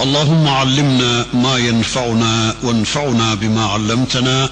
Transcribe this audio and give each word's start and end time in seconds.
اللهم 0.00 0.48
علمنا 0.48 1.34
ما 1.34 1.58
ينفعنا 1.58 2.56
وانفعنا 2.62 3.34
بما 3.34 3.64
علمتنا 3.66 4.50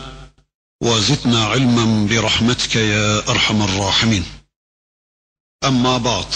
وزدنا 0.83 1.45
علما 1.45 2.07
برحمتك 2.07 2.77
يا 2.77 3.31
أرحم 3.31 3.63
الراحمين. 3.63 4.25
أما 5.65 5.99
بعد 5.99 6.27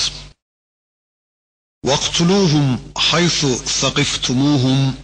واقتلوهم 1.86 2.92
حيث 2.96 3.46
ثقفتموهم 3.80 4.94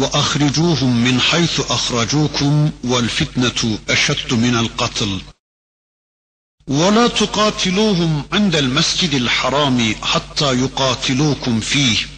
وأخرجوهم 0.00 1.04
من 1.04 1.20
حيث 1.20 1.60
أخرجوكم 1.60 2.70
والفتنة 2.84 3.78
أشد 3.90 4.34
من 4.34 4.56
القتل. 4.56 5.20
ولا 6.68 7.06
تقاتلوهم 7.08 8.24
عند 8.32 8.56
المسجد 8.56 9.14
الحرام 9.14 9.94
حتى 10.02 10.52
يقاتلوكم 10.52 11.60
فيه. 11.60 12.17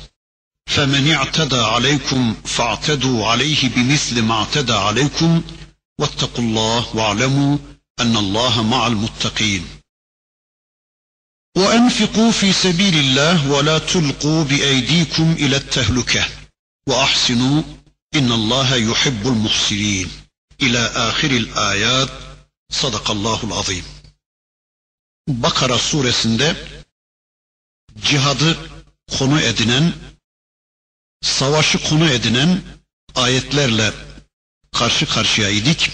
فمن 0.75 1.11
اعتدى 1.11 1.55
عليكم 1.59 2.35
فاعتدوا 2.45 3.27
عليه 3.27 3.69
بمثل 3.69 4.21
ما 4.21 4.33
اعتدى 4.33 4.73
عليكم 4.73 5.43
واتقوا 5.99 6.43
الله 6.43 6.95
واعلموا 6.95 7.57
أن 7.99 8.17
الله 8.17 8.63
مع 8.63 8.87
المتقين. 8.87 9.67
وأنفقوا 11.57 12.31
في 12.31 12.53
سبيل 12.53 12.97
الله 12.97 13.51
ولا 13.51 13.77
تلقوا 13.77 14.43
بأيديكم 14.43 15.31
إلى 15.31 15.55
التهلكة 15.55 16.25
وأحسنوا 16.87 17.63
إن 18.15 18.31
الله 18.31 18.75
يحب 18.75 19.27
المحسنين. 19.27 20.11
إلى 20.61 20.79
آخر 20.79 21.31
الآيات. 21.31 22.09
صدق 22.71 23.11
الله 23.11 23.43
العظيم. 23.43 23.83
Bakara 25.27 25.77
suresinde 25.79 26.55
cihadı 28.05 28.57
konu 29.17 29.41
edinen 29.41 29.93
savaşı 31.21 31.89
konu 31.89 32.09
edinen 32.09 32.61
ayetlerle 33.15 33.93
karşı 34.71 35.05
karşıya 35.05 35.49
idik. 35.49 35.91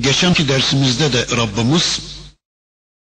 Geçenki 0.00 0.48
dersimizde 0.48 1.12
de 1.12 1.36
Rabbimiz 1.36 2.00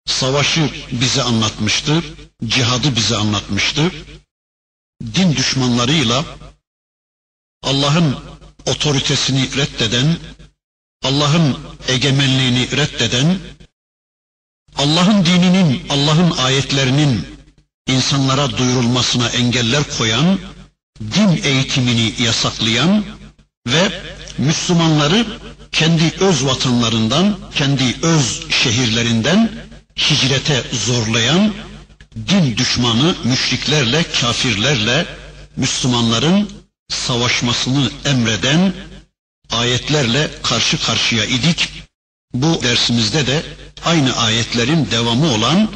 savaşı 0.06 0.70
bize 0.92 1.24
anlatmıştı, 1.24 2.04
cihadı 2.46 2.96
bize 2.96 3.16
anlatmıştı. 3.16 3.92
Din 5.16 5.36
düşmanlarıyla 5.36 6.26
Allah'ın 7.64 8.20
otoritesini 8.66 9.58
reddeden, 9.58 10.18
Allah'ın 11.04 11.58
egemenliğini 11.88 12.72
reddeden, 12.72 13.40
Allah'ın 14.78 15.26
dininin, 15.26 15.90
Allah'ın 15.90 16.32
ayetlerinin 16.32 17.28
insanlara 17.88 18.58
duyurulmasına 18.58 19.30
engeller 19.30 19.98
koyan, 19.98 20.40
din 21.02 21.42
eğitimini 21.44 22.14
yasaklayan 22.20 23.04
ve 23.68 23.92
Müslümanları 24.38 25.26
kendi 25.72 26.14
öz 26.20 26.46
vatanlarından, 26.46 27.38
kendi 27.56 27.84
öz 28.02 28.42
şehirlerinden 28.50 29.52
hicrete 29.98 30.64
zorlayan 30.74 31.54
din 32.30 32.58
düşmanı 32.58 33.16
müşriklerle, 33.24 34.04
kafirlerle 34.22 35.06
Müslümanların 35.56 36.50
savaşmasını 36.90 37.90
emreden 38.06 38.74
ayetlerle 39.52 40.30
karşı 40.44 40.82
karşıya 40.86 41.26
idik. 41.26 41.70
Bu 42.34 42.60
dersimizde 42.64 43.28
de 43.28 43.44
aynı 43.86 44.18
ayetlerin 44.18 44.88
devamı 44.92 45.34
olan 45.34 45.70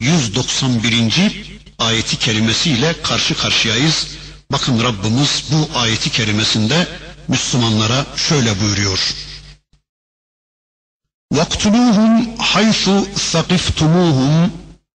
191. 0.00 1.44
ayeti 1.78 2.18
kerimesiyle 2.18 3.02
karşı 3.02 3.34
karşıyayız. 3.34 4.06
Bakın 4.51 4.83
Rabbimiz 4.83 5.43
bu 5.51 5.79
ayeti 5.79 6.09
kerimesinde 6.09 6.87
Müslümanlara 7.27 8.05
şöyle 8.15 8.59
buyuruyor. 8.59 9.13
وَاقْتُلُوهُمْ 11.33 12.37
حَيْثُ 12.51 12.83
ثَقِفْتُمُوهُمْ 13.31 14.49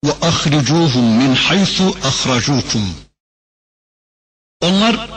وَأَخْرِجُوهُمْ 0.06 1.06
مِنْ 1.20 1.36
حَيْثُ 1.46 1.76
أَخْرَجُوكُمْ 2.10 2.84
Onlar, 4.60 5.10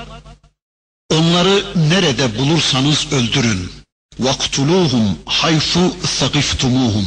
onları 1.09 1.89
nerede 1.89 2.37
bulursanız 2.37 3.13
öldürün. 3.13 3.71
وَاقْتُلُوهُمْ 4.19 5.15
حَيْثُ 5.25 5.91
ثَقِفْتُمُوهُمْ 6.19 7.05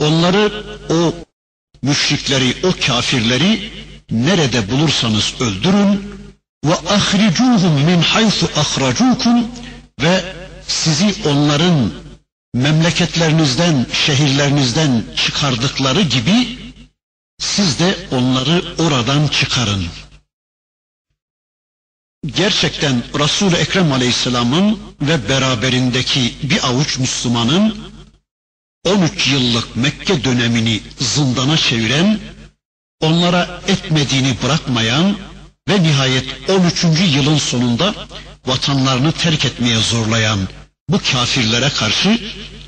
Onları, 0.00 0.64
o 0.90 1.14
müşrikleri, 1.82 2.66
o 2.66 2.86
kafirleri 2.86 3.72
nerede 4.10 4.70
bulursanız 4.70 5.34
öldürün 5.40 6.20
ve 6.65 6.73
ahricuhum 6.73 7.73
min 7.85 8.01
haythu 8.01 8.49
ahracukum 8.55 9.47
ve 10.01 10.23
sizi 10.67 11.15
onların 11.29 11.91
memleketlerinizden, 12.53 13.85
şehirlerinizden 13.93 15.03
çıkardıkları 15.15 16.01
gibi 16.01 16.57
siz 17.39 17.79
de 17.79 17.95
onları 18.11 18.63
oradan 18.83 19.27
çıkarın. 19.27 19.85
Gerçekten 22.35 23.03
Resul-i 23.19 23.55
Ekrem 23.55 23.91
Aleyhisselam'ın 23.91 24.79
ve 25.01 25.29
beraberindeki 25.29 26.33
bir 26.43 26.67
avuç 26.67 26.97
Müslümanın 26.97 27.77
13 28.85 29.27
yıllık 29.27 29.75
Mekke 29.75 30.23
dönemini 30.23 30.81
zindana 30.99 31.57
çeviren, 31.57 32.19
onlara 33.01 33.61
etmediğini 33.67 34.35
bırakmayan 34.43 35.17
ve 35.69 35.83
nihayet 35.83 36.49
13. 36.49 36.83
yılın 37.15 37.37
sonunda 37.37 37.95
vatanlarını 38.45 39.11
terk 39.11 39.45
etmeye 39.45 39.77
zorlayan 39.79 40.39
bu 40.89 40.99
kafirlere 41.11 41.69
karşı 41.69 42.21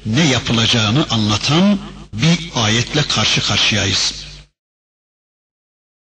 ne 0.06 0.28
yapılacağını 0.28 1.06
anlatan 1.09 1.80
bir 2.13 2.50
ayetle 2.56 3.02
karşı 3.02 3.47
karşıyayız. 3.47 4.13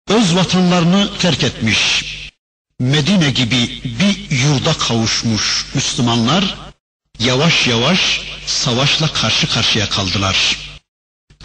Öz 0.08 0.36
vatanlarını 0.36 1.18
terk 1.20 1.44
etmiş, 1.44 2.06
Medine 2.80 3.30
gibi 3.32 3.82
bir 3.84 4.32
yurda 4.32 4.74
kavuşmuş 4.74 5.66
Müslümanlar 5.74 6.56
yavaş 7.20 7.68
yavaş 7.68 8.22
savaşla 8.46 9.08
karşı 9.08 9.50
karşıya 9.50 9.90
kaldılar. 9.90 10.58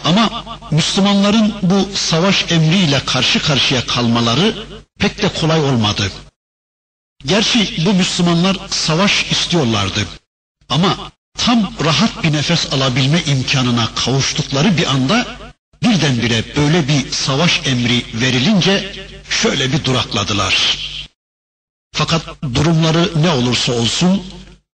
Ama 0.03 0.43
Müslümanların 0.71 1.53
bu 1.61 1.89
savaş 1.95 2.51
emriyle 2.51 3.05
karşı 3.05 3.39
karşıya 3.39 3.85
kalmaları 3.85 4.55
pek 4.99 5.21
de 5.21 5.33
kolay 5.33 5.59
olmadı. 5.59 6.11
Gerçi 7.25 7.85
bu 7.85 7.93
Müslümanlar 7.93 8.57
savaş 8.69 9.31
istiyorlardı. 9.31 10.07
Ama 10.69 11.11
tam 11.33 11.73
rahat 11.85 12.23
bir 12.23 12.33
nefes 12.33 12.73
alabilme 12.73 13.23
imkanına 13.23 13.89
kavuştukları 13.95 14.77
bir 14.77 14.87
anda 14.87 15.27
birdenbire 15.83 16.55
böyle 16.55 16.87
bir 16.87 17.11
savaş 17.11 17.67
emri 17.67 18.05
verilince 18.13 18.93
şöyle 19.29 19.71
bir 19.71 19.85
durakladılar. 19.85 20.77
Fakat 21.93 22.21
durumları 22.55 23.11
ne 23.23 23.29
olursa 23.29 23.73
olsun 23.73 24.23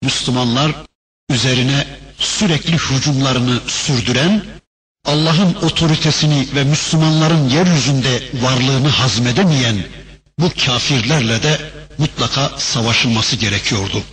Müslümanlar 0.03 0.71
üzerine 1.29 1.87
sürekli 2.19 2.73
hücumlarını 2.73 3.59
sürdüren 3.67 4.45
Allah'ın 5.05 5.55
otoritesini 5.55 6.47
ve 6.55 6.63
Müslümanların 6.63 7.49
yeryüzünde 7.49 8.23
varlığını 8.41 8.87
hazmedemeyen 8.87 9.75
bu 10.39 10.49
kafirlerle 10.65 11.43
de 11.43 11.71
mutlaka 11.97 12.49
savaşılması 12.57 13.35
gerekiyordu. 13.35 14.03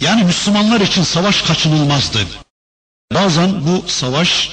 Yani 0.00 0.24
Müslümanlar 0.24 0.80
için 0.80 1.02
savaş 1.02 1.42
kaçınılmazdı. 1.42 2.18
Bazen 3.14 3.66
bu 3.66 3.84
savaş 3.88 4.50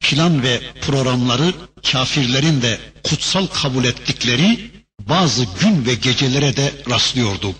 plan 0.00 0.42
ve 0.42 0.60
programları 0.80 1.52
kafirlerin 1.92 2.62
de 2.62 2.78
kutsal 3.02 3.46
kabul 3.46 3.84
ettikleri 3.84 4.70
bazı 5.00 5.44
gün 5.60 5.86
ve 5.86 5.94
gecelere 5.94 6.56
de 6.56 6.72
rastlıyordu. 6.90 7.54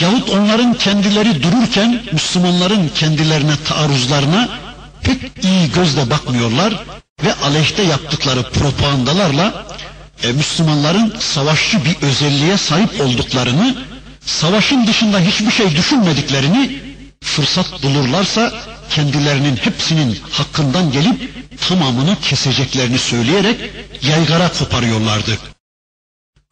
Yahut 0.00 0.30
onların 0.30 0.74
kendileri 0.74 1.42
dururken 1.42 2.02
Müslümanların 2.12 2.88
kendilerine 2.88 3.56
taarruzlarına 3.64 4.48
pek 5.02 5.44
iyi 5.44 5.72
gözle 5.72 6.10
bakmıyorlar 6.10 6.84
ve 7.24 7.34
aleyhte 7.34 7.82
yaptıkları 7.82 8.42
propagandalarla 8.50 9.66
e, 10.22 10.32
Müslümanların 10.32 11.14
savaşçı 11.20 11.84
bir 11.84 12.06
özelliğe 12.06 12.56
sahip 12.58 13.00
olduklarını, 13.00 13.76
savaşın 14.26 14.86
dışında 14.86 15.20
hiçbir 15.20 15.50
şey 15.50 15.76
düşünmediklerini 15.76 16.82
fırsat 17.24 17.82
bulurlarsa 17.82 18.52
kendilerinin 18.90 19.56
hepsinin 19.56 20.18
hakkından 20.30 20.92
gelip 20.92 21.32
tamamını 21.68 22.16
keseceklerini 22.20 22.98
söyleyerek 22.98 23.60
yaygara 24.02 24.48
koparıyorlardı. 24.58 25.38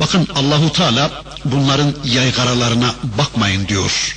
Bakın 0.01 0.29
Allahu 0.35 0.73
Teala 0.73 1.11
bunların 1.45 1.95
yaygaralarına 2.05 2.95
bakmayın 3.19 3.69
diyor. 3.69 4.17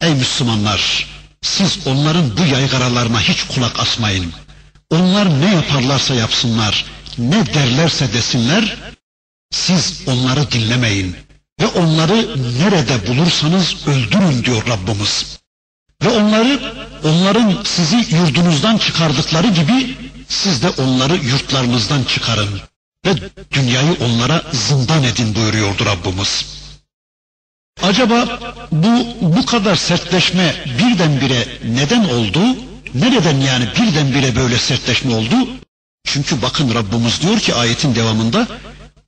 Ey 0.00 0.14
Müslümanlar, 0.14 1.06
siz 1.42 1.86
onların 1.86 2.36
bu 2.36 2.46
yaygaralarına 2.54 3.20
hiç 3.20 3.42
kulak 3.42 3.80
asmayın. 3.80 4.32
Onlar 4.90 5.40
ne 5.40 5.54
yaparlarsa 5.54 6.14
yapsınlar, 6.14 6.84
ne 7.18 7.46
derlerse 7.54 8.12
desinler, 8.12 8.76
siz 9.54 10.02
onları 10.06 10.50
dinlemeyin 10.50 11.16
ve 11.60 11.66
onları 11.66 12.36
nerede 12.58 13.06
bulursanız 13.06 13.74
öldürün 13.86 14.44
diyor 14.44 14.62
Rabbimiz. 14.68 15.38
Ve 16.02 16.08
onları 16.08 16.60
onların 17.04 17.62
sizi 17.64 17.96
yurdunuzdan 18.16 18.78
çıkardıkları 18.78 19.46
gibi 19.46 19.96
siz 20.28 20.62
de 20.62 20.68
onları 20.70 21.16
yurtlarınızdan 21.16 22.04
çıkarın 22.04 22.60
ve 23.06 23.10
dünyayı 23.50 23.96
onlara 24.00 24.42
zindan 24.52 25.02
edin 25.02 25.34
buyuruyordu 25.34 25.84
Rabbimiz. 25.86 26.46
Acaba 27.82 28.38
bu 28.72 29.06
bu 29.20 29.46
kadar 29.46 29.76
sertleşme 29.76 30.54
birdenbire 30.78 31.48
neden 31.64 32.04
oldu? 32.04 32.40
Nereden 32.94 33.40
yani 33.40 33.68
birdenbire 33.80 34.36
böyle 34.36 34.58
sertleşme 34.58 35.14
oldu? 35.14 35.34
Çünkü 36.04 36.42
bakın 36.42 36.74
Rabbimiz 36.74 37.22
diyor 37.22 37.38
ki 37.38 37.54
ayetin 37.54 37.94
devamında 37.94 38.48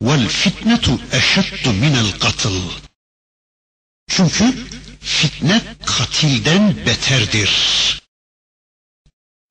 vel 0.03 0.29
fitnetu 0.29 1.01
eşeddu 1.13 1.73
minel 1.73 2.13
katıl. 2.19 2.63
Çünkü 4.09 4.55
fitne 5.01 5.63
katilden 5.87 6.77
beterdir. 6.87 7.51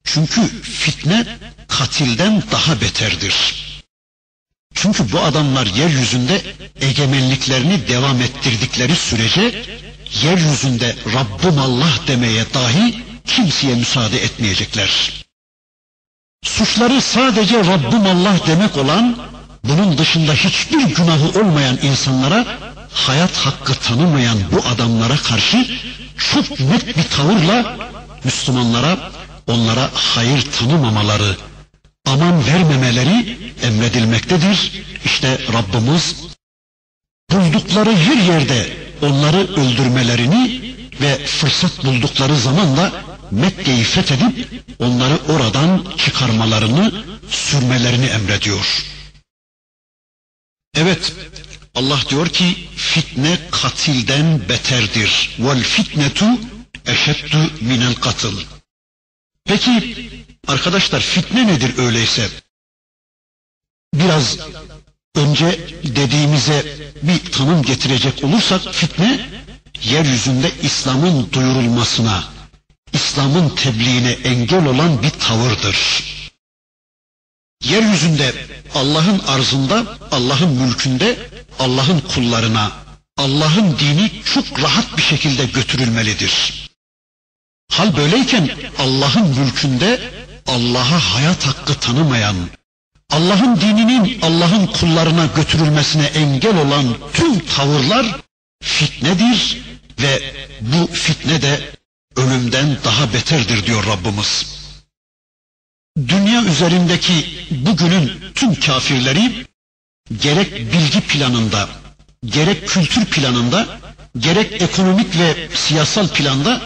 Çünkü 0.04 0.48
fitne 0.62 1.38
katilden 1.68 2.44
daha 2.52 2.82
beterdir. 2.82 3.66
Çünkü 4.74 5.12
bu 5.12 5.20
adamlar 5.20 5.66
yeryüzünde 5.66 6.42
egemenliklerini 6.82 7.88
devam 7.88 8.22
ettirdikleri 8.22 8.96
sürece 8.96 9.66
yeryüzünde 10.24 10.96
Rabbim 11.14 11.60
Allah 11.60 11.94
demeye 12.08 12.54
dahi 12.54 13.04
kimseye 13.26 13.76
müsaade 13.76 14.24
etmeyecekler. 14.24 15.26
Suçları 16.44 17.02
sadece 17.02 17.60
Rabbim 17.60 18.06
Allah 18.06 18.40
demek 18.48 18.78
olan, 18.78 19.18
bunun 19.70 19.98
dışında 19.98 20.34
hiçbir 20.34 20.96
günahı 20.96 21.40
olmayan 21.40 21.78
insanlara, 21.82 22.46
hayat 22.92 23.38
hakkı 23.38 23.74
tanımayan 23.76 24.38
bu 24.52 24.68
adamlara 24.68 25.16
karşı 25.16 25.68
çok 26.18 26.60
net 26.60 26.98
bir 26.98 27.04
tavırla 27.04 27.78
Müslümanlara 28.24 28.98
onlara 29.48 29.90
hayır 29.94 30.52
tanımamaları, 30.52 31.38
aman 32.06 32.48
vermemeleri 32.48 33.38
emredilmektedir. 33.64 34.72
İşte 35.06 35.40
Rabbimiz 35.54 36.16
buldukları 37.32 37.96
her 37.96 38.18
yerde 38.18 38.68
onları 39.02 39.38
öldürmelerini 39.38 40.62
ve 41.02 41.26
fırsat 41.26 41.86
buldukları 41.86 42.38
zaman 42.38 42.78
da 42.78 42.92
Mekke'yi 43.32 43.84
fethedip 43.84 44.48
onları 44.80 45.18
oradan 45.30 45.86
çıkarmalarını, 45.98 46.92
sürmelerini 47.30 48.06
emrediyor. 48.06 48.95
Evet, 50.76 51.14
Allah 51.76 52.00
diyor 52.10 52.28
ki 52.28 52.68
fitne 52.76 53.40
katilden 53.52 54.50
beterdir. 54.50 55.36
Vel 55.40 55.64
fitnetu 55.64 56.26
eşeddu 56.86 57.52
minel 57.62 57.96
katıl. 57.96 58.42
Peki 59.46 59.96
arkadaşlar 60.48 61.00
fitne 61.00 61.48
nedir 61.48 61.78
öyleyse? 61.78 62.30
Biraz 63.94 64.38
önce 65.16 65.60
dediğimize 65.84 66.66
bir 67.04 67.32
tanım 67.32 67.62
getirecek 67.62 68.24
olursak 68.24 68.74
fitne 68.74 69.30
yeryüzünde 69.84 70.52
İslam'ın 70.62 71.32
duyurulmasına, 71.34 72.24
İslam'ın 72.94 73.50
tebliğine 73.50 74.12
engel 74.12 74.66
olan 74.66 75.04
bir 75.04 75.10
tavırdır. 75.10 76.04
Yeryüzünde 77.64 78.34
Allah'ın 78.76 79.20
arzında, 79.20 79.86
Allah'ın 80.12 80.50
mülkünde, 80.50 81.18
Allah'ın 81.60 82.00
kullarına, 82.00 82.72
Allah'ın 83.18 83.80
dini 83.80 84.12
çok 84.34 84.64
rahat 84.64 84.98
bir 84.98 85.02
şekilde 85.02 85.46
götürülmelidir. 85.46 86.70
Hal 87.72 87.98
böyleyken 87.98 88.50
Allah'ın 88.80 89.28
mülkünde 89.40 90.02
Allah'a 90.48 91.14
hayat 91.16 91.48
hakkı 91.48 91.80
tanımayan, 91.80 92.36
Allah'ın 93.10 93.62
dininin 93.62 94.22
Allah'ın 94.22 94.68
kullarına 94.68 95.26
götürülmesine 95.26 96.06
engel 96.06 96.58
olan 96.58 96.86
tüm 97.14 97.46
tavırlar 97.46 98.06
fitnedir 98.64 99.62
ve 100.02 100.34
bu 100.62 100.88
fitne 100.88 101.42
de 101.42 101.60
ölümden 102.16 102.78
daha 102.84 103.14
beterdir 103.14 103.66
diyor 103.66 103.86
Rabbimiz. 103.86 104.46
Dünya 105.98 106.44
üzerindeki 106.44 107.26
bugünün 107.52 108.12
tüm 108.36 108.56
kafirleri 108.60 109.46
gerek 110.22 110.54
bilgi 110.54 111.02
planında, 111.02 111.70
gerek 112.26 112.68
kültür 112.68 113.06
planında, 113.06 113.68
gerek 114.20 114.62
ekonomik 114.62 115.20
ve 115.20 115.48
siyasal 115.54 116.08
planda 116.08 116.62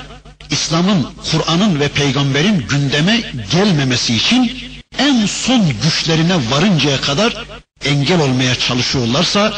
İslam'ın, 0.51 1.07
Kur'an'ın 1.31 1.79
ve 1.79 1.87
peygamberin 1.87 2.67
gündeme 2.69 3.21
gelmemesi 3.51 4.15
için 4.15 4.59
en 4.97 5.25
son 5.25 5.73
güçlerine 5.83 6.51
varıncaya 6.51 7.01
kadar 7.01 7.45
engel 7.85 8.21
olmaya 8.21 8.55
çalışıyorlarsa 8.55 9.53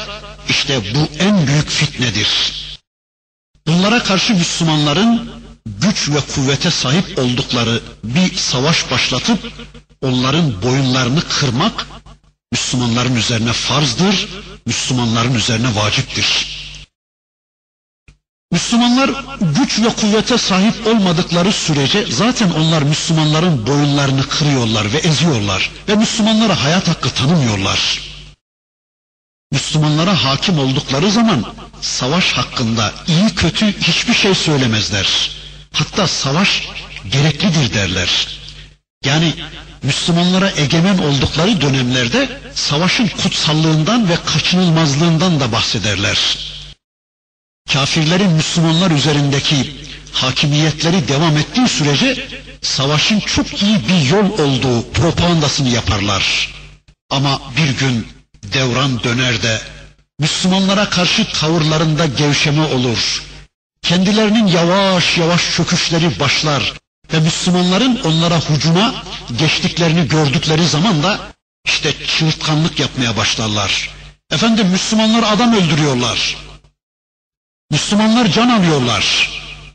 işte 0.49 0.79
bu 0.95 1.23
en 1.23 1.47
büyük 1.47 1.69
fitnedir. 1.69 2.27
Bunlara 3.67 4.03
karşı 4.03 4.33
Müslümanların 4.33 5.40
güç 5.65 6.09
ve 6.09 6.19
kuvvete 6.35 6.71
sahip 6.71 7.19
oldukları 7.19 7.81
bir 8.03 8.35
savaş 8.35 8.91
başlatıp 8.91 9.39
onların 10.01 10.61
boyunlarını 10.63 11.21
kırmak 11.21 11.87
Müslümanların 12.51 13.15
üzerine 13.15 13.53
farzdır, 13.53 14.27
Müslümanların 14.65 15.33
üzerine 15.33 15.75
vaciptir. 15.75 16.47
Müslümanlar 18.51 19.09
güç 19.41 19.79
ve 19.79 19.89
kuvvete 19.89 20.37
sahip 20.37 20.87
olmadıkları 20.87 21.51
sürece 21.51 22.05
zaten 22.09 22.51
onlar 22.51 22.81
Müslümanların 22.81 23.67
boyunlarını 23.67 24.27
kırıyorlar 24.27 24.93
ve 24.93 24.97
eziyorlar 24.97 25.71
ve 25.87 25.95
Müslümanlara 25.95 26.63
hayat 26.63 26.87
hakkı 26.87 27.09
tanımıyorlar. 27.09 28.01
Müslümanlara 29.51 30.23
hakim 30.23 30.59
oldukları 30.59 31.11
zaman 31.11 31.45
savaş 31.81 32.33
hakkında 32.33 32.93
iyi 33.07 33.35
kötü 33.35 33.81
hiçbir 33.81 34.13
şey 34.13 34.35
söylemezler. 34.35 35.31
Hatta 35.73 36.07
savaş 36.07 36.67
gereklidir 37.11 37.73
derler. 37.73 38.27
Yani 39.05 39.33
Müslümanlara 39.83 40.51
egemen 40.57 40.97
oldukları 40.97 41.61
dönemlerde 41.61 42.29
savaşın 42.55 43.07
kutsallığından 43.07 44.09
ve 44.09 44.13
kaçınılmazlığından 44.25 45.39
da 45.39 45.51
bahsederler. 45.51 46.37
Kafirlerin 47.73 48.31
Müslümanlar 48.31 48.91
üzerindeki 48.91 49.75
hakimiyetleri 50.13 51.07
devam 51.07 51.37
ettiği 51.37 51.67
sürece 51.67 52.27
savaşın 52.61 53.19
çok 53.19 53.61
iyi 53.63 53.77
bir 53.89 54.09
yol 54.09 54.39
olduğu 54.39 54.91
propagandasını 54.91 55.69
yaparlar. 55.69 56.53
Ama 57.09 57.41
bir 57.57 57.77
gün 57.77 58.07
devran 58.43 59.03
döner 59.03 59.43
de 59.43 59.61
Müslümanlara 60.19 60.89
karşı 60.89 61.31
tavırlarında 61.33 62.05
gevşeme 62.05 62.61
olur. 62.61 63.23
Kendilerinin 63.81 64.47
yavaş 64.47 65.17
yavaş 65.17 65.55
çöküşleri 65.55 66.19
başlar 66.19 66.73
ve 67.13 67.19
Müslümanların 67.19 67.99
onlara 68.03 68.39
hucuma 68.39 68.95
geçtiklerini 69.39 70.07
gördükleri 70.07 70.67
zaman 70.67 71.03
da 71.03 71.19
işte 71.65 72.05
çığırtkanlık 72.07 72.79
yapmaya 72.79 73.17
başlarlar. 73.17 73.89
Efendim 74.31 74.67
Müslümanlar 74.67 75.33
adam 75.33 75.53
öldürüyorlar. 75.53 76.37
Müslümanlar 77.71 78.27
can 78.27 78.49
alıyorlar. 78.49 79.29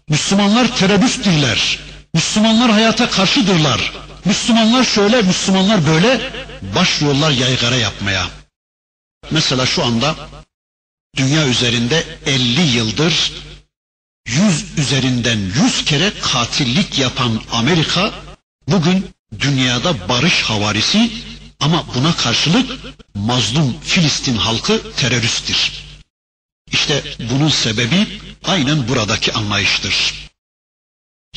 Müslümanlar 0.09 0.77
teröristtirler. 0.77 1.79
Müslümanlar 2.15 2.71
hayata 2.71 3.11
karşıdırlar. 3.11 3.93
Müslümanlar 4.25 4.85
şöyle, 4.85 5.23
Müslümanlar 5.23 5.87
böyle 5.87 6.21
başlıyorlar 6.75 7.31
yaygara 7.31 7.77
yapmaya. 7.77 8.27
Mesela 9.31 9.67
şu 9.67 9.85
anda 9.85 10.15
dünya 11.17 11.47
üzerinde 11.47 12.05
50 12.27 12.61
yıldır 12.61 13.33
100 14.27 14.65
üzerinden 14.79 15.39
100 15.65 15.85
kere 15.85 16.13
katillik 16.23 16.99
yapan 16.99 17.43
Amerika 17.53 18.13
bugün 18.69 19.07
dünyada 19.41 20.09
barış 20.09 20.43
havarisi 20.43 21.11
ama 21.61 21.85
buna 21.95 22.17
karşılık 22.17 22.71
mazlum 23.15 23.77
Filistin 23.81 24.37
halkı 24.37 24.93
teröristtir. 24.97 25.73
İşte 26.73 27.03
bunun 27.31 27.49
sebebi 27.49 28.07
aynen 28.45 28.89
buradaki 28.89 29.33
anlayıştır. 29.33 30.15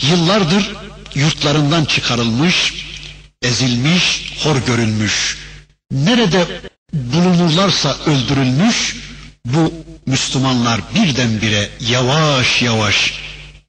Yıllardır 0.01 0.71
yurtlarından 1.15 1.85
çıkarılmış, 1.85 2.73
ezilmiş, 3.41 4.33
hor 4.43 4.55
görülmüş, 4.55 5.37
nerede 5.91 6.61
bulunurlarsa 6.93 7.97
öldürülmüş, 8.05 8.95
bu 9.45 9.73
Müslümanlar 10.09 10.81
birdenbire 10.95 11.69
yavaş 11.89 12.61
yavaş 12.61 13.13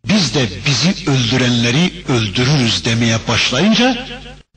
biz 0.09 0.35
de 0.35 0.49
bizi 0.66 1.11
öldürenleri 1.11 2.04
öldürürüz 2.09 2.85
demeye 2.85 3.18
başlayınca 3.28 4.06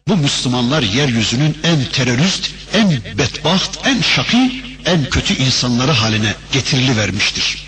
bu 0.08 0.18
Müslümanlar 0.18 0.84
yeryüzünün 0.84 1.58
en 1.64 1.86
terörist, 1.86 2.52
en 2.74 2.90
bedbaht, 2.92 3.88
en 3.88 4.02
şaki, 4.02 4.64
en 4.86 5.10
kötü 5.10 5.34
insanları 5.34 5.92
haline 5.92 6.34
getirili 6.54 6.98
vermiştir. 6.98 7.64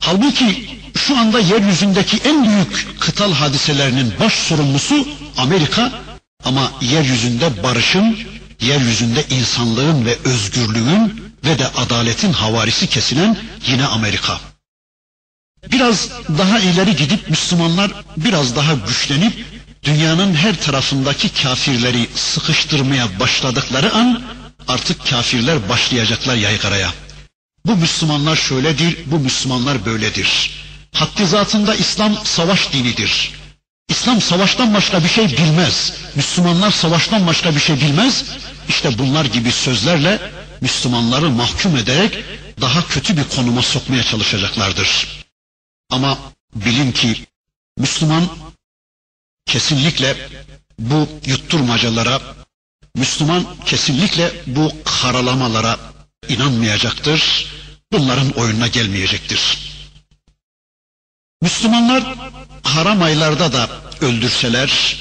Halbuki 0.00 0.68
şu 0.96 1.18
anda 1.18 1.40
yeryüzündeki 1.40 2.16
en 2.24 2.44
büyük 2.48 3.00
kıtal 3.00 3.32
hadiselerinin 3.32 4.12
baş 4.20 4.32
sorumlusu 4.32 5.08
Amerika 5.36 5.92
ama 6.44 6.72
yeryüzünde 6.80 7.62
barışın, 7.62 8.18
yeryüzünde 8.60 9.24
insanlığın 9.30 10.04
ve 10.04 10.16
özgürlüğün 10.24 11.29
ve 11.44 11.58
de 11.58 11.66
adaletin 11.68 12.32
havarisi 12.32 12.86
kesilen 12.86 13.36
yine 13.66 13.86
Amerika. 13.86 14.40
Biraz 15.72 16.10
daha 16.38 16.58
ileri 16.58 16.96
gidip 16.96 17.30
Müslümanlar 17.30 17.90
biraz 18.16 18.56
daha 18.56 18.74
güçlenip 18.74 19.44
dünyanın 19.82 20.34
her 20.34 20.60
tarafındaki 20.60 21.42
kafirleri 21.42 22.08
sıkıştırmaya 22.14 23.20
başladıkları 23.20 23.92
an 23.94 24.22
artık 24.68 25.06
kafirler 25.06 25.68
başlayacaklar 25.68 26.36
yaygaraya. 26.36 26.92
Bu 27.66 27.76
Müslümanlar 27.76 28.36
şöyledir, 28.36 28.96
bu 29.06 29.18
Müslümanlar 29.18 29.84
böyledir. 29.86 30.50
Haddi 30.94 31.22
İslam 31.78 32.16
savaş 32.24 32.72
dinidir. 32.72 33.30
İslam 33.88 34.20
savaştan 34.20 34.74
başka 34.74 35.04
bir 35.04 35.08
şey 35.08 35.28
bilmez. 35.28 35.92
Müslümanlar 36.14 36.70
savaştan 36.70 37.26
başka 37.26 37.54
bir 37.54 37.60
şey 37.60 37.80
bilmez. 37.80 38.24
İşte 38.68 38.98
bunlar 38.98 39.24
gibi 39.24 39.52
sözlerle 39.52 40.18
Müslümanları 40.60 41.30
mahkum 41.30 41.76
ederek 41.76 42.24
daha 42.60 42.88
kötü 42.88 43.16
bir 43.16 43.24
konuma 43.24 43.62
sokmaya 43.62 44.02
çalışacaklardır. 44.02 45.06
Ama 45.90 46.18
bilin 46.54 46.92
ki 46.92 47.26
Müslüman 47.78 48.28
kesinlikle 49.46 50.28
bu 50.78 51.08
yutturmacalara, 51.26 52.20
Müslüman 52.94 53.46
kesinlikle 53.66 54.32
bu 54.46 54.72
karalamalara 54.84 55.78
inanmayacaktır. 56.28 57.46
Bunların 57.92 58.30
oyununa 58.30 58.66
gelmeyecektir. 58.66 59.58
Müslümanlar 61.42 62.14
haram 62.62 63.02
aylarda 63.02 63.52
da 63.52 63.68
öldürseler, 64.00 64.96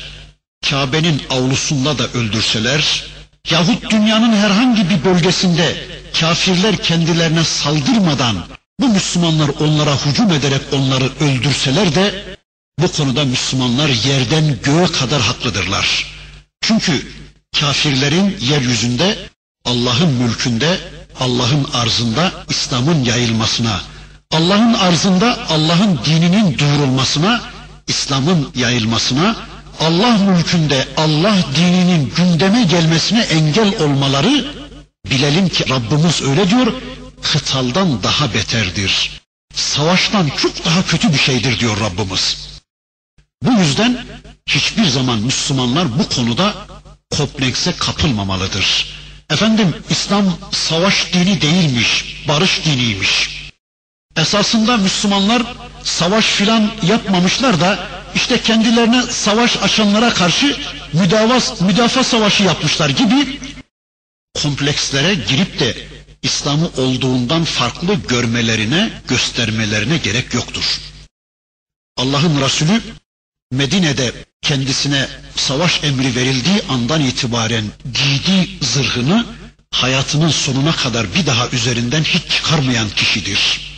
Kabe'nin 0.69 1.21
avlusunda 1.29 1.97
da 1.97 2.07
öldürseler, 2.07 3.05
yahut 3.49 3.89
dünyanın 3.89 4.33
herhangi 4.33 4.89
bir 4.89 5.03
bölgesinde 5.03 5.75
kafirler 6.19 6.77
kendilerine 6.77 7.43
saldırmadan 7.43 8.35
bu 8.79 8.87
Müslümanlar 8.87 9.49
onlara 9.59 10.05
hücum 10.05 10.31
ederek 10.31 10.61
onları 10.71 11.09
öldürseler 11.19 11.95
de 11.95 12.37
bu 12.79 12.91
konuda 12.91 13.25
Müslümanlar 13.25 13.89
yerden 13.89 14.57
göğe 14.63 14.85
kadar 14.85 15.21
haklıdırlar. 15.21 16.05
Çünkü 16.61 17.07
kafirlerin 17.59 18.37
yeryüzünde 18.41 19.17
Allah'ın 19.65 20.09
mülkünde, 20.09 20.77
Allah'ın 21.19 21.67
arzında 21.73 22.31
İslam'ın 22.49 23.03
yayılmasına, 23.03 23.81
Allah'ın 24.31 24.73
arzında 24.73 25.37
Allah'ın 25.49 25.99
dininin 26.05 26.57
duyurulmasına, 26.57 27.41
İslam'ın 27.87 28.51
yayılmasına, 28.55 29.35
Allah 29.79 30.17
mülkünde 30.17 30.87
Allah 30.97 31.37
dininin 31.55 32.13
gündeme 32.15 32.63
gelmesine 32.63 33.21
engel 33.21 33.81
olmaları 33.81 34.45
bilelim 35.05 35.49
ki 35.49 35.69
Rabbimiz 35.69 36.21
öyle 36.21 36.49
diyor, 36.49 36.73
kıtaldan 37.21 38.03
daha 38.03 38.33
beterdir. 38.33 39.21
Savaştan 39.53 40.29
çok 40.37 40.65
daha 40.65 40.83
kötü 40.83 41.13
bir 41.13 41.17
şeydir 41.17 41.59
diyor 41.59 41.79
Rabbimiz. 41.79 42.37
Bu 43.43 43.51
yüzden 43.51 44.05
hiçbir 44.45 44.85
zaman 44.85 45.19
Müslümanlar 45.19 45.99
bu 45.99 46.09
konuda 46.15 46.53
komplekse 47.17 47.71
kapılmamalıdır. 47.71 48.85
Efendim 49.29 49.75
İslam 49.89 50.37
savaş 50.51 51.13
dini 51.13 51.41
değilmiş, 51.41 52.23
barış 52.27 52.65
diniymiş. 52.65 53.39
Esasında 54.17 54.77
Müslümanlar 54.77 55.43
savaş 55.83 56.25
filan 56.25 56.71
yapmamışlar 56.87 57.59
da 57.59 57.79
işte 58.15 58.41
kendilerine 58.41 59.01
savaş 59.01 59.57
açanlara 59.57 60.13
karşı 60.13 60.57
müdafaa, 60.93 61.65
müdafaa 61.65 62.03
savaşı 62.03 62.43
yapmışlar 62.43 62.89
gibi 62.89 63.39
komplekslere 64.41 65.13
girip 65.15 65.59
de 65.59 65.77
İslam'ı 66.21 66.67
olduğundan 66.77 67.43
farklı 67.43 67.95
görmelerine, 68.07 68.91
göstermelerine 69.07 69.97
gerek 69.97 70.33
yoktur. 70.33 70.79
Allah'ın 71.97 72.41
Resulü 72.41 72.81
Medine'de 73.51 74.13
kendisine 74.41 75.07
savaş 75.35 75.83
emri 75.83 76.15
verildiği 76.15 76.61
andan 76.69 77.01
itibaren 77.01 77.65
giydiği 77.93 78.57
zırhını 78.61 79.25
hayatının 79.71 80.29
sonuna 80.29 80.71
kadar 80.75 81.15
bir 81.15 81.25
daha 81.25 81.47
üzerinden 81.49 82.03
hiç 82.03 82.29
çıkarmayan 82.31 82.89
kişidir. 82.89 83.68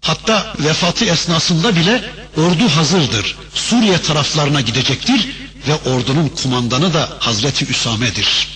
Hatta 0.00 0.54
vefatı 0.58 1.04
esnasında 1.04 1.76
bile 1.76 2.04
ordu 2.36 2.68
hazırdır. 2.68 3.36
Suriye 3.54 3.98
taraflarına 4.02 4.60
gidecektir 4.60 5.28
ve 5.68 5.90
ordunun 5.90 6.28
kumandanı 6.28 6.94
da 6.94 7.16
Hazreti 7.20 7.66
Üsame'dir. 7.66 8.48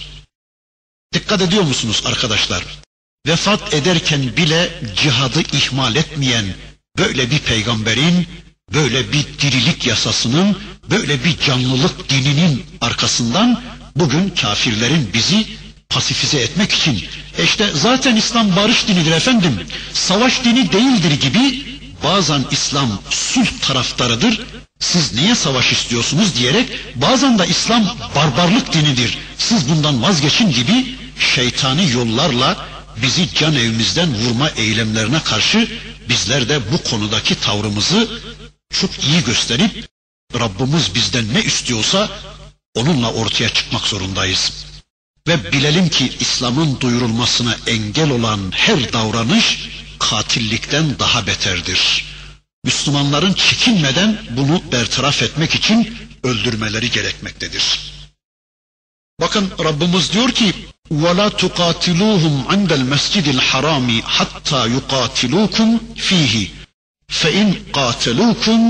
Dikkat 1.14 1.42
ediyor 1.42 1.62
musunuz 1.62 2.02
arkadaşlar? 2.06 2.64
Vefat 3.26 3.74
ederken 3.74 4.36
bile 4.36 4.82
cihadı 4.96 5.40
ihmal 5.40 5.96
etmeyen 5.96 6.44
böyle 6.98 7.30
bir 7.30 7.38
peygamberin, 7.38 8.26
böyle 8.74 9.12
bir 9.12 9.24
dirilik 9.40 9.86
yasasının, 9.86 10.58
böyle 10.90 11.24
bir 11.24 11.38
canlılık 11.38 12.08
dininin 12.10 12.66
arkasından 12.80 13.62
bugün 13.96 14.30
kafirlerin 14.30 15.10
bizi 15.14 15.46
pasifize 15.94 16.38
etmek 16.38 16.72
için 16.72 17.04
e 17.38 17.44
işte 17.44 17.70
zaten 17.74 18.16
İslam 18.16 18.56
barış 18.56 18.88
dinidir 18.88 19.12
efendim. 19.12 19.66
Savaş 19.92 20.44
dini 20.44 20.72
değildir 20.72 21.20
gibi 21.20 21.64
bazen 22.04 22.44
İslam 22.50 22.88
sulh 23.10 23.60
taraftarıdır. 23.60 24.40
Siz 24.80 25.14
niye 25.14 25.34
savaş 25.34 25.72
istiyorsunuz 25.72 26.36
diyerek 26.36 26.68
bazen 26.94 27.38
de 27.38 27.46
İslam 27.46 27.96
barbarlık 28.14 28.72
dinidir. 28.72 29.18
Siz 29.38 29.68
bundan 29.68 30.02
vazgeçin 30.02 30.50
gibi 30.52 30.94
şeytani 31.34 31.90
yollarla 31.90 32.66
bizi 33.02 33.34
can 33.34 33.54
evimizden 33.54 34.14
vurma 34.14 34.48
eylemlerine 34.48 35.22
karşı 35.22 35.68
bizler 36.08 36.48
de 36.48 36.60
bu 36.72 36.90
konudaki 36.90 37.34
tavrımızı 37.34 38.08
çok 38.70 39.04
iyi 39.04 39.24
gösterip 39.24 39.88
Rabbimiz 40.34 40.94
bizden 40.94 41.34
ne 41.34 41.42
istiyorsa 41.42 42.08
onunla 42.74 43.12
ortaya 43.12 43.48
çıkmak 43.48 43.86
zorundayız. 43.86 44.52
Ve 45.27 45.51
bilelim 45.51 45.89
ki 45.89 46.11
İslam'ın 46.19 46.79
duyurulmasına 46.79 47.55
engel 47.67 48.09
olan 48.09 48.51
her 48.51 48.93
davranış 48.93 49.69
katillikten 49.99 50.99
daha 50.99 51.27
beterdir. 51.27 52.05
Müslümanların 52.63 53.33
çekinmeden 53.33 54.17
bunu 54.29 54.61
bertaraf 54.71 55.23
etmek 55.23 55.55
için 55.55 55.97
öldürmeleri 56.23 56.91
gerekmektedir. 56.91 57.79
Bakın 59.21 59.51
Rabbimiz 59.63 60.13
diyor 60.13 60.31
ki 60.31 60.53
وَلَا 60.91 61.29
تُقَاتِلُوهُمْ 61.29 62.35
عِنْدَ 62.51 62.71
الْمَسْجِدِ 62.79 63.27
الْحَرَامِ 63.38 64.01
حَتَّى 64.01 64.61
يُقَاتِلُوكُمْ 64.75 65.69
ف۪يهِ 66.07 66.47
فَاِنْ 67.19 67.47
قَاتَلُوكُمْ 67.73 68.61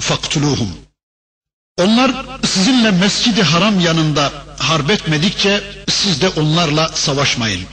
فَاقْتُلُوهُمْ 0.00 0.70
Onlar 1.78 2.26
sizinle 2.44 2.90
mescidi 2.90 3.42
haram 3.42 3.80
yanında 3.80 4.32
harp 4.59 4.89
etmedikçe 4.89 5.63
siz 5.89 6.21
de 6.21 6.29
onlarla 6.29 6.87
savaşmayın. 6.87 7.65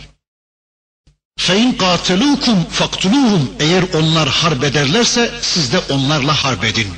Fein 1.38 1.72
katelukum 1.72 2.64
faktuluhum 2.64 3.50
eğer 3.60 3.82
onlar 3.94 4.28
harp 4.28 4.64
ederlerse 4.64 5.34
siz 5.42 5.72
de 5.72 5.78
onlarla 5.78 6.44
harp 6.44 6.64
edin. 6.64 6.88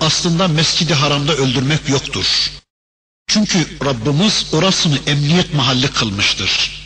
aslında 0.00 0.48
Mescid-i 0.48 0.94
Haram'da 0.94 1.34
öldürmek 1.34 1.88
yoktur. 1.88 2.50
Çünkü 3.26 3.78
Rabbimiz 3.84 4.46
orasını 4.52 4.98
emniyet 5.06 5.54
mahalli 5.54 5.88
kılmıştır. 5.88 6.80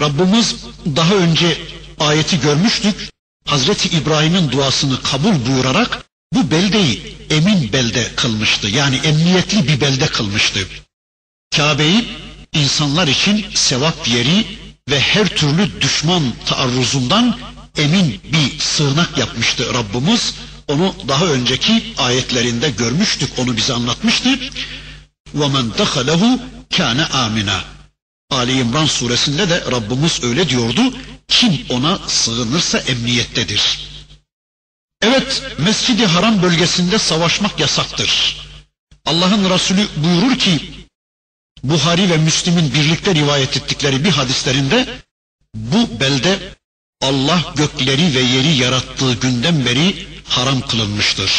Rabbimiz 0.00 0.56
daha 0.96 1.14
önce 1.14 1.58
ayeti 2.00 2.40
görmüştük. 2.40 3.10
Hazreti 3.46 3.88
İbrahim'in 3.96 4.50
duasını 4.50 5.02
kabul 5.02 5.46
buyurarak 5.46 6.04
bu 6.34 6.50
beldeyi 6.50 7.16
emin 7.30 7.72
belde 7.72 8.14
kılmıştı. 8.16 8.68
Yani 8.68 8.96
emniyetli 8.96 9.68
bir 9.68 9.80
belde 9.80 10.06
kılmıştı. 10.06 10.68
Kabe'yi 11.57 12.07
insanlar 12.53 13.07
için 13.07 13.45
sevap 13.53 14.07
yeri 14.07 14.45
ve 14.89 14.99
her 14.99 15.27
türlü 15.27 15.81
düşman 15.81 16.23
taarruzundan 16.45 17.37
emin 17.77 18.21
bir 18.33 18.59
sığınak 18.59 19.17
yapmıştı 19.17 19.73
Rabbimiz. 19.73 20.33
Onu 20.67 20.95
daha 21.07 21.25
önceki 21.25 21.93
ayetlerinde 21.97 22.69
görmüştük, 22.69 23.29
onu 23.39 23.57
bize 23.57 23.73
anlatmıştı. 23.73 24.39
وَمَنْ 25.35 25.71
دَخَلَهُ 25.71 26.39
كَانَ 26.71 27.05
آمِنًا 27.05 27.59
Ali 28.29 28.59
İmran 28.59 28.85
suresinde 28.85 29.49
de 29.49 29.63
Rabbimiz 29.71 30.23
öyle 30.23 30.49
diyordu. 30.49 30.81
Kim 31.27 31.65
ona 31.69 31.99
sığınırsa 32.07 32.77
emniyettedir. 32.77 33.79
Evet, 35.01 35.41
Mescid-i 35.57 36.05
Haram 36.05 36.41
bölgesinde 36.41 36.99
savaşmak 36.99 37.59
yasaktır. 37.59 38.37
Allah'ın 39.05 39.49
Resulü 39.49 39.87
buyurur 39.97 40.37
ki, 40.39 40.77
Buhari 41.62 42.10
ve 42.10 42.16
Müslim'in 42.16 42.74
birlikte 42.74 43.14
rivayet 43.14 43.56
ettikleri 43.56 44.04
bir 44.04 44.10
hadislerinde, 44.10 44.88
bu 45.54 46.00
belde 46.00 46.38
Allah 47.02 47.52
gökleri 47.56 48.14
ve 48.14 48.20
yeri 48.20 48.48
yarattığı 48.56 49.12
günden 49.14 49.64
beri 49.64 50.06
haram 50.28 50.60
kılınmıştır. 50.60 51.30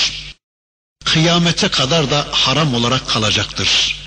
Kıyamete 1.05 1.67
kadar 1.67 2.11
da 2.11 2.27
haram 2.31 2.73
olarak 2.73 3.09
kalacaktır. 3.09 3.97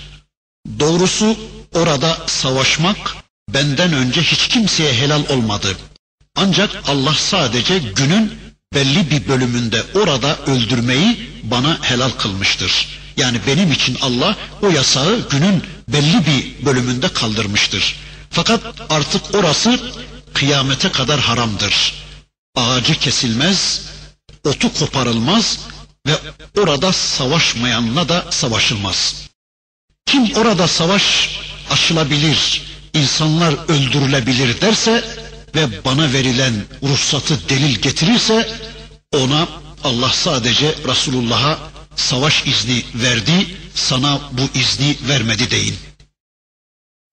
Doğrusu 0.81 1.37
orada 1.75 2.19
savaşmak 2.27 3.17
benden 3.49 3.93
önce 3.93 4.23
hiç 4.23 4.49
kimseye 4.49 4.93
helal 4.95 5.23
olmadı. 5.29 5.77
Ancak 6.37 6.89
Allah 6.89 7.15
sadece 7.15 7.79
günün 7.79 8.39
belli 8.75 9.11
bir 9.11 9.29
bölümünde 9.29 9.83
orada 9.95 10.37
öldürmeyi 10.37 11.31
bana 11.43 11.79
helal 11.83 12.11
kılmıştır. 12.11 12.89
Yani 13.17 13.41
benim 13.47 13.73
için 13.73 13.99
Allah 14.03 14.37
o 14.63 14.69
yasağı 14.71 15.29
günün 15.31 15.63
belli 15.89 16.27
bir 16.27 16.67
bölümünde 16.67 17.09
kaldırmıştır. 17.09 17.97
Fakat 18.31 18.61
artık 18.91 19.35
orası 19.35 19.81
kıyamete 20.35 20.93
kadar 20.93 21.21
haramdır. 21.21 21.95
Ağacı 22.55 22.95
kesilmez, 22.99 23.83
otu 24.45 24.73
koparılmaz 24.75 25.59
ve 26.07 26.13
orada 26.61 26.93
savaşmayanla 26.93 28.09
da 28.09 28.25
savaşılmaz. 28.31 29.15
Kim 30.07 30.35
orada 30.35 30.69
savaş 30.69 31.31
açılabilir, 31.71 32.63
insanlar 32.95 33.55
öldürülebilir 33.69 34.61
derse 34.61 35.05
ve 35.55 35.85
bana 35.85 36.13
verilen 36.13 36.55
ruhsatı 36.83 37.49
delil 37.49 37.77
getirirse 37.77 38.49
ona 39.15 39.49
Allah 39.85 40.11
sadece 40.13 40.75
Resulullah'a 40.89 41.59
savaş 41.97 42.47
izni 42.47 42.85
verdi, 42.95 43.57
sana 43.75 44.21
bu 44.33 44.59
izni 44.59 44.97
vermedi 45.09 45.51
deyin. 45.51 45.77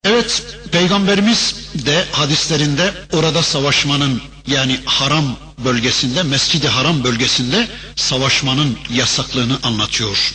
Evet, 0.04 0.44
Peygamberimiz 0.72 1.56
de 1.74 2.06
hadislerinde 2.12 2.94
orada 3.12 3.44
savaşmanın 3.44 4.22
yani 4.48 4.80
haram 4.86 5.38
bölgesinde, 5.58 6.24
Mescid-i 6.24 6.68
Haram 6.68 7.04
bölgesinde 7.04 7.68
savaşmanın 7.96 8.78
yasaklığını 8.94 9.58
anlatıyor. 9.64 10.34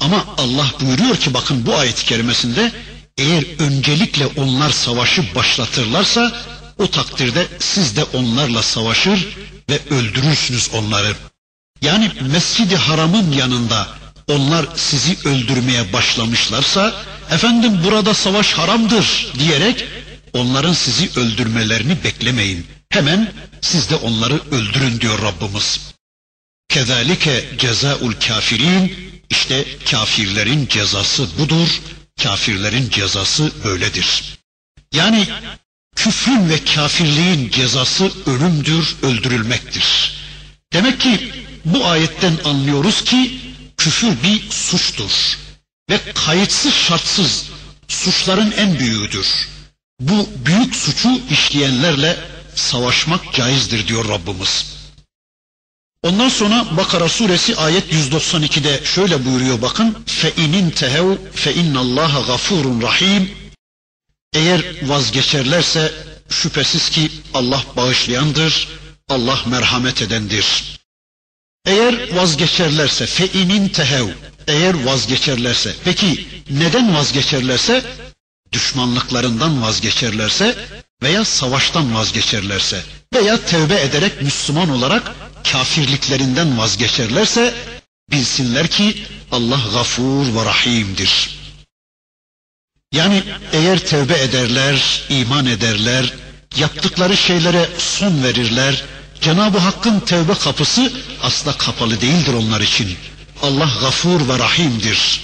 Ama 0.00 0.24
Allah 0.38 0.66
buyuruyor 0.80 1.16
ki 1.16 1.34
bakın 1.34 1.66
bu 1.66 1.76
ayet-i 1.76 2.04
kerimesinde 2.04 2.72
eğer 3.18 3.44
öncelikle 3.58 4.26
onlar 4.26 4.70
savaşı 4.70 5.34
başlatırlarsa 5.34 6.44
o 6.78 6.86
takdirde 6.86 7.48
siz 7.58 7.96
de 7.96 8.04
onlarla 8.04 8.62
savaşır 8.62 9.36
ve 9.70 9.80
öldürürsünüz 9.90 10.70
onları. 10.74 11.16
Yani 11.82 12.10
Mescid-i 12.32 12.76
Haram'ın 12.76 13.32
yanında 13.32 13.88
onlar 14.28 14.66
sizi 14.76 15.28
öldürmeye 15.28 15.92
başlamışlarsa 15.92 16.94
efendim 17.30 17.80
burada 17.84 18.14
savaş 18.14 18.52
haramdır 18.52 19.32
diyerek 19.38 19.84
onların 20.32 20.72
sizi 20.72 21.20
öldürmelerini 21.20 22.04
beklemeyin. 22.04 22.66
Hemen 22.90 23.32
siz 23.60 23.90
de 23.90 23.96
onları 23.96 24.40
öldürün 24.50 25.00
diyor 25.00 25.22
Rabbimiz. 25.22 25.80
Kezalike 26.68 27.44
cezaul 27.58 28.12
kafirin 28.12 29.12
işte 29.30 29.64
kafirlerin 29.90 30.66
cezası 30.66 31.38
budur. 31.38 31.68
Kafirlerin 32.22 32.90
cezası 32.90 33.52
böyledir. 33.64 34.22
Yani 34.92 35.26
küfrün 35.96 36.48
ve 36.48 36.64
kafirliğin 36.64 37.50
cezası 37.50 38.10
ölümdür, 38.26 38.96
öldürülmektir. 39.02 40.16
Demek 40.72 41.00
ki 41.00 41.32
bu 41.66 41.86
ayetten 41.86 42.38
anlıyoruz 42.44 43.04
ki 43.04 43.40
küfür 43.76 44.22
bir 44.22 44.50
suçtur 44.50 45.38
ve 45.90 46.00
kayıtsız 46.14 46.74
şartsız 46.74 47.44
suçların 47.88 48.50
en 48.50 48.78
büyüğüdür. 48.78 49.48
Bu 50.00 50.28
büyük 50.46 50.76
suçu 50.76 51.20
işleyenlerle 51.30 52.16
savaşmak 52.54 53.34
caizdir 53.34 53.88
diyor 53.88 54.08
Rabbimiz. 54.08 54.76
Ondan 56.02 56.28
sonra 56.28 56.76
Bakara 56.76 57.08
suresi 57.08 57.56
ayet 57.56 57.92
192'de 57.92 58.84
şöyle 58.84 59.24
buyuruyor 59.24 59.62
bakın. 59.62 59.98
Fe 60.06 60.32
inin 60.36 60.70
tehev 60.70 61.16
fe 61.34 61.54
innallaha 61.54 62.20
gafurun 62.26 62.82
rahim. 62.82 63.30
Eğer 64.34 64.62
vazgeçerlerse 64.82 65.94
şüphesiz 66.28 66.90
ki 66.90 67.10
Allah 67.34 67.64
bağışlayandır, 67.76 68.68
Allah 69.08 69.38
merhamet 69.46 70.02
edendir. 70.02 70.75
Eğer 71.66 72.14
vazgeçerlerse 72.14 73.06
fe 73.06 73.28
inin 73.28 73.68
tehev 73.68 74.06
eğer 74.46 74.84
vazgeçerlerse 74.84 75.74
peki 75.84 76.28
neden 76.50 76.94
vazgeçerlerse 76.94 77.84
düşmanlıklarından 78.52 79.62
vazgeçerlerse 79.62 80.54
veya 81.02 81.24
savaştan 81.24 81.94
vazgeçerlerse 81.94 82.82
veya 83.14 83.44
tevbe 83.44 83.80
ederek 83.80 84.22
Müslüman 84.22 84.68
olarak 84.68 85.14
kafirliklerinden 85.52 86.58
vazgeçerlerse 86.58 87.54
bilsinler 88.10 88.68
ki 88.68 89.02
Allah 89.32 89.60
gafur 89.72 90.34
ve 90.34 90.44
rahimdir. 90.44 91.36
Yani 92.92 93.22
eğer 93.52 93.78
tevbe 93.78 94.22
ederler, 94.22 95.02
iman 95.08 95.46
ederler, 95.46 96.12
yaptıkları 96.56 97.16
şeylere 97.16 97.68
son 97.78 98.22
verirler, 98.22 98.84
Cenab-ı 99.20 99.58
Hakk'ın 99.58 100.00
tevbe 100.00 100.34
kapısı 100.34 100.92
asla 101.22 101.58
kapalı 101.58 102.00
değildir 102.00 102.34
onlar 102.34 102.60
için. 102.60 102.96
Allah 103.42 103.70
gafur 103.80 104.28
ve 104.28 104.38
rahimdir. 104.38 105.20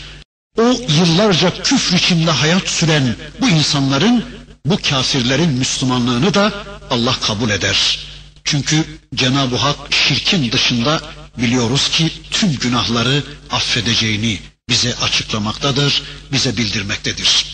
O 0.59 0.63
yıllarca 0.89 1.63
küfür 1.63 1.97
içinde 1.97 2.31
hayat 2.31 2.69
süren 2.69 3.17
bu 3.41 3.49
insanların, 3.49 4.25
bu 4.67 4.77
kafirlerin 4.91 5.51
Müslümanlığını 5.51 6.35
da 6.35 6.53
Allah 6.91 7.21
kabul 7.21 7.51
eder. 7.51 7.99
Çünkü 8.45 8.85
Cenab-ı 9.15 9.57
Hak 9.57 9.77
şirkin 9.91 10.53
dışında 10.53 11.01
biliyoruz 11.39 11.89
ki 11.89 12.13
tüm 12.31 12.57
günahları 12.57 13.23
affedeceğini 13.51 14.39
bize 14.69 14.95
açıklamaktadır, 14.95 16.03
bize 16.33 16.57
bildirmektedir. 16.57 17.47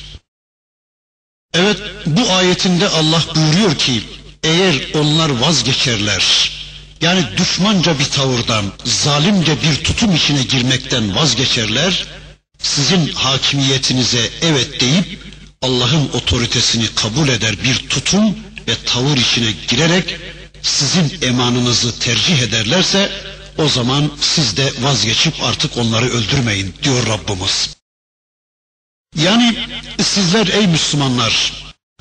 Evet 1.54 1.78
bu 2.06 2.32
ayetinde 2.32 2.88
Allah 2.88 3.22
buyuruyor 3.34 3.74
ki 3.74 4.02
eğer 4.44 4.74
onlar 4.94 5.30
vazgeçerler 5.30 6.50
yani 7.00 7.24
düşmanca 7.36 7.98
bir 7.98 8.04
tavırdan, 8.04 8.64
zalimce 8.84 9.62
bir 9.62 9.84
tutum 9.84 10.14
içine 10.14 10.42
girmekten 10.42 11.16
vazgeçerler, 11.16 12.06
sizin 12.58 13.12
hakimiyetinize 13.12 14.30
evet 14.42 14.80
deyip 14.80 15.18
Allah'ın 15.62 16.08
otoritesini 16.12 16.94
kabul 16.94 17.28
eder 17.28 17.54
bir 17.64 17.88
tutum 17.88 18.36
ve 18.68 18.74
tavır 18.86 19.16
içine 19.16 19.52
girerek 19.68 20.16
sizin 20.62 21.18
emanınızı 21.22 21.98
tercih 21.98 22.38
ederlerse 22.38 23.12
o 23.58 23.68
zaman 23.68 24.10
siz 24.20 24.56
de 24.56 24.72
vazgeçip 24.80 25.42
artık 25.42 25.76
onları 25.76 26.06
öldürmeyin 26.06 26.74
diyor 26.82 27.06
Rabbimiz. 27.06 27.76
Yani 29.16 29.56
sizler 30.02 30.46
ey 30.46 30.66
Müslümanlar 30.66 31.52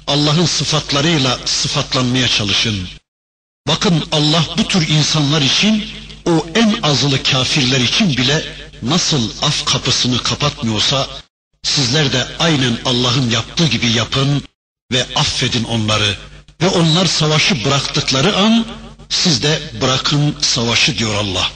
Allah'ın 0.07 0.45
sıfatlarıyla 0.45 1.39
sıfatlanmaya 1.45 2.27
çalışın. 2.27 2.87
Bakın 3.67 4.03
Allah 4.11 4.43
bu 4.57 4.67
tür 4.67 4.87
insanlar 4.87 5.41
için 5.41 5.85
o 6.25 6.45
en 6.55 6.81
azılı 6.83 7.23
kafirler 7.23 7.79
için 7.79 8.09
bile 8.09 8.43
nasıl 8.81 9.31
af 9.41 9.65
kapısını 9.65 10.23
kapatmıyorsa 10.23 11.07
sizler 11.63 12.13
de 12.13 12.27
aynen 12.39 12.77
Allah'ın 12.85 13.29
yaptığı 13.29 13.67
gibi 13.67 13.91
yapın 13.91 14.43
ve 14.91 15.05
affedin 15.15 15.63
onları. 15.63 16.15
Ve 16.61 16.67
onlar 16.67 17.05
savaşı 17.05 17.65
bıraktıkları 17.65 18.37
an 18.37 18.65
siz 19.09 19.43
de 19.43 19.61
bırakın 19.81 20.35
savaşı 20.41 20.97
diyor 20.97 21.15
Allah. 21.15 21.51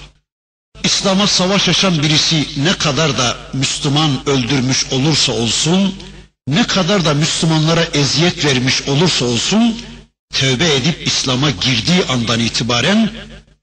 İslam'a 0.83 1.27
savaş 1.27 1.69
açan 1.69 2.03
birisi 2.03 2.47
ne 2.57 2.73
kadar 2.73 3.17
da 3.17 3.37
Müslüman 3.53 4.29
öldürmüş 4.29 4.85
olursa 4.91 5.31
olsun, 5.31 5.95
ne 6.48 6.66
kadar 6.66 7.04
da 7.04 7.14
Müslümanlara 7.14 7.84
eziyet 7.84 8.44
vermiş 8.44 8.82
olursa 8.82 9.24
olsun, 9.24 9.80
tövbe 10.32 10.74
edip 10.74 11.06
İslam'a 11.06 11.50
girdiği 11.50 12.04
andan 12.08 12.40
itibaren 12.40 13.10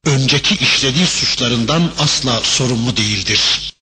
önceki 0.05 0.55
işlediği 0.55 1.07
suçlarından 1.07 1.91
asla 1.99 2.41
sorumlu 2.41 2.97
değildir. 2.97 3.73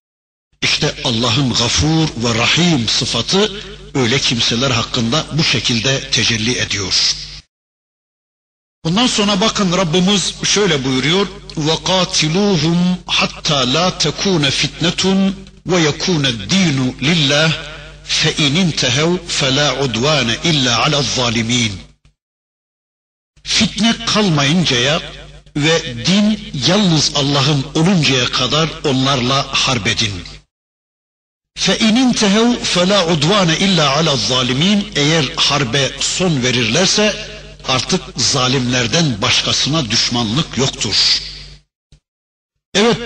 İşte 0.62 0.96
Allah'ın 1.04 1.54
gafur 1.54 2.08
ve 2.18 2.40
rahim 2.40 2.88
sıfatı 2.88 3.52
öyle 3.96 4.20
kimseler 4.20 4.72
hakkında 4.72 5.26
bu 5.34 5.44
şekilde 5.44 6.10
tecelli 6.10 6.58
ediyor. 6.58 7.16
Bundan 8.86 9.08
sonra 9.08 9.42
bakın 9.42 9.78
Rabbimiz 9.78 10.34
şöyle 10.44 10.86
buyuruyor. 10.86 11.28
وَقَاتِلُوهُمْ 11.58 12.96
حَتَّى 13.08 13.60
لَا 13.76 13.86
تَكُونَ 14.06 14.44
فِتْنَةٌ 14.60 15.04
وَيَكُونَ 15.72 16.26
الدِّينُ 16.34 16.78
لِلّٰهِ 17.02 17.52
فَاِنْ 18.06 18.54
اِنْتَهَوْا 18.64 19.18
فَلَا 19.40 19.68
عُدْوَانَ 19.80 20.30
اِلَّا 20.50 20.74
عَلَى 20.76 20.98
الظَّالِمِينَ 21.04 21.72
Fitne 23.44 23.96
kalmayıncaya 24.06 25.02
ve 25.56 26.06
din 26.06 26.52
yalnız 26.68 27.12
Allah'ın 27.16 27.66
oluncaya 27.76 28.26
kadar 28.26 28.70
onlarla 28.84 29.48
harbedin. 29.52 30.14
فَاِنْ 31.60 31.96
اِنْتَهَوْا 32.06 32.56
فَلَا 32.74 33.00
عُدْوَانَ 33.10 33.52
اِلَّا 33.66 33.86
عَلَى 33.96 34.10
الظَّالِمِينَ 34.10 34.84
Eğer 34.96 35.26
harbe 35.36 35.92
son 36.00 36.44
verirlerse 36.44 37.16
artık 37.68 38.02
zalimlerden 38.18 39.22
başkasına 39.22 39.92
düşmanlık 39.92 40.58
yoktur. 40.58 41.22
Evet, 42.76 42.98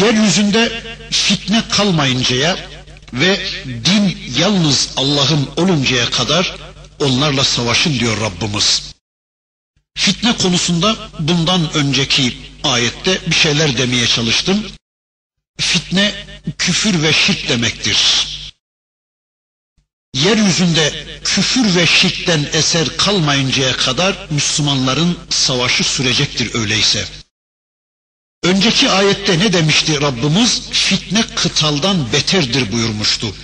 yeryüzünde 0.00 0.82
fitne 1.10 1.62
kalmayıncaya 1.68 2.56
ve 3.13 3.39
din 3.65 4.17
yalnız 4.37 4.89
Allah'ın 4.97 5.49
oluncaya 5.57 6.09
kadar 6.09 6.55
onlarla 6.99 7.43
savaşın 7.43 7.99
diyor 7.99 8.21
Rabbimiz. 8.21 8.93
Fitne 9.97 10.37
konusunda 10.37 10.97
bundan 11.19 11.73
önceki 11.73 12.37
ayette 12.63 13.21
bir 13.27 13.35
şeyler 13.35 13.77
demeye 13.77 14.07
çalıştım. 14.07 14.65
Fitne 15.59 16.13
küfür 16.57 17.03
ve 17.03 17.13
şirk 17.13 17.49
demektir. 17.49 18.27
Yeryüzünde 20.13 21.19
küfür 21.23 21.75
ve 21.75 21.87
şirkten 21.87 22.49
eser 22.53 22.97
kalmayıncaya 22.97 23.77
kadar 23.77 24.27
Müslümanların 24.29 25.17
savaşı 25.29 25.83
sürecektir 25.83 26.55
öyleyse. 26.55 27.07
Önceki 28.43 28.89
ayette 28.89 29.39
ne 29.39 29.53
demişti 29.53 30.01
Rabbimiz? 30.01 30.69
Fitne 30.71 31.21
kıtaldan 31.35 32.13
beterdir 32.13 32.71
buyurmuştu. 32.71 33.35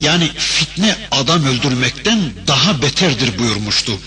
Yani 0.00 0.32
fitne 0.36 1.08
adam 1.10 1.44
öldürmekten 1.44 2.32
daha 2.46 2.82
beterdir 2.82 3.38
buyurmuştu. 3.38 3.98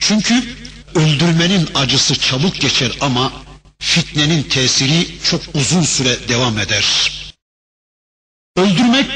Çünkü 0.00 0.56
öldürmenin 0.94 1.68
acısı 1.74 2.18
çabuk 2.18 2.60
geçer 2.60 2.92
ama 3.00 3.32
fitnenin 3.78 4.42
tesiri 4.42 5.06
çok 5.24 5.42
uzun 5.54 5.82
süre 5.82 6.28
devam 6.28 6.58
eder. 6.58 7.12
Öldürmek 8.56 9.06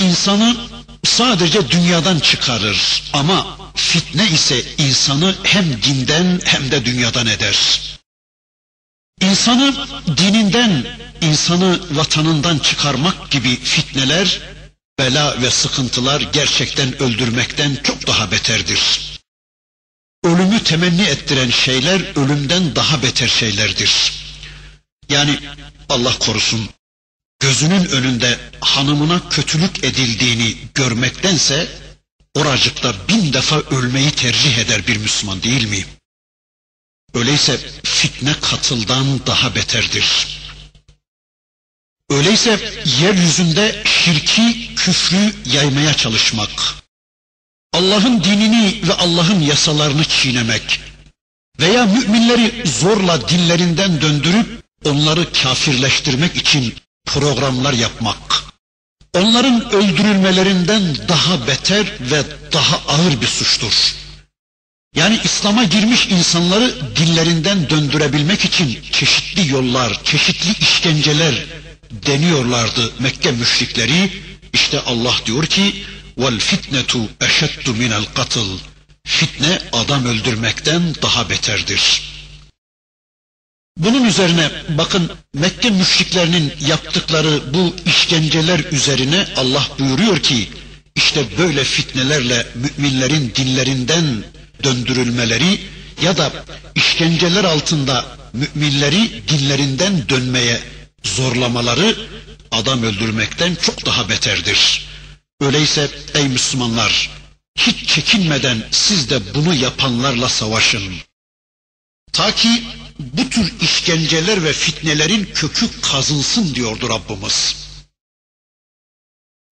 insanı 0.00 0.56
sadece 1.04 1.70
dünyadan 1.70 2.18
çıkarır 2.18 3.02
ama 3.12 3.58
fitne 3.74 4.28
ise 4.30 4.62
insanı 4.78 5.34
hem 5.42 5.82
dinden 5.82 6.40
hem 6.44 6.70
de 6.70 6.84
dünyadan 6.84 7.26
eder. 7.26 7.56
İnsanı 9.20 9.74
dininden, 10.16 10.86
insanı 11.20 11.80
vatanından 11.90 12.58
çıkarmak 12.58 13.30
gibi 13.30 13.56
fitneler, 13.56 14.40
bela 14.98 15.42
ve 15.42 15.50
sıkıntılar 15.50 16.20
gerçekten 16.20 17.02
öldürmekten 17.02 17.76
çok 17.82 18.06
daha 18.06 18.30
beterdir. 18.30 19.00
Ölümü 20.24 20.62
temenni 20.62 21.02
ettiren 21.02 21.50
şeyler 21.50 22.00
ölümden 22.16 22.76
daha 22.76 23.02
beter 23.02 23.28
şeylerdir. 23.28 24.12
Yani 25.08 25.38
Allah 25.88 26.18
korusun 26.18 26.68
gözünün 27.40 27.84
önünde 27.84 28.38
hanımına 28.60 29.28
kötülük 29.28 29.84
edildiğini 29.84 30.56
görmektense 30.74 31.68
oracıkta 32.34 32.94
bin 33.08 33.32
defa 33.32 33.60
ölmeyi 33.60 34.10
tercih 34.10 34.58
eder 34.58 34.86
bir 34.86 34.96
Müslüman 34.96 35.42
değil 35.42 35.68
mi? 35.68 35.84
Öyleyse 37.14 37.60
fitne 37.84 38.34
katıldan 38.40 39.26
daha 39.26 39.54
beterdir. 39.54 40.40
Öyleyse 42.10 42.72
yeryüzünde 43.00 43.82
şirki, 43.84 44.74
küfrü 44.74 45.34
yaymaya 45.46 45.94
çalışmak, 45.94 46.50
Allah'ın 47.72 48.24
dinini 48.24 48.88
ve 48.88 48.92
Allah'ın 48.92 49.40
yasalarını 49.40 50.04
çiğnemek 50.04 50.80
veya 51.60 51.86
müminleri 51.86 52.62
zorla 52.68 53.28
dinlerinden 53.28 54.00
döndürüp 54.00 54.62
onları 54.84 55.32
kafirleştirmek 55.32 56.36
için 56.36 56.74
programlar 57.06 57.72
yapmak, 57.72 58.44
onların 59.14 59.72
öldürülmelerinden 59.72 61.08
daha 61.08 61.46
beter 61.46 61.86
ve 62.00 62.22
daha 62.52 62.76
ağır 62.76 63.20
bir 63.20 63.26
suçtur. 63.26 63.99
Yani 64.96 65.20
İslam'a 65.24 65.64
girmiş 65.64 66.06
insanları 66.06 66.96
dillerinden 66.96 67.70
döndürebilmek 67.70 68.44
için 68.44 68.78
çeşitli 68.92 69.52
yollar, 69.52 70.04
çeşitli 70.04 70.52
işkenceler 70.60 71.34
deniyorlardı 71.90 72.92
Mekke 72.98 73.32
müşrikleri. 73.32 74.10
İşte 74.52 74.80
Allah 74.80 75.14
diyor 75.26 75.46
ki: 75.46 75.84
"Vel 76.18 76.38
fitnetu 76.38 76.98
eşeddu 77.20 77.74
minel 77.74 78.04
katl." 78.14 78.38
Fitne 79.04 79.58
adam 79.72 80.06
öldürmekten 80.06 80.94
daha 81.02 81.30
beterdir. 81.30 82.02
Bunun 83.76 84.04
üzerine 84.04 84.50
bakın 84.68 85.12
Mekke 85.34 85.70
müşriklerinin 85.70 86.52
yaptıkları 86.66 87.54
bu 87.54 87.76
işkenceler 87.86 88.60
üzerine 88.72 89.26
Allah 89.36 89.66
buyuruyor 89.78 90.18
ki 90.18 90.48
işte 90.94 91.24
böyle 91.38 91.64
fitnelerle 91.64 92.46
müminlerin 92.54 93.32
dillerinden 93.36 94.24
döndürülmeleri 94.64 95.60
ya 96.02 96.16
da 96.16 96.32
işkenceler 96.74 97.44
altında 97.44 98.18
müminleri 98.32 99.28
dinlerinden 99.28 100.08
dönmeye 100.08 100.60
zorlamaları 101.04 101.96
adam 102.50 102.82
öldürmekten 102.82 103.54
çok 103.54 103.86
daha 103.86 104.08
beterdir. 104.08 104.86
Öyleyse 105.40 105.90
ey 106.14 106.28
Müslümanlar 106.28 107.10
hiç 107.58 107.88
çekinmeden 107.88 108.62
siz 108.70 109.10
de 109.10 109.34
bunu 109.34 109.54
yapanlarla 109.54 110.28
savaşın. 110.28 110.94
Ta 112.12 112.34
ki 112.34 112.64
bu 112.98 113.30
tür 113.30 113.60
işkenceler 113.60 114.44
ve 114.44 114.52
fitnelerin 114.52 115.30
kökü 115.34 115.80
kazılsın 115.80 116.54
diyordu 116.54 116.88
Rabbimiz. 116.88 117.56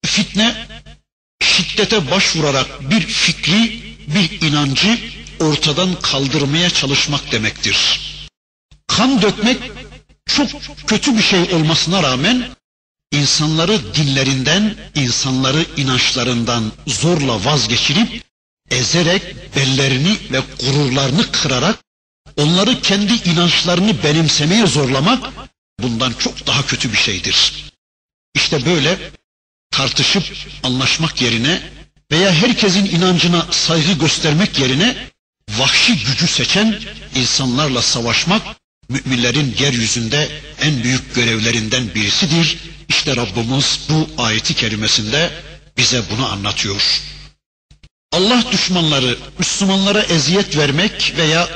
Fitne 0.06 0.66
şiddete 1.42 2.10
başvurarak 2.10 2.90
bir 2.90 3.00
fikri 3.00 3.87
bir 4.14 4.40
inancı 4.40 4.98
ortadan 5.40 6.00
kaldırmaya 6.00 6.70
çalışmak 6.70 7.32
demektir. 7.32 8.00
Kan 8.86 9.22
dökmek 9.22 9.58
çok 10.26 10.48
kötü 10.86 11.16
bir 11.16 11.22
şey 11.22 11.40
olmasına 11.40 12.02
rağmen 12.02 12.48
insanları 13.12 13.94
dinlerinden, 13.94 14.76
insanları 14.94 15.66
inançlarından 15.76 16.72
zorla 16.86 17.44
vazgeçirip 17.44 18.22
ezerek 18.70 19.56
bellerini 19.56 20.16
ve 20.32 20.40
gururlarını 20.60 21.32
kırarak 21.32 21.78
onları 22.36 22.80
kendi 22.80 23.30
inançlarını 23.30 24.02
benimsemeye 24.02 24.66
zorlamak 24.66 25.32
bundan 25.80 26.12
çok 26.12 26.46
daha 26.46 26.66
kötü 26.66 26.92
bir 26.92 26.98
şeydir. 26.98 27.64
İşte 28.34 28.66
böyle 28.66 28.98
tartışıp 29.70 30.22
anlaşmak 30.62 31.22
yerine 31.22 31.62
veya 32.12 32.32
herkesin 32.32 32.84
inancına 32.84 33.46
saygı 33.50 33.92
göstermek 33.92 34.58
yerine 34.58 34.96
vahşi 35.58 36.04
gücü 36.04 36.26
seçen 36.28 36.80
insanlarla 37.14 37.82
savaşmak 37.82 38.42
müminlerin 38.88 39.56
yeryüzünde 39.58 40.28
en 40.60 40.82
büyük 40.82 41.14
görevlerinden 41.14 41.94
birisidir. 41.94 42.58
İşte 42.88 43.16
Rabbimiz 43.16 43.80
bu 43.88 44.08
ayeti 44.18 44.54
kerimesinde 44.54 45.30
bize 45.76 46.02
bunu 46.10 46.26
anlatıyor. 46.26 47.00
Allah 48.12 48.44
düşmanları 48.52 49.16
Müslümanlara 49.38 50.02
eziyet 50.02 50.56
vermek 50.56 51.14
veya 51.18 51.48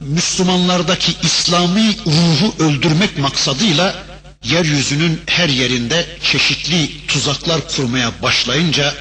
Müslümanlardaki 0.00 1.12
İslami 1.22 1.96
ruhu 2.06 2.54
öldürmek 2.64 3.18
maksadıyla 3.18 4.04
yeryüzünün 4.44 5.20
her 5.26 5.48
yerinde 5.48 6.06
çeşitli 6.22 7.06
tuzaklar 7.06 7.68
kurmaya 7.68 8.22
başlayınca 8.22 8.94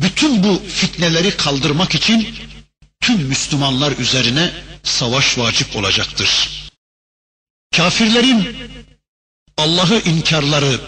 bütün 0.00 0.44
bu 0.44 0.62
fitneleri 0.68 1.36
kaldırmak 1.36 1.94
için 1.94 2.34
tüm 3.00 3.16
Müslümanlar 3.16 3.92
üzerine 3.92 4.52
savaş 4.82 5.38
vacip 5.38 5.76
olacaktır. 5.76 6.50
Kafirlerin 7.76 8.56
Allah'ı 9.56 9.98
inkarları, 9.98 10.80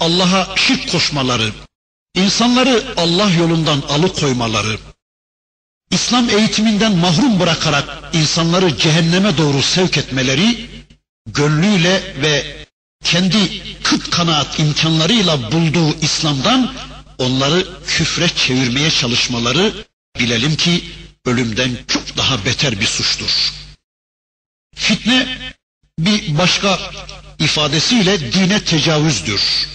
Allah'a 0.00 0.56
şirk 0.56 0.92
koşmaları, 0.92 1.52
insanları 2.14 2.84
Allah 2.96 3.30
yolundan 3.30 3.82
alıkoymaları, 3.88 4.78
İslam 5.90 6.30
eğitiminden 6.30 6.92
mahrum 6.92 7.40
bırakarak 7.40 8.10
insanları 8.12 8.76
cehenneme 8.76 9.38
doğru 9.38 9.62
sevk 9.62 9.98
etmeleri, 9.98 10.70
gönlüyle 11.26 12.14
ve 12.22 12.66
kendi 13.04 13.62
kıt 13.82 14.10
kanaat 14.10 14.58
imkanlarıyla 14.58 15.52
bulduğu 15.52 16.00
İslam'dan 16.00 16.74
onları 17.18 17.66
küfre 17.86 18.28
çevirmeye 18.28 18.90
çalışmaları 18.90 19.72
bilelim 20.20 20.56
ki 20.56 20.84
ölümden 21.26 21.70
çok 21.88 22.16
daha 22.16 22.44
beter 22.44 22.80
bir 22.80 22.86
suçtur. 22.86 23.52
Fitne 24.74 25.38
bir 25.98 26.38
başka 26.38 26.80
ifadesiyle 27.38 28.32
dine 28.32 28.64
tecavüzdür. 28.64 29.68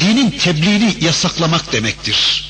Dinin 0.00 0.30
tebliğini 0.30 0.96
yasaklamak 1.00 1.72
demektir. 1.72 2.48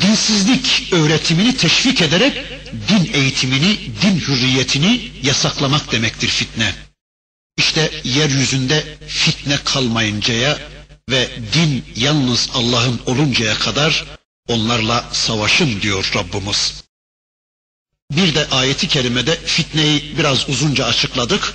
Dinsizlik 0.00 0.92
öğretimini 0.92 1.56
teşvik 1.56 2.02
ederek 2.02 2.44
din 2.88 3.10
eğitimini, 3.12 3.78
din 4.02 4.20
hürriyetini 4.20 5.10
yasaklamak 5.22 5.92
demektir 5.92 6.28
fitne. 6.28 6.74
İşte 7.56 7.90
yeryüzünde 8.04 8.96
fitne 9.08 9.58
kalmayıncaya 9.64 10.58
ve 11.12 11.30
din 11.52 11.84
yalnız 11.96 12.50
Allah'ın 12.54 13.00
oluncaya 13.06 13.58
kadar 13.58 14.04
onlarla 14.48 15.08
savaşın 15.12 15.80
diyor 15.80 16.10
Rabbimiz. 16.14 16.82
Bir 18.12 18.34
de 18.34 18.48
ayeti 18.50 18.88
kerimede 18.88 19.36
fitneyi 19.36 20.18
biraz 20.18 20.48
uzunca 20.48 20.84
açıkladık. 20.86 21.54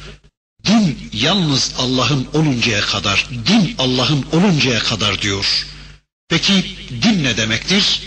Din 0.66 1.10
yalnız 1.14 1.74
Allah'ın 1.78 2.28
oluncaya 2.34 2.82
kadar, 2.82 3.28
din 3.48 3.76
Allah'ın 3.78 4.26
oluncaya 4.32 4.80
kadar 4.80 5.22
diyor. 5.22 5.68
Peki 6.30 6.66
din 7.02 7.24
ne 7.24 7.38
demektir? 7.38 8.02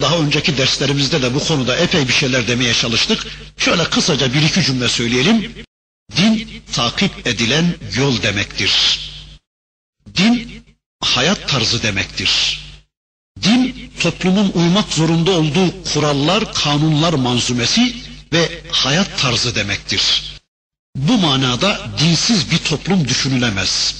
Daha 0.00 0.18
önceki 0.18 0.58
derslerimizde 0.58 1.22
de 1.22 1.34
bu 1.34 1.44
konuda 1.44 1.76
epey 1.76 2.08
bir 2.08 2.12
şeyler 2.12 2.48
demeye 2.48 2.74
çalıştık. 2.74 3.26
Şöyle 3.58 3.84
kısaca 3.84 4.34
bir 4.34 4.42
iki 4.42 4.62
cümle 4.62 4.88
söyleyelim. 4.88 5.52
Din 6.16 6.62
takip 6.72 7.26
edilen 7.26 7.74
yol 7.96 8.22
demektir. 8.22 9.00
Din 10.16 10.64
hayat 11.00 11.48
tarzı 11.48 11.82
demektir. 11.82 12.60
Din 13.42 13.90
toplumun 14.00 14.52
uymak 14.54 14.92
zorunda 14.92 15.30
olduğu 15.30 15.84
kurallar, 15.92 16.54
kanunlar 16.54 17.12
manzumesi 17.12 17.96
ve 18.32 18.62
hayat 18.70 19.18
tarzı 19.18 19.54
demektir. 19.54 20.22
Bu 20.96 21.18
manada 21.18 21.80
dinsiz 21.98 22.50
bir 22.50 22.58
toplum 22.58 23.08
düşünülemez. 23.08 23.94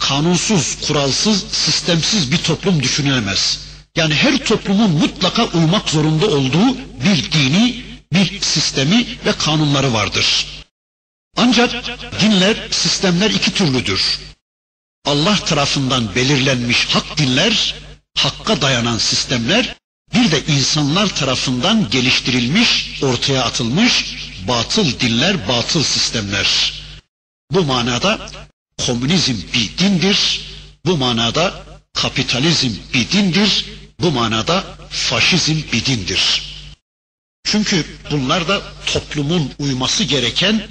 Kanunsuz, 0.00 0.76
kuralsız, 0.86 1.44
sistemsiz 1.52 2.32
bir 2.32 2.38
toplum 2.38 2.82
düşünülemez. 2.82 3.60
Yani 3.96 4.14
her 4.14 4.38
toplumun 4.44 4.90
mutlaka 4.90 5.44
uymak 5.44 5.88
zorunda 5.88 6.26
olduğu 6.26 6.76
bir 7.04 7.32
dini, 7.32 7.82
bir 8.12 8.40
sistemi 8.40 9.06
ve 9.26 9.32
kanunları 9.32 9.92
vardır. 9.92 10.46
Ancak 11.36 11.70
dinler, 12.20 12.56
sistemler 12.70 13.30
iki 13.30 13.54
türlüdür. 13.54 14.18
Allah 15.08 15.36
tarafından 15.44 16.14
belirlenmiş 16.14 16.84
hak 16.86 17.18
dinler, 17.18 17.74
hakka 18.16 18.60
dayanan 18.60 18.98
sistemler, 18.98 19.74
bir 20.14 20.30
de 20.30 20.46
insanlar 20.46 21.14
tarafından 21.16 21.90
geliştirilmiş, 21.90 23.00
ortaya 23.02 23.44
atılmış 23.44 24.16
batıl 24.48 25.00
dinler, 25.00 25.48
batıl 25.48 25.82
sistemler. 25.82 26.72
Bu 27.50 27.62
manada 27.64 28.30
komünizm 28.86 29.36
bir 29.54 29.78
dindir, 29.78 30.40
bu 30.86 30.96
manada 30.96 31.64
kapitalizm 31.94 32.70
bir 32.94 33.10
dindir, 33.10 33.64
bu 34.00 34.10
manada 34.10 34.64
faşizm 34.90 35.56
bir 35.72 35.84
dindir. 35.84 36.42
Çünkü 37.44 37.86
bunlar 38.10 38.48
da 38.48 38.62
toplumun 38.86 39.52
uyması 39.58 40.04
gereken 40.04 40.68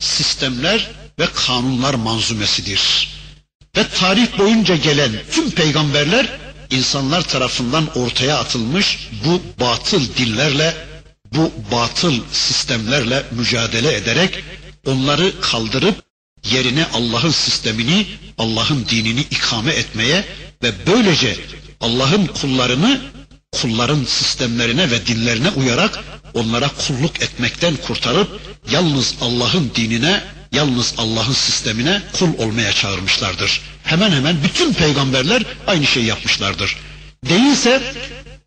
sistemler 0.00 0.90
ve 1.18 1.26
kanunlar 1.34 1.94
manzumesidir. 1.94 3.19
Ve 3.76 3.88
tarih 3.88 4.38
boyunca 4.38 4.76
gelen 4.76 5.12
tüm 5.32 5.50
peygamberler 5.50 6.26
insanlar 6.70 7.22
tarafından 7.22 7.98
ortaya 7.98 8.38
atılmış 8.38 9.08
bu 9.24 9.42
batıl 9.60 10.00
dillerle, 10.16 10.74
bu 11.32 11.52
batıl 11.72 12.14
sistemlerle 12.32 13.22
mücadele 13.30 13.94
ederek 13.94 14.44
onları 14.86 15.40
kaldırıp 15.40 16.04
yerine 16.50 16.86
Allah'ın 16.94 17.30
sistemini, 17.30 18.06
Allah'ın 18.38 18.86
dinini 18.88 19.20
ikame 19.20 19.72
etmeye 19.72 20.24
ve 20.62 20.72
böylece 20.86 21.36
Allah'ın 21.80 22.26
kullarını 22.26 23.00
kulların 23.52 24.04
sistemlerine 24.04 24.90
ve 24.90 25.06
dinlerine 25.06 25.50
uyarak 25.50 26.04
onlara 26.34 26.68
kulluk 26.68 27.22
etmekten 27.22 27.76
kurtarıp 27.76 28.40
yalnız 28.70 29.14
Allah'ın 29.20 29.70
dinine, 29.74 30.22
yalnız 30.52 30.94
Allah'ın 30.98 31.32
sistemine 31.32 32.02
kul 32.12 32.38
olmaya 32.38 32.72
çağırmışlardır. 32.72 33.60
Hemen 33.84 34.10
hemen 34.12 34.36
bütün 34.44 34.72
peygamberler 34.72 35.42
aynı 35.66 35.86
şey 35.86 36.04
yapmışlardır. 36.04 36.76
Değilse 37.24 37.82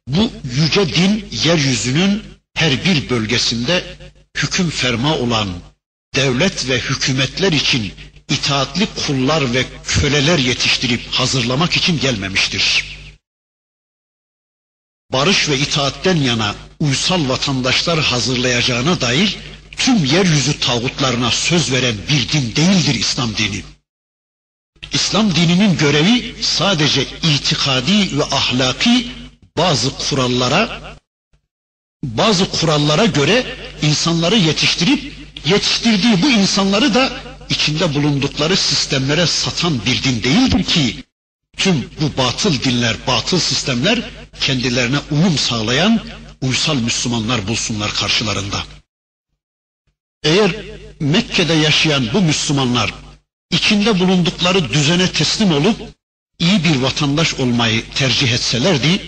bu 0.08 0.32
yüce 0.54 0.96
din 0.96 1.26
yeryüzünün 1.44 2.24
her 2.56 2.86
bir 2.86 3.10
bölgesinde 3.10 3.84
hüküm 4.38 4.70
ferma 4.70 5.16
olan 5.18 5.50
devlet 6.16 6.70
ve 6.70 6.80
hükümetler 6.80 7.52
için 7.52 7.94
itaatli 8.30 8.88
kullar 9.08 9.54
ve 9.54 9.66
köleler 9.88 10.40
yetiştirip 10.40 11.02
hazırlamak 11.12 11.78
için 11.78 12.00
gelmemiştir 12.00 12.94
barış 15.14 15.50
ve 15.50 15.58
itaatten 15.58 16.16
yana 16.16 16.56
uysal 16.80 17.30
vatandaşlar 17.30 18.00
hazırlayacağına 18.00 19.02
dair 19.02 19.38
tüm 19.78 20.06
yeryüzü 20.06 20.60
tağutlarına 20.60 21.32
söz 21.32 21.72
veren 21.72 21.96
bir 22.10 22.30
din 22.30 22.56
değildir 22.56 22.96
İslam 22.96 23.38
dini. 23.38 23.64
İslam 24.94 25.36
dininin 25.36 25.78
görevi 25.78 26.36
sadece 26.42 27.02
itikadi 27.04 28.18
ve 28.20 28.24
ahlaki 28.24 29.08
bazı 29.58 29.98
kurallara 29.98 30.96
bazı 32.04 32.52
kurallara 32.52 33.06
göre 33.06 33.46
insanları 33.82 34.36
yetiştirip 34.36 35.14
yetiştirdiği 35.46 36.22
bu 36.22 36.30
insanları 36.30 36.94
da 36.94 37.14
içinde 37.50 37.94
bulundukları 37.96 38.58
sistemlere 38.58 39.28
satan 39.28 39.86
bir 39.86 40.04
din 40.04 40.24
değildir 40.24 40.64
ki 40.64 41.04
tüm 41.58 41.90
bu 42.02 42.18
batıl 42.18 42.64
dinler, 42.64 42.96
batıl 43.08 43.40
sistemler 43.40 44.00
kendilerine 44.42 44.98
uyum 45.12 45.38
sağlayan 45.38 46.00
uysal 46.42 46.76
Müslümanlar 46.76 47.48
bulsunlar 47.48 47.94
karşılarında. 47.94 48.64
Eğer 50.24 50.52
Mekke'de 51.00 51.54
yaşayan 51.54 52.08
bu 52.14 52.22
Müslümanlar 52.22 52.94
içinde 53.52 54.00
bulundukları 54.00 54.74
düzene 54.74 55.12
teslim 55.12 55.52
olup 55.52 55.78
iyi 56.40 56.64
bir 56.64 56.76
vatandaş 56.76 57.34
olmayı 57.34 57.84
tercih 57.96 58.32
etselerdi, 58.32 59.02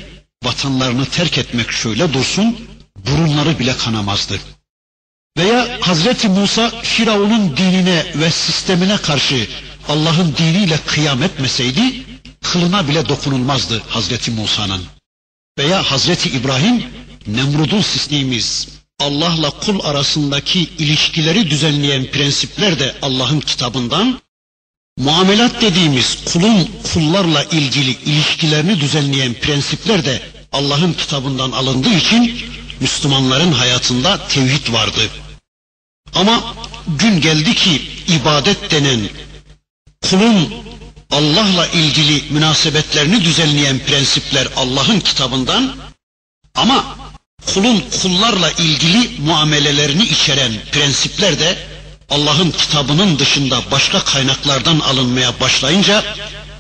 vatanlarını 0.44 1.06
terk 1.06 1.38
etmek 1.38 1.72
şöyle 1.72 2.14
dursun, 2.14 2.60
burunları 2.98 3.60
bile 3.60 3.78
kanamazdı. 3.78 4.40
Veya 5.38 5.78
Hazreti 5.82 6.28
Musa 6.28 6.70
Firavun'un 6.82 7.58
dinine 7.58 8.06
ve 8.16 8.32
sistemine 8.32 8.98
karşı 8.98 9.48
Allah'ın 9.88 10.36
diniyle 10.38 10.80
kıyam 10.86 11.24
etmeseydi, 11.24 12.04
kılına 12.42 12.88
bile 12.88 13.10
dokunulmazdı 13.10 13.84
Hazreti 13.88 14.32
Musa'nın. 14.32 14.84
Veya 15.58 15.84
Hazreti 15.84 16.30
İbrahim 16.30 16.84
Nemrud'un 17.28 17.82
sistemimiz 17.82 18.68
Allah'la 19.00 19.50
kul 19.50 19.80
arasındaki 19.84 20.60
ilişkileri 20.60 21.50
düzenleyen 21.50 22.06
prensipler 22.06 22.80
de 22.80 22.96
Allah'ın 23.02 23.40
kitabından 23.40 24.20
muamelat 24.98 25.62
dediğimiz 25.62 26.18
kulun 26.34 26.70
kullarla 26.94 27.44
ilgili 27.44 27.92
ilişkilerini 27.92 28.80
düzenleyen 28.80 29.34
prensipler 29.34 30.06
de 30.06 30.22
Allah'ın 30.52 30.94
kitabından 30.94 31.52
alındığı 31.52 31.94
için 31.94 32.42
Müslümanların 32.80 33.52
hayatında 33.52 34.28
tevhid 34.28 34.74
vardı. 34.74 35.10
Ama 36.16 36.56
gün 36.88 37.22
geldi 37.22 37.56
ki 37.56 37.82
ibadet 38.08 38.72
denen 38.72 39.00
kulun 40.10 40.54
Allah'la 41.12 41.68
ilgili 41.68 42.24
münasebetlerini 42.34 43.24
düzenleyen 43.24 43.80
prensipler 43.80 44.48
Allah'ın 44.56 45.00
kitabından 45.00 45.76
ama 46.56 47.05
kulun 47.54 47.84
kullarla 48.02 48.52
ilgili 48.52 49.12
muamelelerini 49.20 50.04
içeren 50.04 50.52
prensipler 50.72 51.40
de 51.40 51.58
Allah'ın 52.10 52.52
kitabının 52.52 53.20
dışında 53.20 53.62
başka 53.72 54.04
kaynaklardan 54.04 54.80
alınmaya 54.80 55.40
başlayınca 55.40 56.04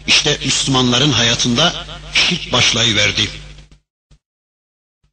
işte 0.07 0.39
Müslümanların 0.45 1.11
hayatında 1.11 1.73
şirk 2.13 2.51
başlayıverdi. 2.51 3.29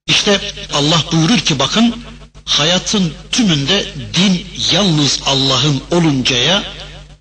İşte 0.07 0.41
Allah 0.75 1.05
buyurur 1.13 1.39
ki 1.39 1.59
bakın 1.59 2.05
hayatın 2.45 3.15
tümünde 3.33 3.87
din 4.15 4.47
yalnız 4.73 5.21
Allah'ın 5.27 5.83
oluncaya 5.91 6.63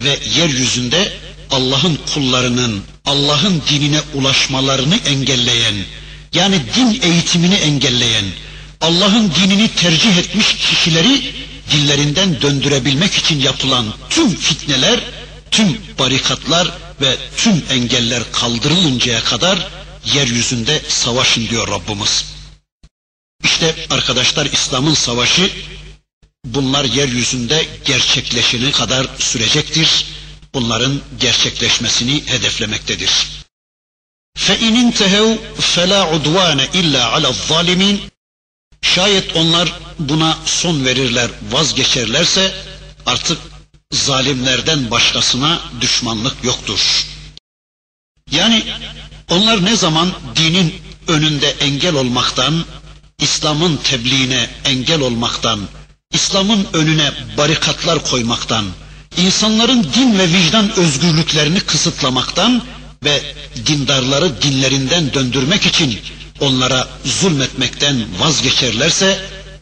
ve 0.02 0.20
yeryüzünde 0.36 1.14
Allah'ın 1.52 2.00
kullarının 2.14 2.84
Allah'ın 3.06 3.62
dinine 3.70 4.02
ulaşmalarını 4.14 4.98
engelleyen, 5.06 5.76
yani 6.34 6.62
din 6.76 7.02
eğitimini 7.02 7.56
engelleyen, 7.56 8.26
Allah'ın 8.82 9.32
dinini 9.36 9.68
tercih 9.76 10.18
etmiş 10.18 10.56
kişileri 10.56 11.34
dillerinden 11.72 12.42
döndürebilmek 12.42 13.14
için 13.14 13.40
yapılan 13.40 13.86
tüm 14.10 14.36
fitneler, 14.36 15.00
tüm 15.52 15.78
barikatlar 16.00 16.72
ve 17.02 17.18
tüm 17.38 17.64
engeller 17.70 18.24
kaldırılıncaya 18.32 19.24
kadar 19.24 19.68
yeryüzünde 20.14 20.82
savaşın 20.88 21.48
diyor 21.50 21.68
Rabbimiz. 21.68 22.26
İşte 23.44 23.76
arkadaşlar 23.90 24.46
İslam'ın 24.46 24.94
savaşı 24.94 25.50
bunlar 26.46 26.86
yeryüzünde 26.86 27.66
gerçekleşene 27.86 28.72
kadar 28.72 29.08
sürecektir. 29.20 30.06
Bunların 30.54 31.02
gerçekleşmesini 31.20 32.24
hedeflemektedir. 32.26 33.41
فَاِنْ 34.47 34.75
اِنْتَهَوْا 34.83 35.37
فَلَا 35.75 36.01
عُدْوَانَ 36.11 36.61
اِلَّا 36.81 37.03
عَلَى 37.13 37.29
الظَّالِمِينَ 37.35 37.99
Şayet 38.83 39.37
onlar 39.37 39.73
buna 39.99 40.39
son 40.45 40.85
verirler, 40.85 41.31
vazgeçerlerse 41.51 42.55
artık 43.07 43.39
zalimlerden 43.93 44.91
başkasına 44.91 45.61
düşmanlık 45.81 46.45
yoktur. 46.45 47.07
Yani 48.31 48.63
onlar 49.31 49.65
ne 49.65 49.77
zaman 49.77 50.13
dinin 50.37 50.75
önünde 51.09 51.51
engel 51.51 51.95
olmaktan, 51.95 52.65
İslam'ın 53.19 53.77
tebliğine 53.77 54.51
engel 54.65 55.01
olmaktan, 55.01 55.61
İslam'ın 56.13 56.67
önüne 56.73 57.11
barikatlar 57.37 58.05
koymaktan, 58.05 58.65
insanların 59.17 59.85
din 59.95 60.19
ve 60.19 60.29
vicdan 60.29 60.77
özgürlüklerini 60.77 61.61
kısıtlamaktan 61.61 62.63
ve 63.04 63.22
dindarları 63.66 64.42
dinlerinden 64.42 65.14
döndürmek 65.14 65.66
için 65.66 66.00
onlara 66.40 66.88
zulmetmekten 67.06 68.06
vazgeçerlerse, 68.20 69.20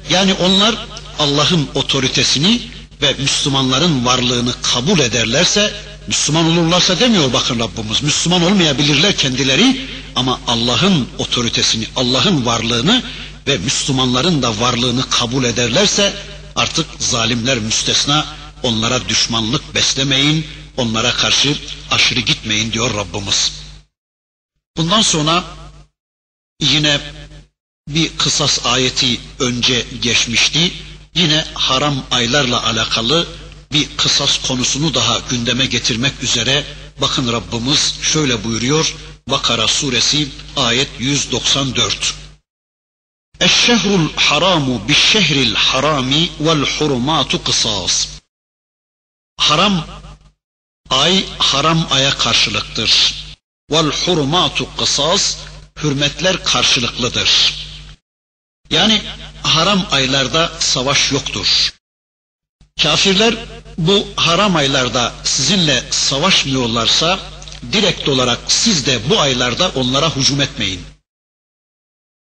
yani 0.10 0.34
onlar 0.34 0.76
Allah'ın 1.20 1.68
otoritesini 1.76 2.62
ve 3.02 3.16
Müslümanların 3.20 4.06
varlığını 4.06 4.54
kabul 4.62 5.00
ederlerse, 5.00 5.74
Müslüman 6.08 6.46
olurlarsa 6.46 7.00
demiyor 7.00 7.34
bakın 7.34 7.60
Rabbimiz, 7.60 8.04
Müslüman 8.04 8.44
olmayabilirler 8.44 9.16
kendileri 9.16 9.82
ama 10.16 10.40
Allah'ın 10.48 11.08
otoritesini, 11.18 11.86
Allah'ın 11.96 12.46
varlığını 12.46 13.04
ve 13.48 13.58
Müslümanların 13.58 14.42
da 14.42 14.60
varlığını 14.60 15.10
kabul 15.10 15.44
ederlerse 15.44 16.14
artık 16.56 16.86
zalimler 17.00 17.60
müstesna 17.60 18.26
onlara 18.64 19.10
düşmanlık 19.10 19.76
beslemeyin, 19.76 20.46
onlara 20.80 21.12
karşı 21.14 21.58
aşırı 21.92 22.20
gitmeyin 22.20 22.74
diyor 22.74 22.94
Rabbimiz. 22.94 23.52
Bundan 24.78 25.02
sonra 25.02 25.44
yine 26.62 27.02
bir 27.88 28.18
kısas 28.18 28.66
ayeti 28.66 29.20
önce 29.40 29.86
geçmişti. 30.02 30.72
Yine 31.16 31.46
haram 31.54 32.04
aylarla 32.12 32.66
alakalı 32.66 33.28
bir 33.72 33.98
kısas 33.98 34.48
konusunu 34.48 34.94
daha 34.94 35.20
gündeme 35.30 35.66
getirmek 35.66 36.24
üzere 36.24 36.64
bakın 37.02 37.34
Rabbimiz 37.34 37.96
şöyle 38.02 38.44
buyuruyor 38.44 38.96
Bakara 39.28 39.68
suresi 39.68 40.30
ayet 40.56 40.90
194. 41.00 42.14
Eşşehrul 43.40 44.14
haramu 44.16 44.88
bişşehril 44.88 45.56
harami 45.56 46.30
vel 46.40 46.66
hurumatu 46.80 47.44
kısas. 47.44 48.08
Haram 49.38 49.86
ay 50.90 51.26
haram 51.38 51.88
aya 51.92 52.18
karşılıktır. 52.18 53.16
Vel 53.72 53.86
hurumatu 54.06 54.76
kısas 54.78 55.38
hürmetler 55.84 56.44
karşılıklıdır. 56.44 57.54
Yani 58.70 59.02
haram 59.44 59.86
aylarda 59.92 60.52
savaş 60.60 61.12
yoktur. 61.12 61.74
Kafirler 62.82 63.36
bu 63.78 64.08
haram 64.16 64.56
aylarda 64.56 65.14
sizinle 65.24 65.84
savaşmıyorlarsa 65.92 67.20
direkt 67.72 68.10
olarak 68.10 68.40
siz 68.48 68.86
de 68.86 69.10
bu 69.10 69.20
aylarda 69.20 69.70
onlara 69.70 70.16
hücum 70.16 70.42
etmeyin. 70.42 70.82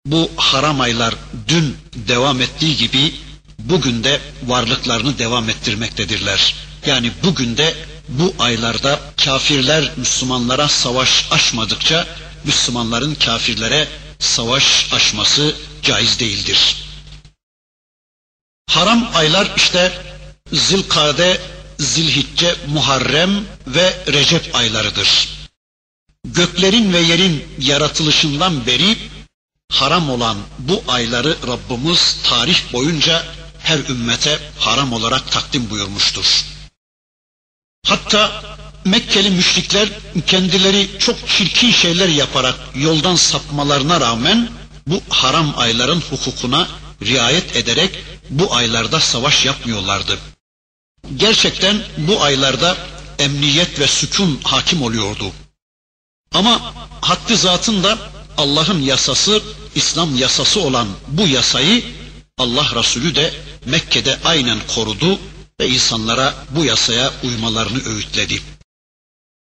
Bu 0.07 0.31
haram 0.37 0.81
aylar 0.81 1.14
dün 1.48 1.77
devam 1.94 2.40
ettiği 2.40 2.77
gibi 2.77 3.14
bugün 3.59 4.05
de 4.05 4.20
varlıklarını 4.46 5.18
devam 5.18 5.50
ettirmektedirler. 5.50 6.55
Yani 6.87 7.12
bugün 7.22 7.57
de 7.57 7.74
bu 8.09 8.35
aylarda 8.38 9.01
kafirler 9.25 9.93
Müslümanlara 9.97 10.69
savaş 10.69 11.27
açmadıkça 11.31 12.07
Müslümanların 12.45 13.14
kafirlere 13.14 13.88
savaş 14.19 14.93
açması 14.93 15.55
caiz 15.83 16.21
değildir. 16.21 16.77
Haram 18.71 19.11
aylar 19.14 19.51
işte 19.57 19.93
Zilkade, 20.53 21.40
Zilhicce, 21.79 22.57
Muharrem 22.69 23.45
ve 23.67 24.05
Recep 24.12 24.55
aylarıdır. 24.55 25.29
Göklerin 26.25 26.93
ve 26.93 26.99
yerin 27.01 27.45
yaratılışından 27.59 28.67
beri 28.67 28.97
haram 29.73 30.11
olan 30.11 30.37
bu 30.59 30.85
ayları 30.88 31.37
Rabbimiz 31.47 32.17
tarih 32.25 32.73
boyunca 32.73 33.25
her 33.59 33.79
ümmete 33.79 34.38
haram 34.59 34.93
olarak 34.93 35.33
takdim 35.33 35.71
buyurmuştur. 35.71 36.45
Hatta 37.85 38.42
Mekkeli 38.85 39.31
müşrikler 39.31 39.88
kendileri 40.27 40.88
çok 40.99 41.29
çirkin 41.29 41.70
şeyler 41.70 42.09
yaparak 42.09 42.55
yoldan 42.75 43.16
sapmalarına 43.16 44.01
rağmen 44.01 44.49
bu 44.87 45.01
haram 45.09 45.55
ayların 45.57 46.01
hukukuna 46.11 46.68
riayet 47.03 47.57
ederek 47.57 47.90
bu 48.31 48.55
aylarda 48.55 49.01
savaş 49.01 49.44
yapmıyorlardı. 49.47 50.18
Gerçekten 51.16 51.83
bu 51.99 52.23
aylarda 52.23 52.77
emniyet 53.18 53.81
ve 53.81 53.87
sükun 53.87 54.40
hakim 54.44 54.83
oluyordu. 54.83 55.33
Ama 56.33 56.75
haddi 57.01 57.37
zatında 57.37 57.99
Allah'ın 58.38 58.83
yasası, 58.83 59.42
İslam 59.75 60.16
yasası 60.16 60.61
olan 60.61 60.88
bu 61.09 61.29
yasayı 61.29 61.85
Allah 62.38 62.66
Resulü 62.75 63.14
de 63.14 63.35
Mekke'de 63.66 64.18
aynen 64.25 64.59
korudu 64.75 65.18
ve 65.61 65.69
insanlara 65.69 66.35
bu 66.51 66.64
yasaya 66.64 67.12
uymalarını 67.23 67.88
öğütledi. 67.88 68.43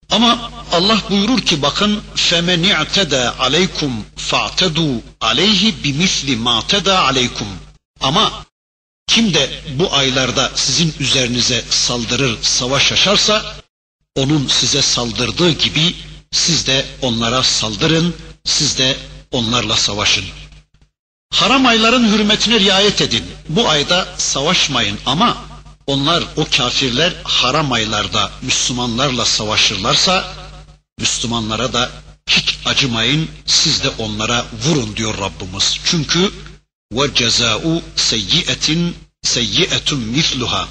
Ama 0.09 0.51
Allah 0.71 1.01
buyurur 1.09 1.41
ki 1.41 1.61
bakın 1.61 2.01
femen 2.15 2.63
i'teda 2.63 3.39
aleykum 3.39 4.05
fa'tedu 4.15 5.01
aleyhi 5.21 5.83
bimisli 5.83 6.35
ma 6.35 6.67
teda 6.67 7.03
aleykum. 7.03 7.47
Ama 8.01 8.45
kim 9.07 9.33
de 9.33 9.61
bu 9.79 9.93
aylarda 9.93 10.51
sizin 10.55 10.93
üzerinize 10.99 11.65
saldırır, 11.69 12.37
savaş 12.41 12.91
açarsa 12.91 13.55
onun 14.15 14.47
size 14.47 14.81
saldırdığı 14.81 15.51
gibi 15.51 15.95
siz 16.31 16.67
de 16.67 16.85
onlara 17.01 17.43
saldırın, 17.43 18.15
siz 18.45 18.77
de 18.77 18.97
onlarla 19.31 19.77
savaşın. 19.77 20.25
Haram 21.33 21.65
ayların 21.65 22.11
hürmetine 22.11 22.59
riayet 22.59 23.01
edin. 23.01 23.23
Bu 23.49 23.69
ayda 23.69 24.07
savaşmayın 24.17 24.99
ama 25.05 25.48
onlar 25.89 26.23
o 26.35 26.45
kafirler 26.57 27.13
haram 27.23 27.71
aylarda 27.71 28.31
Müslümanlarla 28.41 29.25
savaşırlarsa 29.25 30.33
Müslümanlara 30.99 31.73
da 31.73 31.91
hiç 32.29 32.57
acımayın 32.65 33.29
siz 33.45 33.83
de 33.83 33.89
onlara 33.89 34.45
vurun 34.65 34.95
diyor 34.95 35.17
Rabbimiz. 35.17 35.79
Çünkü 35.85 36.31
ve 36.93 37.13
cezau 37.13 37.81
seyyiyetin 37.95 38.95
seyyiyetun 39.23 39.99
misluha 39.99 40.67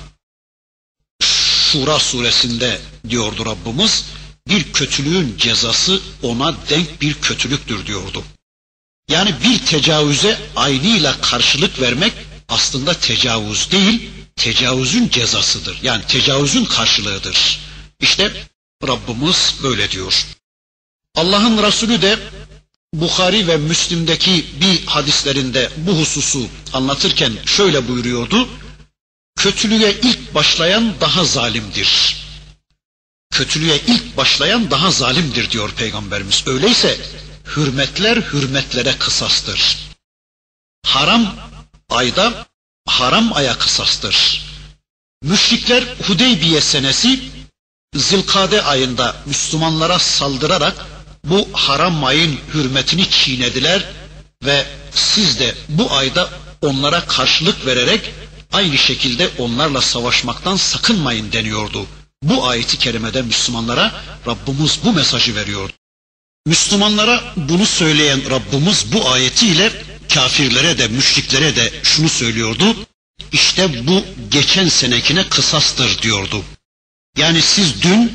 Şura 1.22 1.99
suresinde 1.99 2.80
diyordu 3.09 3.47
Rabbimiz 3.47 4.05
bir 4.49 4.72
kötülüğün 4.72 5.34
cezası 5.38 6.01
ona 6.22 6.55
denk 6.68 7.01
bir 7.01 7.14
kötülüktür 7.14 7.86
diyordu. 7.86 8.24
Yani 9.11 9.34
bir 9.45 9.66
tecavüze 9.66 10.40
aynıyla 10.57 11.20
karşılık 11.20 11.80
vermek 11.80 12.12
aslında 12.49 12.95
tecavüz 12.95 13.70
değil, 13.70 14.11
tecavüzün 14.39 15.09
cezasıdır. 15.09 15.78
Yani 15.82 16.07
tecavüzün 16.07 16.64
karşılığıdır. 16.64 17.61
İşte 18.01 18.32
Rabbimiz 18.89 19.55
böyle 19.62 19.91
diyor. 19.91 20.26
Allah'ın 21.14 21.62
Resulü 21.62 22.03
de 22.03 22.18
Bukhari 22.95 23.49
ve 23.49 23.57
Müslim'deki 23.57 24.47
bir 24.61 24.86
hadislerinde 24.86 25.70
bu 25.76 25.99
hususu 25.99 26.49
anlatırken 26.72 27.32
şöyle 27.47 27.89
buyuruyordu. 27.89 28.49
Kötülüğe 29.36 29.93
ilk 30.03 30.34
başlayan 30.34 30.95
daha 31.01 31.24
zalimdir. 31.24 32.16
Kötülüğe 33.30 33.80
ilk 33.86 34.16
başlayan 34.16 34.70
daha 34.70 34.91
zalimdir 34.91 35.51
diyor 35.51 35.70
Peygamberimiz. 35.72 36.43
Öyleyse 36.47 36.99
hürmetler 37.57 38.16
hürmetlere 38.16 38.99
kısastır. 38.99 39.78
Haram 40.86 41.36
ayda 41.89 42.47
haram 42.89 43.32
aya 43.32 43.59
kısastır. 43.59 44.43
Müşrikler 45.22 45.84
Hudeybiye 46.07 46.61
senesi 46.61 47.20
Zilkade 47.95 48.62
ayında 48.62 49.16
Müslümanlara 49.26 49.99
saldırarak 49.99 50.86
bu 51.24 51.49
haram 51.53 52.05
ayın 52.05 52.39
hürmetini 52.55 53.11
çiğnediler 53.11 53.84
ve 54.45 54.66
siz 54.93 55.39
de 55.39 55.55
bu 55.68 55.93
ayda 55.93 56.28
onlara 56.62 57.07
karşılık 57.07 57.66
vererek 57.66 58.12
aynı 58.53 58.78
şekilde 58.78 59.30
onlarla 59.39 59.80
savaşmaktan 59.80 60.57
sakınmayın 60.57 61.32
deniyordu. 61.32 61.86
Bu 62.22 62.47
ayeti 62.49 62.78
kerimede 62.78 63.22
Müslümanlara 63.22 63.93
Rabbimiz 64.26 64.78
bu 64.84 64.93
mesajı 64.93 65.34
veriyordu. 65.34 65.72
Müslümanlara 66.47 67.24
bunu 67.36 67.66
söyleyen 67.66 68.30
Rabbimiz 68.30 68.93
bu 68.93 69.11
ayetiyle 69.11 69.72
kafirlere 70.14 70.78
de 70.78 70.88
müşriklere 70.88 71.56
de 71.56 71.72
şunu 71.82 72.09
söylüyordu. 72.09 72.76
İşte 73.32 73.86
bu 73.86 74.04
geçen 74.30 74.68
senekine 74.68 75.28
kısastır 75.28 76.02
diyordu. 76.02 76.44
Yani 77.16 77.42
siz 77.42 77.82
dün 77.82 78.12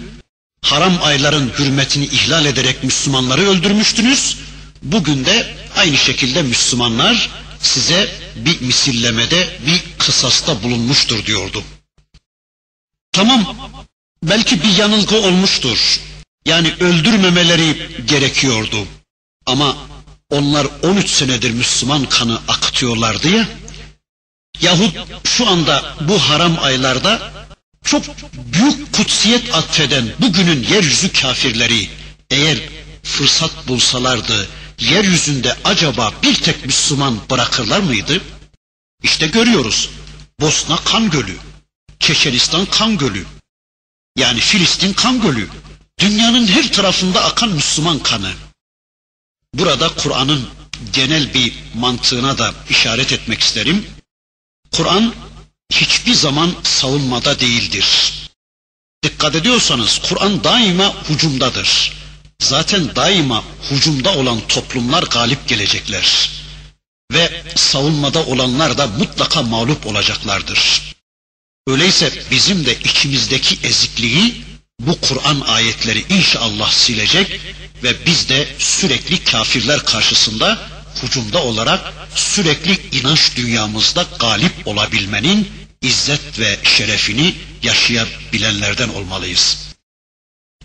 haram 0.61 0.99
ayların 1.03 1.51
hürmetini 1.59 2.05
ihlal 2.05 2.45
ederek 2.45 2.83
Müslümanları 2.83 3.41
öldürmüştünüz. 3.41 4.37
Bugün 4.81 5.25
de 5.25 5.55
aynı 5.75 5.97
şekilde 5.97 6.41
Müslümanlar 6.41 7.29
size 7.61 8.11
bir 8.35 8.61
misillemede, 8.61 9.49
bir 9.67 9.83
kısasta 9.97 10.63
bulunmuştur 10.63 11.25
diyordu. 11.25 11.63
Tamam, 13.11 13.55
belki 14.23 14.63
bir 14.63 14.75
yanılgı 14.77 15.15
olmuştur. 15.15 15.99
Yani 16.45 16.73
öldürmemeleri 16.79 17.89
gerekiyordu. 18.05 18.87
Ama 19.45 19.77
onlar 20.34 20.67
13 20.84 21.09
senedir 21.09 21.51
Müslüman 21.51 22.05
kanı 22.05 22.39
akıtıyorlardı 22.47 23.29
ya. 23.29 23.47
Yahut 24.61 24.97
şu 25.23 25.47
anda 25.47 25.95
bu 26.01 26.19
haram 26.19 26.57
aylarda 26.61 27.31
çok 27.84 28.03
büyük 28.53 28.93
kutsiyet 28.93 29.55
atfeden 29.55 30.13
bugünün 30.19 30.63
yeryüzü 30.63 31.13
kafirleri 31.13 31.89
eğer 32.29 32.57
fırsat 33.03 33.67
bulsalardı 33.67 34.47
yeryüzünde 34.79 35.55
acaba 35.63 36.11
bir 36.23 36.36
tek 36.36 36.65
Müslüman 36.65 37.19
bırakırlar 37.29 37.79
mıydı? 37.79 38.21
İşte 39.03 39.27
görüyoruz. 39.27 39.89
Bosna 40.39 40.75
kan 40.75 41.09
gölü, 41.09 41.38
Çeçenistan 41.99 42.65
kan 42.65 42.97
gölü, 42.97 43.25
yani 44.17 44.39
Filistin 44.39 44.93
kan 44.93 45.21
gölü, 45.21 45.47
dünyanın 45.99 46.47
her 46.47 46.71
tarafında 46.71 47.23
akan 47.23 47.49
Müslüman 47.49 47.99
kanı. 47.99 48.31
Burada 49.54 49.95
Kur'an'ın 49.95 50.49
genel 50.93 51.34
bir 51.34 51.54
mantığına 51.76 52.38
da 52.38 52.54
işaret 52.70 53.12
etmek 53.12 53.41
isterim. 53.41 53.86
Kur'an 54.72 55.14
hiçbir 55.72 56.14
zaman 56.14 56.54
savunmada 56.64 57.39
değildir. 57.39 58.14
Dikkat 59.04 59.36
ediyorsanız 59.36 59.99
Kur'an 60.10 60.43
daima 60.43 60.95
hucumdadır. 61.08 61.93
Zaten 62.39 62.95
daima 62.95 63.43
hucumda 63.70 64.16
olan 64.18 64.39
toplumlar 64.47 65.04
galip 65.04 65.47
gelecekler. 65.47 66.30
Ve 67.12 67.43
savunmada 67.56 68.26
olanlar 68.26 68.78
da 68.78 68.88
mutlaka 68.88 69.41
mağlup 69.41 69.88
olacaklardır. 69.88 70.93
Öyleyse 71.68 72.24
bizim 72.32 72.66
de 72.66 72.80
içimizdeki 72.80 73.68
ezikliği 73.68 74.43
bu 74.88 75.01
Kur'an 75.01 75.41
ayetleri 75.41 76.05
inşallah 76.09 76.71
silecek 76.71 77.41
ve 77.84 78.05
biz 78.05 78.29
de 78.29 78.47
sürekli 78.57 79.23
kafirler 79.23 79.79
karşısında 79.86 80.59
hucumda 81.01 81.43
olarak 81.43 81.93
sürekli 82.15 82.99
inanç 82.99 83.36
dünyamızda 83.36 84.05
galip 84.19 84.67
olabilmenin 84.67 85.49
izzet 85.81 86.39
ve 86.39 86.59
şerefini 86.63 87.36
yaşayabilenlerden 87.63 88.89
olmalıyız. 88.89 89.57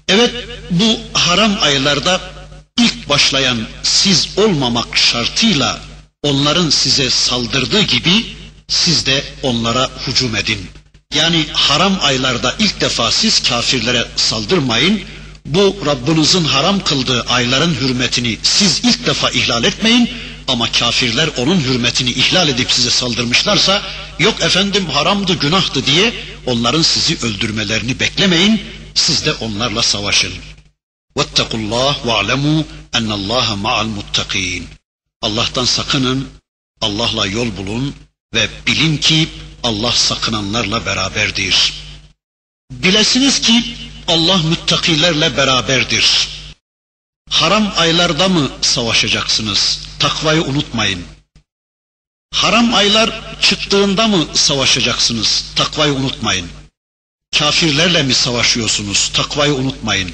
Evet 0.09 0.35
bu 0.71 1.01
haram 1.13 1.59
aylarda 1.61 2.21
ilk 2.79 3.09
başlayan 3.09 3.59
siz 3.83 4.29
olmamak 4.39 4.97
şartıyla 4.97 5.81
onların 6.23 6.71
size 6.71 7.11
saldırdığı 7.11 7.83
gibi 7.83 8.27
siz 8.69 9.07
de 9.07 9.25
onlara 9.43 9.91
hücum 10.07 10.37
edin. 10.37 10.71
Yani 11.15 11.47
haram 11.53 11.99
aylarda 12.03 12.55
ilk 12.59 12.81
defa 12.81 13.11
siz 13.11 13.43
kafirlere 13.43 14.09
saldırmayın. 14.17 15.03
Bu 15.47 15.77
Rabbinizin 15.87 16.45
haram 16.45 16.85
kıldığı 16.85 17.23
ayların 17.23 17.75
hürmetini 17.75 18.39
siz 18.43 18.81
ilk 18.85 19.07
defa 19.07 19.31
ihlal 19.31 19.65
etmeyin. 19.65 20.11
Ama 20.49 20.73
kafirler 20.73 21.29
onun 21.37 21.61
hürmetini 21.61 22.11
ihlal 22.11 22.49
edip 22.49 22.73
size 22.73 22.91
saldırmışlarsa 22.91 23.83
yok 24.19 24.41
efendim 24.41 24.87
haramdı 24.87 25.35
günahtı 25.35 25.87
diye 25.87 26.13
onların 26.47 26.83
sizi 26.83 27.27
öldürmelerini 27.27 28.01
beklemeyin. 28.01 28.63
Siz 28.95 29.27
de 29.27 29.33
onlarla 29.33 29.83
savaşın. 29.83 30.33
Vettekullah 31.19 32.07
ve 32.07 32.13
alemu 32.13 32.65
ennallaha 32.95 33.57
ma'al 33.57 33.87
muttakin. 33.87 34.69
Allah'tan 35.23 35.65
sakının, 35.65 36.29
Allah'la 36.81 37.27
yol 37.27 37.57
bulun 37.57 37.95
ve 38.35 38.49
bilin 38.67 38.97
ki 38.97 39.29
Allah 39.63 39.93
sakınanlarla 39.93 40.87
beraberdir. 40.87 41.73
Bilesiniz 42.71 43.41
ki 43.41 43.77
Allah 44.09 44.37
müttakilerle 44.37 45.37
beraberdir. 45.37 46.29
Haram 47.31 47.73
aylarda 47.77 48.29
mı 48.29 48.51
savaşacaksınız? 48.61 49.81
Takvayı 49.99 50.43
unutmayın. 50.43 51.05
Haram 52.35 52.75
aylar 52.75 53.39
çıktığında 53.41 54.09
mı 54.09 54.27
savaşacaksınız? 54.35 55.45
Takvayı 55.57 55.93
unutmayın. 55.93 56.49
Kafirlerle 57.39 58.03
mi 58.03 58.15
savaşıyorsunuz? 58.15 59.11
Takvayı 59.15 59.55
unutmayın. 59.55 60.13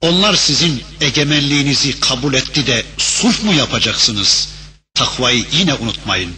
Onlar 0.00 0.34
sizin 0.34 0.82
egemenliğinizi 1.00 2.00
kabul 2.00 2.34
etti 2.34 2.66
de 2.66 2.86
sulh 2.98 3.42
mu 3.42 3.54
yapacaksınız? 3.54 4.48
Takvayı 4.94 5.46
yine 5.52 5.74
unutmayın. 5.74 6.36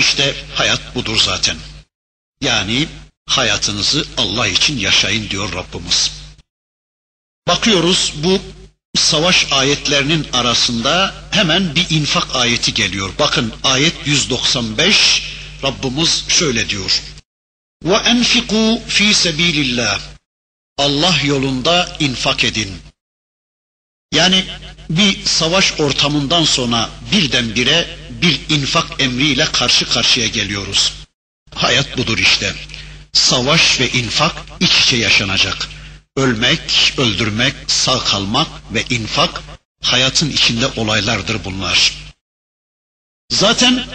İşte 0.00 0.34
hayat 0.54 0.94
budur 0.94 1.20
zaten. 1.24 1.56
Yani 2.40 2.88
hayatınızı 3.26 4.06
Allah 4.16 4.46
için 4.48 4.78
yaşayın 4.78 5.30
diyor 5.30 5.52
Rabbimiz. 5.54 6.10
Bakıyoruz 7.48 8.12
bu 8.16 8.38
savaş 8.94 9.52
ayetlerinin 9.52 10.26
arasında 10.32 11.14
hemen 11.30 11.74
bir 11.74 11.90
infak 11.90 12.36
ayeti 12.36 12.74
geliyor. 12.74 13.10
Bakın 13.18 13.52
ayet 13.64 13.94
195 14.06 15.22
Rabbimiz 15.62 16.24
şöyle 16.28 16.68
diyor. 16.68 17.02
Ve 17.84 17.94
enfiku 17.94 18.82
fi 18.88 19.14
sebilillah. 19.14 20.00
Allah 20.78 21.14
yolunda 21.24 21.96
infak 22.00 22.44
edin. 22.44 22.72
Yani 24.12 24.44
bir 24.90 25.24
savaş 25.24 25.80
ortamından 25.80 26.44
sonra 26.44 26.90
birdenbire 27.12 27.88
bir 28.22 28.40
infak 28.48 29.00
emriyle 29.00 29.44
karşı 29.44 29.88
karşıya 29.88 30.26
geliyoruz. 30.26 30.92
Hayat 31.54 31.98
budur 31.98 32.18
işte. 32.18 32.54
Savaş 33.12 33.80
ve 33.80 33.90
infak 33.90 34.36
iç 34.60 34.72
içe 34.80 34.96
yaşanacak. 34.96 35.68
Ölmek, 36.16 36.94
öldürmek, 36.98 37.54
sağ 37.66 37.98
kalmak 37.98 38.48
ve 38.74 38.84
infak 38.90 39.42
hayatın 39.82 40.30
içinde 40.30 40.66
olaylardır 40.66 41.44
bunlar. 41.44 41.92
Zaten 43.32 43.86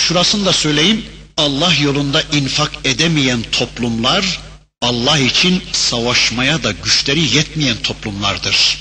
şurasını 0.00 0.46
da 0.46 0.52
söyleyeyim. 0.52 1.06
Allah 1.36 1.74
yolunda 1.74 2.22
infak 2.22 2.72
edemeyen 2.86 3.42
toplumlar 3.42 4.40
Allah 4.82 5.18
için 5.18 5.62
savaşmaya 5.72 6.62
da 6.62 6.72
güçleri 6.72 7.36
yetmeyen 7.36 7.76
toplumlardır. 7.82 8.78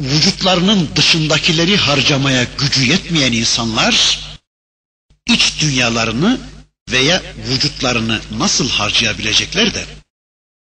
Vücutlarının 0.00 0.88
dışındakileri 0.96 1.76
harcamaya 1.76 2.46
gücü 2.58 2.84
yetmeyen 2.84 3.32
insanlar 3.32 4.18
iç 5.26 5.60
dünyalarını 5.60 6.40
veya 6.90 7.22
vücutlarını 7.48 8.20
nasıl 8.38 8.68
harcayabilecekler 8.70 9.74
de 9.74 9.84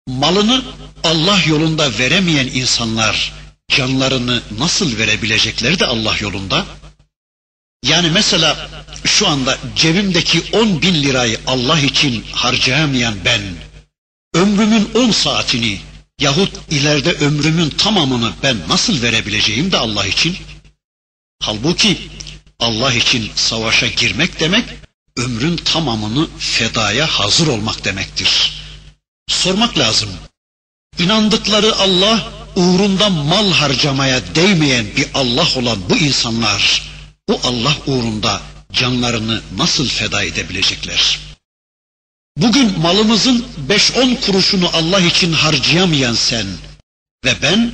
malını 0.09 0.65
Allah 1.05 1.41
yolunda 1.47 1.99
veremeyen 1.99 2.47
insanlar 2.47 3.33
canlarını 3.69 4.43
nasıl 4.59 4.99
verebilecekler 4.99 5.79
de 5.79 5.87
Allah 5.87 6.17
yolunda? 6.21 6.67
Yani 7.85 8.11
mesela 8.11 8.71
şu 9.05 9.29
anda 9.29 9.59
cebimdeki 9.77 10.43
on 10.53 10.83
bin 10.83 10.95
lirayı 10.95 11.41
Allah 11.47 11.81
için 11.81 12.25
harcayamayan 12.33 13.15
ben, 13.25 13.43
ömrümün 14.35 14.91
on 14.95 15.11
saatini 15.11 15.81
yahut 16.21 16.53
ileride 16.71 17.13
ömrümün 17.13 17.71
tamamını 17.71 18.33
ben 18.43 18.57
nasıl 18.69 19.03
verebileceğim 19.03 19.73
de 19.73 19.77
Allah 19.77 20.07
için? 20.07 20.37
Halbuki 21.43 21.99
Allah 22.59 22.93
için 22.95 23.31
savaşa 23.35 23.87
girmek 23.87 24.41
demek, 24.41 24.65
ömrün 25.17 25.57
tamamını 25.57 26.29
fedaya 26.39 27.07
hazır 27.07 27.47
olmak 27.47 27.85
demektir. 27.85 28.53
Sormak 29.29 29.79
lazım. 29.79 30.11
İnandıkları 30.99 31.77
Allah 31.77 32.33
uğrunda 32.57 33.09
mal 33.11 33.53
harcamaya 33.53 34.35
değmeyen 34.35 34.87
bir 34.97 35.07
Allah 35.15 35.49
olan 35.57 35.79
bu 35.91 35.97
insanlar, 35.97 36.93
bu 37.29 37.41
Allah 37.45 37.77
uğrunda 37.87 38.41
canlarını 38.73 39.43
nasıl 39.57 39.89
feda 39.89 40.23
edebilecekler? 40.23 41.19
Bugün 42.37 42.79
malımızın 42.79 43.47
5-10 43.69 44.21
kuruşunu 44.21 44.71
Allah 44.73 45.01
için 45.01 45.33
harcayamayan 45.33 46.15
sen 46.15 46.47
ve 47.25 47.35
ben 47.43 47.73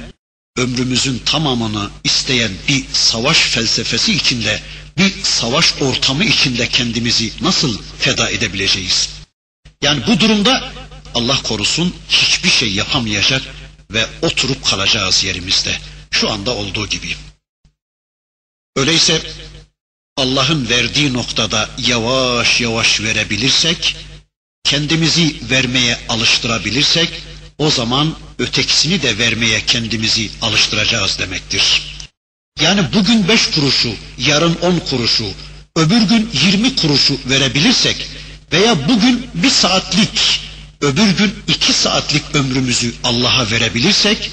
ömrümüzün 0.57 1.19
tamamını 1.19 1.91
isteyen 2.05 2.53
bir 2.69 2.85
savaş 2.93 3.39
felsefesi 3.39 4.13
içinde, 4.15 4.61
bir 4.99 5.23
savaş 5.23 5.75
ortamı 5.83 6.25
içinde 6.25 6.69
kendimizi 6.69 7.33
nasıl 7.41 7.83
feda 7.99 8.31
edebileceğiz? 8.31 9.09
Yani 9.83 10.03
bu 10.07 10.21
durumda 10.21 10.73
Allah 11.15 11.43
korusun 11.43 11.95
hiçbir 12.09 12.51
şey 12.51 12.73
yapamayacak 12.73 13.43
ve 13.91 14.07
oturup 14.23 14.65
kalacağız 14.65 15.25
yerimizde. 15.25 15.79
Şu 16.11 16.31
anda 16.31 16.51
olduğu 16.51 16.89
gibi. 16.89 17.17
Öyleyse 18.77 19.23
Allah'ın 20.17 20.69
verdiği 20.69 21.13
noktada 21.13 21.71
yavaş 21.79 22.61
yavaş 22.61 23.01
verebilirsek, 23.01 23.97
kendimizi 24.65 25.37
vermeye 25.51 25.99
alıştırabilirsek, 26.09 27.23
o 27.59 27.71
zaman 27.71 28.15
ötekisini 28.39 29.03
de 29.03 29.19
vermeye 29.19 29.67
kendimizi 29.67 30.31
alıştıracağız 30.43 31.19
demektir. 31.19 31.83
Yani 32.61 32.85
bugün 32.95 33.29
beş 33.29 33.51
kuruşu, 33.51 33.95
yarın 34.19 34.55
on 34.63 34.79
kuruşu, 34.79 35.27
öbür 35.77 36.03
gün 36.03 36.31
yirmi 36.45 36.77
kuruşu 36.77 37.19
verebilirsek 37.27 38.07
veya 38.53 38.89
bugün 38.89 39.27
bir 39.35 39.51
saatlik, 39.51 40.41
öbür 40.81 41.11
gün 41.11 41.35
iki 41.49 41.73
saatlik 41.73 42.23
ömrümüzü 42.35 42.93
Allah'a 43.05 43.51
verebilirsek, 43.51 44.31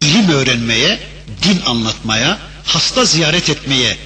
ilim 0.00 0.28
öğrenmeye, 0.28 0.98
din 1.42 1.60
anlatmaya, 1.66 2.38
hasta 2.64 3.04
ziyaret 3.04 3.50
etmeye 3.50 3.96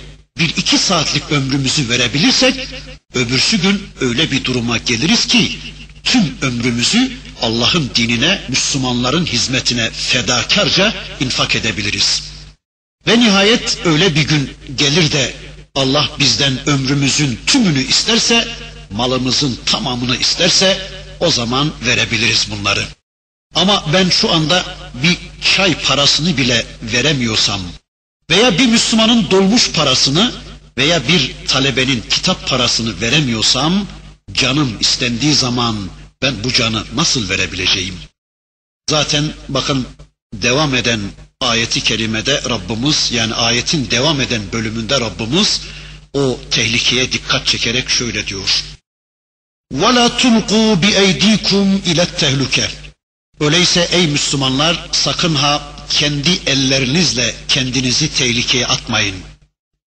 bir 0.43 0.49
iki 0.57 0.79
saatlik 0.79 1.33
ömrümüzü 1.33 1.89
verebilirsek, 1.89 2.69
öbürsü 3.15 3.61
gün 3.61 3.83
öyle 4.01 4.31
bir 4.31 4.45
duruma 4.45 4.79
geliriz 4.79 5.27
ki, 5.27 5.59
tüm 6.05 6.35
ömrümüzü 6.43 7.13
Allah'ın 7.43 7.91
dinine, 7.95 8.43
Müslümanların 8.49 9.27
hizmetine 9.27 9.91
fedakarca 9.91 10.95
infak 11.21 11.57
edebiliriz. 11.57 12.23
Ve 13.07 13.21
nihayet 13.21 13.79
öyle 13.85 14.15
bir 14.15 14.23
gün 14.23 14.51
gelir 14.77 15.13
de 15.13 15.35
Allah 15.75 16.09
bizden 16.19 16.69
ömrümüzün 16.69 17.39
tümünü 17.47 17.83
isterse, 17.83 18.49
malımızın 18.91 19.59
tamamını 19.67 20.17
isterse 20.17 20.91
o 21.21 21.31
zaman 21.31 21.73
verebiliriz 21.87 22.47
bunları. 22.51 22.85
Ama 23.55 23.85
ben 23.93 24.09
şu 24.09 24.33
anda 24.33 24.65
bir 25.03 25.19
çay 25.57 25.75
parasını 25.83 26.37
bile 26.37 26.67
veremiyorsam 26.83 27.61
veya 28.30 28.58
bir 28.58 28.66
Müslümanın 28.66 29.32
dolmuş 29.32 29.72
parasını 29.72 30.32
veya 30.78 31.08
bir 31.08 31.36
talebenin 31.48 32.04
kitap 32.10 32.50
parasını 32.50 33.02
veremiyorsam 33.02 33.88
canım 34.34 34.78
istendiği 34.80 35.34
zaman 35.34 35.90
ben 36.22 36.44
bu 36.44 36.54
canı 36.54 36.84
nasıl 36.96 37.30
verebileceğim? 37.30 37.96
Zaten 38.90 39.34
bakın 39.50 39.88
devam 40.34 40.76
eden 40.76 41.00
ayeti 41.42 41.84
kerimede 41.84 42.42
Rabbimiz 42.50 43.12
yani 43.12 43.34
ayetin 43.34 43.92
devam 43.92 44.22
eden 44.22 44.42
bölümünde 44.54 45.00
Rabbimiz 45.00 45.62
o 46.14 46.40
tehlikeye 46.52 47.12
dikkat 47.12 47.48
çekerek 47.48 47.90
şöyle 47.90 48.28
diyor. 48.28 48.64
وَلَا 49.74 50.08
تُلْقُوا 50.10 50.82
بِاَيْد۪يكُمْ 50.82 51.82
اِلَى 51.82 52.06
التَّهْلُكَ 52.06 52.70
Öyleyse 53.40 53.88
ey 53.92 54.08
Müslümanlar 54.08 54.90
sakın 54.92 55.36
ha 55.36 55.74
kendi 55.93 56.31
ellerinizle 56.47 57.35
kendinizi 57.49 58.15
tehlikeye 58.15 58.67
atmayın. 58.67 59.17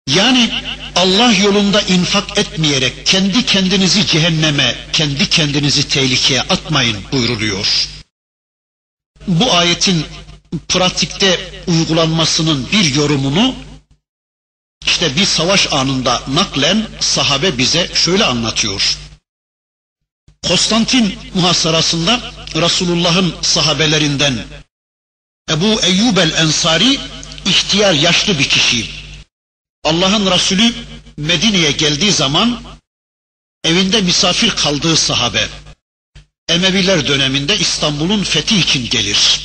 Yani 0.08 0.50
Allah 0.96 1.34
yolunda 1.34 1.82
infak 1.82 2.38
etmeyerek 2.38 3.06
kendi 3.06 3.46
kendinizi 3.46 4.08
cehenneme, 4.08 4.76
kendi 4.94 5.30
kendinizi 5.30 5.88
tehlikeye 5.88 6.42
atmayın 6.42 6.98
buyruluyor. 7.12 7.88
Bu 9.28 9.54
ayetin 9.54 10.06
pratikte 10.68 11.40
uygulanmasının 11.68 12.68
bir 12.72 12.96
yorumunu 12.96 13.56
işte 14.86 15.16
bir 15.16 15.26
savaş 15.26 15.74
anında 15.74 16.22
naklen 16.28 16.88
sahabe 17.00 17.58
bize 17.58 17.90
şöyle 17.94 18.26
anlatıyor. 18.26 18.98
Konstantin 20.48 21.16
muhasarasında 21.34 22.20
Resulullah'ın 22.56 23.36
sahabelerinden 23.42 24.46
Ebu 25.50 25.82
Eyyub 25.82 26.18
el 26.18 26.32
Ensari 26.34 27.00
ihtiyar 27.46 27.94
yaşlı 27.94 28.40
bir 28.40 28.50
kişi. 28.50 28.90
Allah'ın 29.84 30.32
Resulü 30.32 30.74
Medine'ye 31.18 31.72
geldiği 31.72 32.12
zaman 32.12 32.62
evinde 33.64 34.02
misafir 34.02 34.50
kaldığı 34.50 34.98
sahabe. 34.98 35.48
Emeviler 36.50 37.08
döneminde 37.08 37.58
İstanbul'un 37.58 38.24
fethi 38.24 38.58
için 38.58 38.90
gelir. 38.90 39.42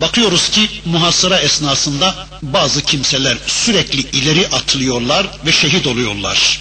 Bakıyoruz 0.00 0.50
ki 0.50 0.70
muhasıra 0.84 1.38
esnasında 1.38 2.28
bazı 2.42 2.82
kimseler 2.82 3.38
sürekli 3.46 4.00
ileri 4.00 4.48
atılıyorlar 4.48 5.26
ve 5.46 5.52
şehit 5.52 5.86
oluyorlar. 5.86 6.60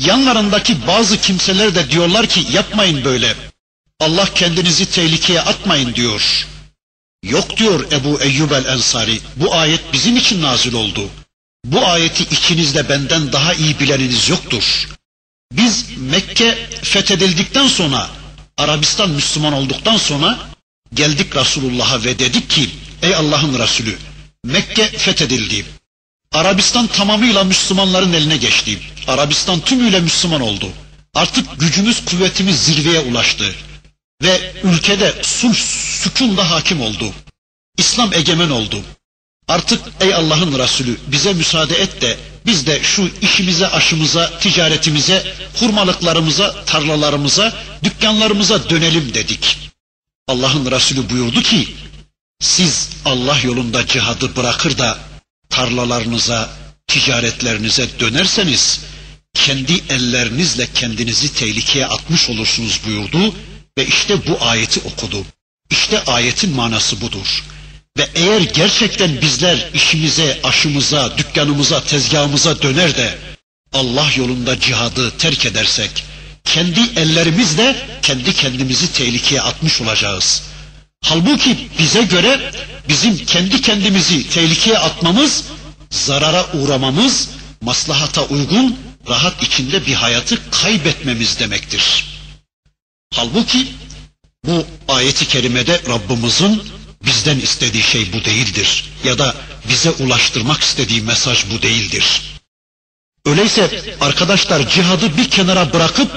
Yanlarındaki 0.00 0.86
bazı 0.86 1.20
kimseler 1.20 1.74
de 1.74 1.90
diyorlar 1.90 2.26
ki 2.26 2.46
yapmayın 2.52 3.04
böyle. 3.04 3.34
Allah 4.00 4.34
kendinizi 4.34 4.86
tehlikeye 4.86 5.40
atmayın 5.40 5.94
diyor. 5.94 6.46
Yok 7.22 7.56
diyor 7.56 7.92
Ebu 7.92 8.20
Eyyub 8.22 8.50
el 8.50 8.64
Ensari. 8.64 9.20
Bu 9.36 9.54
ayet 9.54 9.92
bizim 9.92 10.16
için 10.16 10.42
nazil 10.42 10.72
oldu. 10.72 11.08
Bu 11.64 11.86
ayeti 11.86 12.22
içinizde 12.22 12.88
benden 12.88 13.32
daha 13.32 13.54
iyi 13.54 13.80
bileniniz 13.80 14.28
yoktur. 14.28 14.88
Biz 15.52 15.84
Mekke 15.96 16.68
fethedildikten 16.82 17.68
sonra 17.68 18.10
Arabistan 18.56 19.10
Müslüman 19.10 19.52
olduktan 19.52 19.96
sonra 19.96 20.38
geldik 20.94 21.36
Resulullah'a 21.36 22.04
ve 22.04 22.18
dedik 22.18 22.50
ki 22.50 22.70
ey 23.02 23.14
Allah'ın 23.14 23.58
Resulü 23.58 23.98
Mekke 24.44 24.88
fethedildi. 24.88 25.64
Arabistan 26.32 26.86
tamamıyla 26.86 27.44
Müslümanların 27.44 28.12
eline 28.12 28.36
geçti. 28.36 28.78
Arabistan 29.06 29.60
tümüyle 29.60 30.00
Müslüman 30.00 30.40
oldu. 30.40 30.72
Artık 31.14 31.60
gücümüz, 31.60 32.04
kuvvetimiz 32.04 32.64
zirveye 32.64 33.00
ulaştı. 33.00 33.54
Ve 34.22 34.52
ülkede 34.64 35.14
sulh, 35.22 35.56
sükun 36.02 36.36
da 36.36 36.50
hakim 36.50 36.80
oldu. 36.80 37.12
İslam 37.78 38.14
egemen 38.14 38.50
oldu. 38.50 38.82
Artık 39.48 39.80
ey 40.00 40.14
Allah'ın 40.14 40.58
Resulü 40.58 40.96
bize 41.06 41.32
müsaade 41.32 41.74
et 41.74 42.00
de 42.00 42.18
biz 42.46 42.66
de 42.66 42.82
şu 42.82 43.10
işimize, 43.22 43.66
aşımıza, 43.68 44.38
ticaretimize, 44.38 45.34
hurmalıklarımıza, 45.60 46.64
tarlalarımıza, 46.64 47.56
dükkanlarımıza 47.84 48.70
dönelim 48.70 49.14
dedik. 49.14 49.58
Allah'ın 50.28 50.70
Resulü 50.70 51.10
buyurdu 51.10 51.42
ki, 51.42 51.68
siz 52.40 52.88
Allah 53.04 53.38
yolunda 53.42 53.86
cihadı 53.86 54.36
bırakır 54.36 54.78
da 54.78 54.98
tarlalarınıza, 55.50 56.50
ticaretlerinize 56.86 58.00
dönerseniz, 58.00 58.80
kendi 59.34 59.72
ellerinizle 59.88 60.68
kendinizi 60.74 61.34
tehlikeye 61.34 61.86
atmış 61.86 62.30
olursunuz 62.30 62.80
buyurdu 62.86 63.34
ve 63.78 63.86
işte 63.86 64.26
bu 64.26 64.44
ayeti 64.44 64.80
okudu. 64.80 65.24
İşte 65.72 66.04
ayetin 66.04 66.56
manası 66.56 67.00
budur. 67.00 67.44
Ve 67.98 68.08
eğer 68.14 68.40
gerçekten 68.40 69.20
bizler 69.20 69.68
işimize, 69.74 70.40
aşımıza, 70.44 71.18
dükkanımıza, 71.18 71.84
tezgahımıza 71.84 72.62
döner 72.62 72.96
de 72.96 73.18
Allah 73.72 74.06
yolunda 74.16 74.60
cihadı 74.60 75.18
terk 75.18 75.46
edersek, 75.46 75.90
kendi 76.44 76.80
ellerimizle 76.96 77.76
kendi 78.02 78.32
kendimizi 78.34 78.92
tehlikeye 78.92 79.40
atmış 79.42 79.80
olacağız. 79.80 80.42
Halbuki 81.04 81.68
bize 81.78 82.02
göre 82.02 82.52
bizim 82.88 83.26
kendi 83.26 83.60
kendimizi 83.62 84.30
tehlikeye 84.30 84.78
atmamız, 84.78 85.44
zarara 85.90 86.46
uğramamız, 86.54 87.28
maslahata 87.60 88.22
uygun, 88.24 88.78
rahat 89.08 89.42
içinde 89.42 89.86
bir 89.86 89.94
hayatı 89.94 90.50
kaybetmemiz 90.50 91.38
demektir. 91.38 92.04
Halbuki 93.14 93.66
bu 94.46 94.66
ayeti 94.88 95.28
kerimede 95.28 95.80
Rabbimizin 95.88 96.62
bizden 97.06 97.38
istediği 97.38 97.82
şey 97.82 98.12
bu 98.12 98.24
değildir. 98.24 98.84
Ya 99.04 99.18
da 99.18 99.34
bize 99.68 99.90
ulaştırmak 99.90 100.60
istediği 100.60 101.02
mesaj 101.02 101.44
bu 101.50 101.62
değildir. 101.62 102.22
Öyleyse 103.26 103.82
arkadaşlar 104.00 104.68
cihadı 104.68 105.16
bir 105.16 105.30
kenara 105.30 105.72
bırakıp 105.72 106.10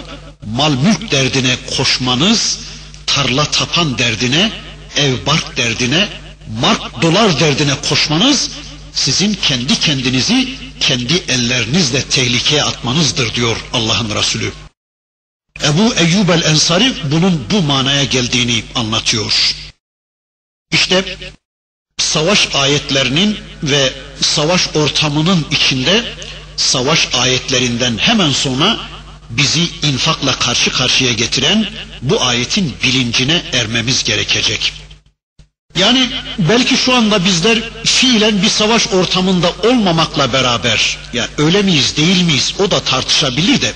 mal 0.46 0.72
mülk 0.72 1.12
derdine 1.12 1.56
koşmanız, 1.78 2.60
tarla 3.06 3.46
tapan 3.46 3.98
derdine, 3.98 4.52
ev 4.98 5.26
bark 5.26 5.58
derdine, 5.58 6.10
mark 6.62 7.02
dolar 7.02 7.40
derdine 7.40 7.74
koşmanız 7.90 8.50
sizin 8.94 9.34
kendi 9.34 9.80
kendinizi 9.80 10.50
kendi 10.80 11.14
ellerinizle 11.28 12.02
tehlikeye 12.02 12.64
atmanızdır 12.64 13.36
diyor 13.36 13.58
Allah'ın 13.74 14.16
Resulü. 14.16 14.52
Ebu 15.66 15.94
Eyyub 15.96 16.30
el 16.30 16.44
Ensari 16.44 16.94
bunun 17.12 17.46
bu 17.52 17.62
manaya 17.62 18.04
geldiğini 18.04 18.64
anlatıyor. 18.76 19.56
İşte 20.72 21.18
savaş 21.98 22.56
ayetlerinin 22.56 23.38
ve 23.64 23.94
savaş 24.22 24.76
ortamının 24.76 25.46
içinde 25.52 26.04
savaş 26.58 27.10
ayetlerinden 27.14 27.98
hemen 27.98 28.32
sonra 28.32 28.78
bizi 29.30 29.70
infakla 29.84 30.40
karşı 30.40 30.72
karşıya 30.72 31.14
getiren 31.14 31.70
bu 32.02 32.22
ayetin 32.22 32.76
bilincine 32.84 33.42
ermemiz 33.54 34.04
gerekecek. 34.04 34.74
Yani 35.80 36.10
belki 36.38 36.78
şu 36.78 36.94
anda 36.94 37.26
bizler 37.26 37.60
fiilen 37.84 38.42
bir 38.42 38.50
savaş 38.50 38.88
ortamında 38.88 39.52
olmamakla 39.64 40.34
beraber 40.34 40.98
ya 41.14 41.28
öyle 41.38 41.62
miyiz 41.62 41.98
değil 41.98 42.22
miyiz 42.22 42.54
o 42.60 42.72
da 42.72 42.80
tartışabilir 42.80 43.62
de 43.62 43.74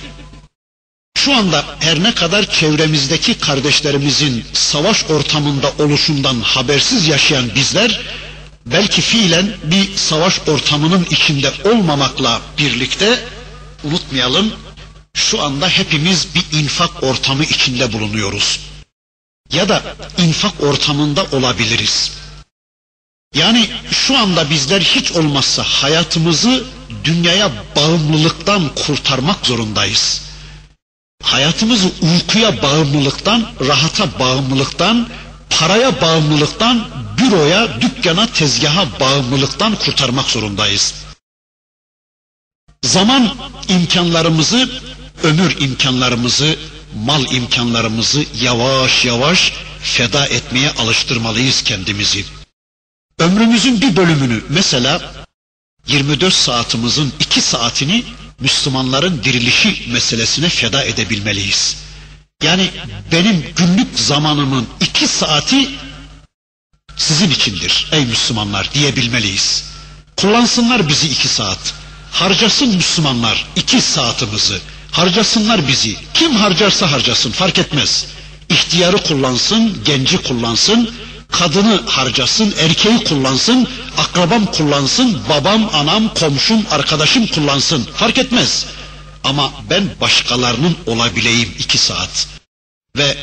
şu 1.24 1.34
anda 1.36 1.64
her 1.80 2.02
ne 2.02 2.14
kadar 2.14 2.50
çevremizdeki 2.50 3.38
kardeşlerimizin 3.38 4.44
savaş 4.52 5.04
ortamında 5.04 5.72
oluşundan 5.78 6.40
habersiz 6.40 7.08
yaşayan 7.08 7.54
bizler 7.54 8.00
belki 8.66 9.00
fiilen 9.00 9.52
bir 9.64 9.96
savaş 9.96 10.40
ortamının 10.48 11.06
içinde 11.10 11.52
olmamakla 11.64 12.40
birlikte 12.58 13.24
unutmayalım 13.84 14.52
şu 15.14 15.42
anda 15.42 15.68
hepimiz 15.68 16.26
bir 16.34 16.58
infak 16.58 17.02
ortamı 17.02 17.44
içinde 17.44 17.92
bulunuyoruz. 17.92 18.60
Ya 19.52 19.68
da 19.68 19.82
infak 20.18 20.62
ortamında 20.62 21.26
olabiliriz. 21.32 22.12
Yani 23.34 23.70
şu 23.90 24.18
anda 24.18 24.50
bizler 24.50 24.80
hiç 24.80 25.12
olmazsa 25.12 25.62
hayatımızı 25.62 26.64
dünyaya 27.04 27.52
bağımlılıktan 27.76 28.74
kurtarmak 28.74 29.46
zorundayız. 29.46 30.29
Hayatımızı 31.22 31.90
uykuya 32.02 32.62
bağımlılıktan, 32.62 33.46
rahata 33.60 34.18
bağımlılıktan, 34.18 35.08
paraya 35.50 36.00
bağımlılıktan, 36.00 36.88
büroya, 37.18 37.80
dükkana, 37.80 38.26
tezgaha 38.26 39.00
bağımlılıktan 39.00 39.74
kurtarmak 39.74 40.26
zorundayız. 40.26 40.94
Zaman 42.82 43.36
imkanlarımızı, 43.68 44.70
ömür 45.22 45.60
imkanlarımızı, 45.60 46.56
mal 47.04 47.32
imkanlarımızı 47.32 48.24
yavaş 48.42 49.04
yavaş 49.04 49.52
feda 49.82 50.26
etmeye 50.26 50.70
alıştırmalıyız 50.70 51.62
kendimizi. 51.62 52.24
Ömrümüzün 53.18 53.80
bir 53.80 53.96
bölümünü 53.96 54.42
mesela 54.48 55.12
24 55.86 56.34
saatimizin 56.34 57.12
2 57.20 57.40
saatini 57.40 58.04
Müslümanların 58.40 59.24
dirilişi 59.24 59.82
meselesine 59.92 60.48
feda 60.48 60.84
edebilmeliyiz. 60.84 61.76
Yani 62.42 62.70
benim 63.12 63.44
günlük 63.56 63.98
zamanımın 63.98 64.66
iki 64.80 65.06
saati 65.08 65.68
sizin 66.96 67.30
içindir 67.30 67.88
ey 67.92 68.04
Müslümanlar 68.06 68.74
diyebilmeliyiz. 68.74 69.64
Kullansınlar 70.16 70.88
bizi 70.88 71.08
iki 71.08 71.28
saat. 71.28 71.74
Harcasın 72.12 72.68
Müslümanlar 72.76 73.46
iki 73.56 73.80
saatimizi. 73.80 74.58
Harcasınlar 74.90 75.68
bizi. 75.68 75.96
Kim 76.14 76.36
harcarsa 76.36 76.92
harcasın 76.92 77.30
fark 77.30 77.58
etmez. 77.58 78.06
İhtiyarı 78.48 78.96
kullansın, 78.96 79.84
genci 79.84 80.18
kullansın, 80.22 80.90
kadını 81.30 81.82
harcasın, 81.86 82.54
erkeği 82.58 83.04
kullansın, 83.04 83.68
akrabam 83.98 84.46
kullansın, 84.46 85.18
babam, 85.28 85.70
anam, 85.74 86.14
komşum, 86.14 86.66
arkadaşım 86.70 87.26
kullansın. 87.26 87.84
Fark 87.84 88.18
etmez. 88.18 88.66
Ama 89.24 89.52
ben 89.70 89.90
başkalarının 90.00 90.76
olabileyim 90.86 91.54
iki 91.58 91.78
saat. 91.78 92.26
Ve 92.96 93.16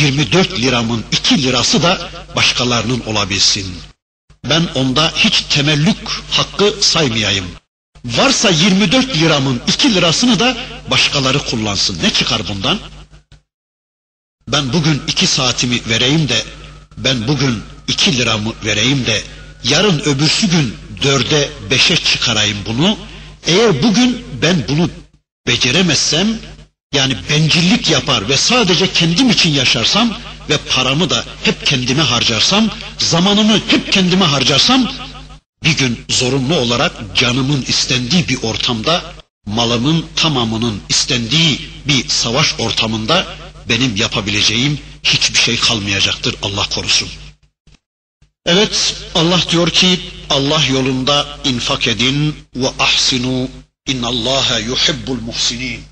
24 0.00 0.58
liramın 0.58 1.04
iki 1.12 1.42
lirası 1.42 1.82
da 1.82 2.10
başkalarının 2.36 3.02
olabilsin. 3.06 3.74
Ben 4.44 4.68
onda 4.74 5.12
hiç 5.16 5.40
temellük 5.40 6.08
hakkı 6.30 6.74
saymayayım. 6.80 7.46
Varsa 8.04 8.50
24 8.50 9.16
liramın 9.16 9.60
iki 9.68 9.94
lirasını 9.94 10.40
da 10.40 10.56
başkaları 10.90 11.38
kullansın. 11.38 11.98
Ne 12.02 12.12
çıkar 12.12 12.42
bundan? 12.48 12.78
Ben 14.48 14.72
bugün 14.72 15.02
iki 15.06 15.26
saatimi 15.26 15.80
vereyim 15.88 16.28
de, 16.28 16.42
ben 16.96 17.28
bugün 17.28 17.62
iki 17.88 18.18
liramı 18.18 18.52
vereyim 18.64 19.06
de, 19.06 19.22
yarın 19.64 20.00
öbürsü 20.00 20.50
gün 20.50 20.74
dörde 21.02 21.50
beşe 21.70 21.96
çıkarayım 21.96 22.58
bunu. 22.66 22.98
Eğer 23.46 23.82
bugün 23.82 24.24
ben 24.42 24.64
bunu 24.68 24.90
beceremezsem, 25.46 26.28
yani 26.94 27.16
bencillik 27.30 27.90
yapar 27.90 28.28
ve 28.28 28.36
sadece 28.36 28.92
kendim 28.92 29.30
için 29.30 29.50
yaşarsam 29.50 30.18
ve 30.50 30.56
paramı 30.56 31.10
da 31.10 31.24
hep 31.44 31.66
kendime 31.66 32.02
harcarsam, 32.02 32.70
zamanımı 32.98 33.60
hep 33.68 33.92
kendime 33.92 34.24
harcarsam, 34.24 34.92
bir 35.64 35.76
gün 35.76 36.00
zorunlu 36.08 36.56
olarak 36.56 36.92
canımın 37.16 37.64
istendiği 37.68 38.28
bir 38.28 38.42
ortamda, 38.42 39.02
malımın 39.46 40.06
tamamının 40.16 40.80
istendiği 40.88 41.60
bir 41.88 42.08
savaş 42.08 42.54
ortamında 42.58 43.26
benim 43.68 43.96
yapabileceğim 43.96 44.78
hiçbir 45.02 45.38
şey 45.38 45.56
kalmayacaktır 45.60 46.36
Allah 46.42 46.68
korusun. 46.68 47.08
Evet 48.46 48.94
Allah 49.14 49.40
diyor 49.50 49.70
ki 49.70 50.00
Allah 50.30 50.64
yolunda 50.64 51.38
infak 51.44 51.88
edin 51.88 52.36
ve 52.56 52.68
ahsinu 52.78 53.48
innallaha 53.86 54.58
yuhibbul 54.58 55.20
muhsinin. 55.20 55.84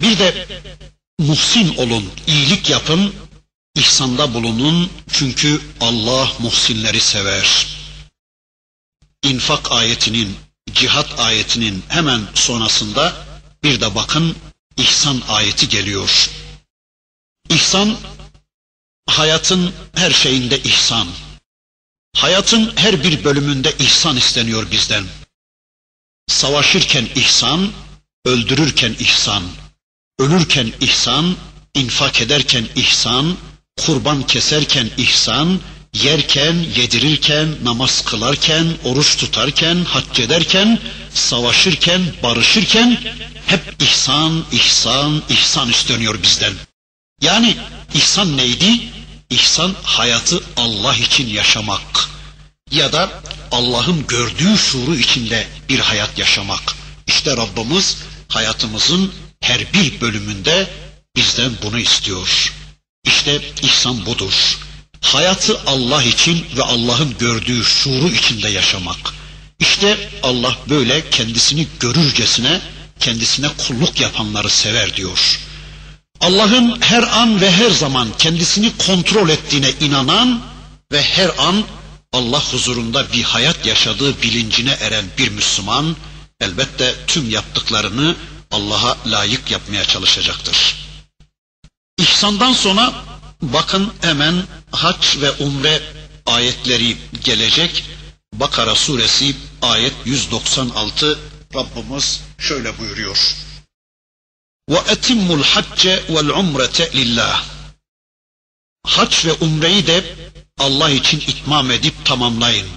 Bir 0.00 0.18
de 0.18 0.46
muhsin 1.18 1.76
olun, 1.76 2.10
iyilik 2.26 2.70
yapın, 2.70 3.14
ihsanda 3.74 4.34
bulunun 4.34 4.90
çünkü 5.12 5.60
Allah 5.80 6.32
muhsinleri 6.38 7.00
sever. 7.00 7.66
İnfak 9.22 9.72
ayetinin, 9.72 10.36
cihat 10.74 11.20
ayetinin 11.20 11.84
hemen 11.88 12.20
sonrasında 12.34 13.26
bir 13.62 13.80
de 13.80 13.94
bakın 13.94 14.36
ihsan 14.76 15.22
ayeti 15.28 15.68
geliyor. 15.68 16.30
İhsan 17.50 17.96
hayatın 19.06 19.72
her 19.94 20.10
şeyinde 20.10 20.58
ihsan. 20.62 21.08
Hayatın 22.16 22.72
her 22.76 23.04
bir 23.04 23.24
bölümünde 23.24 23.72
ihsan 23.78 24.16
isteniyor 24.16 24.70
bizden. 24.70 25.04
Savaşırken 26.28 27.08
ihsan, 27.14 27.72
öldürürken 28.24 28.96
ihsan, 28.98 29.42
ölürken 30.18 30.72
ihsan, 30.80 31.36
infak 31.74 32.20
ederken 32.20 32.66
ihsan, 32.76 33.36
kurban 33.80 34.26
keserken 34.26 34.90
ihsan, 34.96 35.60
yerken, 35.92 36.54
yedirirken, 36.54 37.48
namaz 37.64 38.04
kılarken, 38.04 38.66
oruç 38.84 39.16
tutarken, 39.16 39.84
hac 39.84 40.20
ederken, 40.20 40.78
savaşırken, 41.14 42.00
barışırken 42.22 42.98
hep 43.46 43.82
ihsan, 43.82 44.44
ihsan, 44.52 45.22
ihsan 45.28 45.70
isteniyor 45.70 46.22
bizden. 46.22 46.52
Yani 47.22 47.56
ihsan 47.94 48.36
neydi? 48.36 48.80
İhsan 49.30 49.74
hayatı 49.82 50.40
Allah 50.56 50.96
için 50.96 51.28
yaşamak 51.28 52.08
ya 52.70 52.92
da 52.92 53.22
Allah'ın 53.52 54.06
gördüğü 54.06 54.58
şuuru 54.58 54.96
içinde 54.96 55.46
bir 55.68 55.78
hayat 55.78 56.18
yaşamak. 56.18 56.74
İşte 57.06 57.36
Rabbimiz 57.36 57.96
hayatımızın 58.28 59.12
her 59.40 59.72
bir 59.72 60.00
bölümünde 60.00 60.70
bizden 61.16 61.52
bunu 61.62 61.78
istiyor. 61.78 62.52
İşte 63.04 63.40
ihsan 63.62 64.06
budur. 64.06 64.58
Hayatı 65.00 65.60
Allah 65.66 66.02
için 66.02 66.46
ve 66.56 66.62
Allah'ın 66.62 67.18
gördüğü 67.18 67.64
şuuru 67.64 68.08
içinde 68.08 68.48
yaşamak. 68.48 69.14
İşte 69.58 70.10
Allah 70.22 70.58
böyle 70.68 71.10
kendisini 71.10 71.66
görürcesine 71.80 72.60
kendisine 73.00 73.48
kulluk 73.48 74.00
yapanları 74.00 74.50
sever 74.50 74.96
diyor. 74.96 75.38
Allah'ın 76.22 76.80
her 76.80 77.02
an 77.02 77.40
ve 77.40 77.50
her 77.50 77.70
zaman 77.70 78.08
kendisini 78.18 78.76
kontrol 78.76 79.28
ettiğine 79.28 79.70
inanan 79.80 80.40
ve 80.92 81.02
her 81.02 81.30
an 81.38 81.64
Allah 82.12 82.52
huzurunda 82.52 83.12
bir 83.12 83.22
hayat 83.22 83.66
yaşadığı 83.66 84.22
bilincine 84.22 84.70
eren 84.70 85.04
bir 85.18 85.28
Müslüman 85.28 85.96
elbette 86.40 86.94
tüm 87.06 87.30
yaptıklarını 87.30 88.16
Allah'a 88.50 88.96
layık 89.06 89.50
yapmaya 89.50 89.84
çalışacaktır. 89.84 90.76
İhsandan 91.98 92.52
sonra 92.52 92.92
bakın 93.42 93.92
hemen 94.00 94.42
hac 94.70 95.16
ve 95.20 95.30
umre 95.30 95.82
ayetleri 96.26 96.96
gelecek. 97.24 97.84
Bakara 98.34 98.74
suresi 98.74 99.36
ayet 99.62 99.94
196 100.04 101.18
Rabbimiz 101.54 102.20
şöyle 102.38 102.78
buyuruyor. 102.78 103.34
وَاَتِمُّ 104.71 105.27
الْحَجَّ 105.39 105.81
وَالْعُمْرَةَ 106.13 106.79
لِلّٰهِ 106.99 107.37
Hac 108.85 109.25
ve 109.25 109.33
umreyi 109.33 109.87
de 109.87 110.03
Allah 110.59 110.89
için 110.89 111.19
itmam 111.19 111.71
edip 111.71 112.05
tamamlayın. 112.05 112.67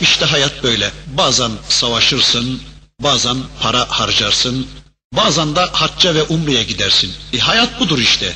İşte 0.00 0.24
hayat 0.24 0.62
böyle. 0.62 0.92
Bazen 1.06 1.50
savaşırsın, 1.68 2.62
bazen 3.00 3.36
para 3.60 3.90
harcarsın, 3.90 4.66
bazen 5.12 5.56
de 5.56 5.60
hacca 5.60 6.14
ve 6.14 6.22
umreye 6.22 6.64
gidersin. 6.64 7.12
E 7.32 7.38
hayat 7.38 7.80
budur 7.80 7.98
işte. 7.98 8.34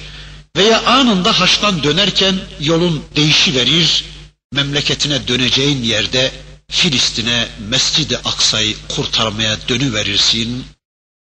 Veya 0.57 0.83
anında 0.87 1.41
haçtan 1.41 1.83
dönerken 1.83 2.41
yolun 2.61 3.05
değişi 3.17 3.55
verir, 3.55 4.05
memleketine 4.53 5.29
döneceğin 5.29 5.83
yerde 5.83 6.33
Filistin'e 6.71 7.49
Mescid-i 7.69 8.19
Aksa'yı 8.19 8.77
kurtarmaya 8.97 9.69
dönüverirsin 9.69 10.67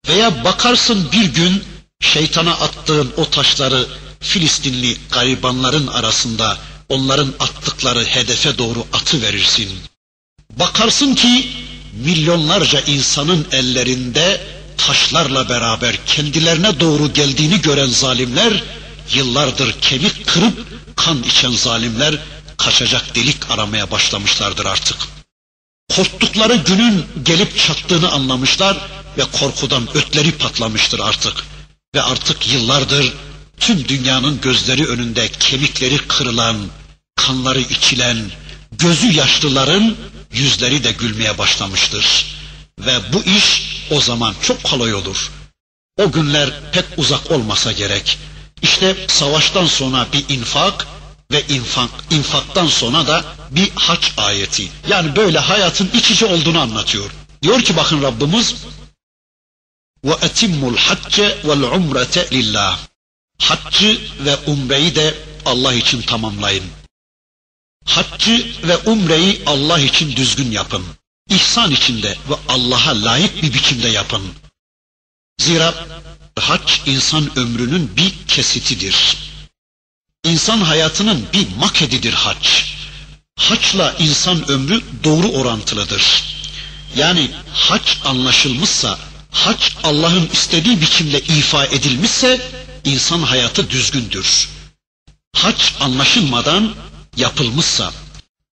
veya 0.09 0.45
bakarsın 0.45 1.09
bir 1.13 1.25
gün 1.25 1.65
şeytana 2.01 2.53
attığın 2.53 3.13
o 3.17 3.31
taşları 3.31 3.87
Filistinli 4.21 4.97
garibanların 5.11 5.87
arasında 5.87 6.59
onların 6.89 7.35
attıkları 7.41 8.05
hedefe 8.05 8.59
doğru 8.59 8.87
atı 8.93 9.23
verirsin. 9.23 9.69
Bakarsın 10.51 11.15
ki 11.15 11.49
milyonlarca 12.05 12.81
insanın 12.81 13.47
ellerinde 13.53 14.41
taşlarla 14.77 15.49
beraber 15.49 15.97
kendilerine 16.07 16.81
doğru 16.81 17.13
geldiğini 17.13 17.61
gören 17.61 17.87
zalimler 17.89 18.63
yıllardır 19.15 19.81
kemik 19.81 20.27
kırıp 20.27 20.67
kan 20.97 21.23
içen 21.23 21.53
zalimler 21.53 22.19
kaçacak 22.57 23.15
delik 23.15 23.51
aramaya 23.51 23.91
başlamışlardır 23.91 24.67
artık. 24.67 24.97
Korktukları 25.97 26.57
günün 26.57 27.07
gelip 27.23 27.59
çattığını 27.59 28.13
anlamışlar 28.13 28.77
ve 29.19 29.23
korkudan 29.33 29.89
ötleri 29.95 30.33
patlamıştır 30.33 31.01
artık. 31.01 31.45
Ve 31.95 32.03
artık 32.03 32.53
yıllardır 32.53 33.13
tüm 33.61 33.89
dünyanın 33.89 34.41
gözleri 34.41 34.87
önünde 34.87 35.29
kemikleri 35.29 35.99
kırılan, 35.99 36.57
kanları 37.17 37.61
içilen, 37.61 38.17
gözü 38.73 39.13
yaşlıların 39.13 39.97
yüzleri 40.33 40.85
de 40.85 40.93
gülmeye 40.93 41.39
başlamıştır. 41.39 42.27
Ve 42.79 42.99
bu 43.13 43.23
iş 43.23 43.63
o 43.91 44.01
zaman 44.01 44.35
çok 44.43 44.65
kolay 44.65 44.95
olur. 44.95 45.31
O 45.99 46.13
günler 46.13 46.51
pek 46.73 46.85
uzak 46.97 47.31
olmasa 47.31 47.73
gerek. 47.73 48.19
İşte 48.63 48.97
savaştan 49.09 49.67
sonra 49.67 50.07
bir 50.13 50.35
infak 50.35 50.87
ve 51.33 51.47
infak, 51.49 51.91
infaktan 52.11 52.67
sonra 52.67 53.07
da 53.07 53.25
bir 53.51 53.71
haç 53.75 54.13
ayeti. 54.17 54.69
Yani 54.89 55.17
böyle 55.17 55.39
hayatın 55.39 55.91
iç 55.95 56.11
içe 56.11 56.27
olduğunu 56.27 56.61
anlatıyor. 56.61 57.11
Diyor 57.43 57.63
ki 57.63 57.77
bakın 57.77 58.03
Rabbimiz 58.03 58.55
ve 60.05 60.13
etimmul 60.23 60.77
hacce 60.77 61.39
vel 61.45 61.63
umrete 61.63 62.31
lillah. 62.33 62.79
Haccı 63.39 64.01
ve 64.21 64.37
umreyi 64.37 64.95
de 64.95 65.15
Allah 65.45 65.75
için 65.75 66.03
tamamlayın. 66.03 66.65
Haccı 67.85 68.47
ve 68.63 68.77
umreyi 68.77 69.43
Allah 69.47 69.79
için 69.79 70.17
düzgün 70.17 70.51
yapın. 70.51 70.85
İhsan 71.31 71.71
içinde 71.71 72.09
ve 72.09 72.35
Allah'a 72.49 73.05
layık 73.05 73.43
bir 73.43 73.55
biçimde 73.55 73.89
yapın. 73.89 74.23
Zira 75.41 75.75
hac 76.39 76.73
insan 76.87 77.39
ömrünün 77.39 77.97
bir 77.97 78.15
kesitidir. 78.29 79.17
İnsan 80.27 80.61
hayatının 80.61 81.27
bir 81.33 81.47
makedidir 81.57 82.13
hac. 82.13 82.47
Haçla 83.39 83.95
insan 83.99 84.51
ömrü 84.51 84.81
doğru 85.05 85.29
orantılıdır. 85.29 86.25
Yani 86.97 87.31
hac 87.53 87.83
anlaşılmışsa, 88.05 88.99
hac 89.31 89.63
Allah'ın 89.85 90.29
istediği 90.33 90.81
biçimde 90.81 91.21
ifa 91.21 91.65
edilmişse 91.65 92.41
insan 92.85 93.23
hayatı 93.23 93.71
düzgündür. 93.71 94.49
Hac 95.37 95.63
anlaşılmadan 95.81 96.75
yapılmışsa, 97.17 97.93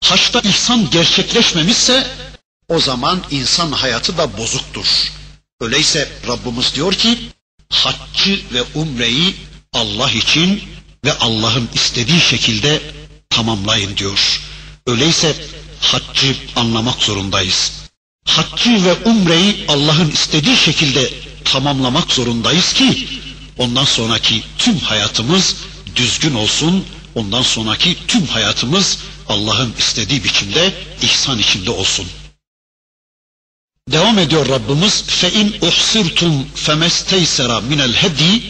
haçta 0.03 0.39
ihsan 0.39 0.89
gerçekleşmemişse 0.89 2.07
o 2.67 2.79
zaman 2.79 3.19
insan 3.31 3.71
hayatı 3.71 4.17
da 4.17 4.37
bozuktur. 4.37 4.85
Öyleyse 5.61 6.11
Rabbimiz 6.27 6.75
diyor 6.75 6.93
ki 6.93 7.19
haccı 7.69 8.39
ve 8.53 8.63
umreyi 8.75 9.35
Allah 9.73 10.11
için 10.11 10.63
ve 11.05 11.17
Allah'ın 11.17 11.69
istediği 11.73 12.19
şekilde 12.19 12.81
tamamlayın 13.29 13.97
diyor. 13.97 14.41
Öyleyse 14.87 15.35
haccı 15.79 16.35
anlamak 16.55 17.01
zorundayız. 17.01 17.71
Haccı 18.25 18.85
ve 18.85 18.93
umreyi 18.93 19.65
Allah'ın 19.67 20.11
istediği 20.11 20.57
şekilde 20.57 21.09
tamamlamak 21.45 22.11
zorundayız 22.11 22.73
ki 22.73 23.07
ondan 23.57 23.85
sonraki 23.85 24.43
tüm 24.57 24.79
hayatımız 24.79 25.55
düzgün 25.95 26.35
olsun. 26.35 26.85
Ondan 27.15 27.41
sonraki 27.41 27.97
tüm 28.07 28.27
hayatımız 28.27 28.97
Allah'ın 29.29 29.73
istediği 29.79 30.23
biçimde 30.23 30.73
ihsan 31.01 31.39
içinde 31.39 31.71
olsun. 31.71 32.07
Devam 33.89 34.19
ediyor 34.19 34.49
Rabbimiz 34.49 35.03
fe 35.03 35.31
in 35.31 35.55
uhsirtum 35.61 36.47
femesteysera 36.55 37.61
minel 37.61 37.93
hedi 37.93 38.43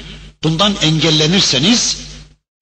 bundan 0.43 0.75
engellenirseniz 0.81 1.97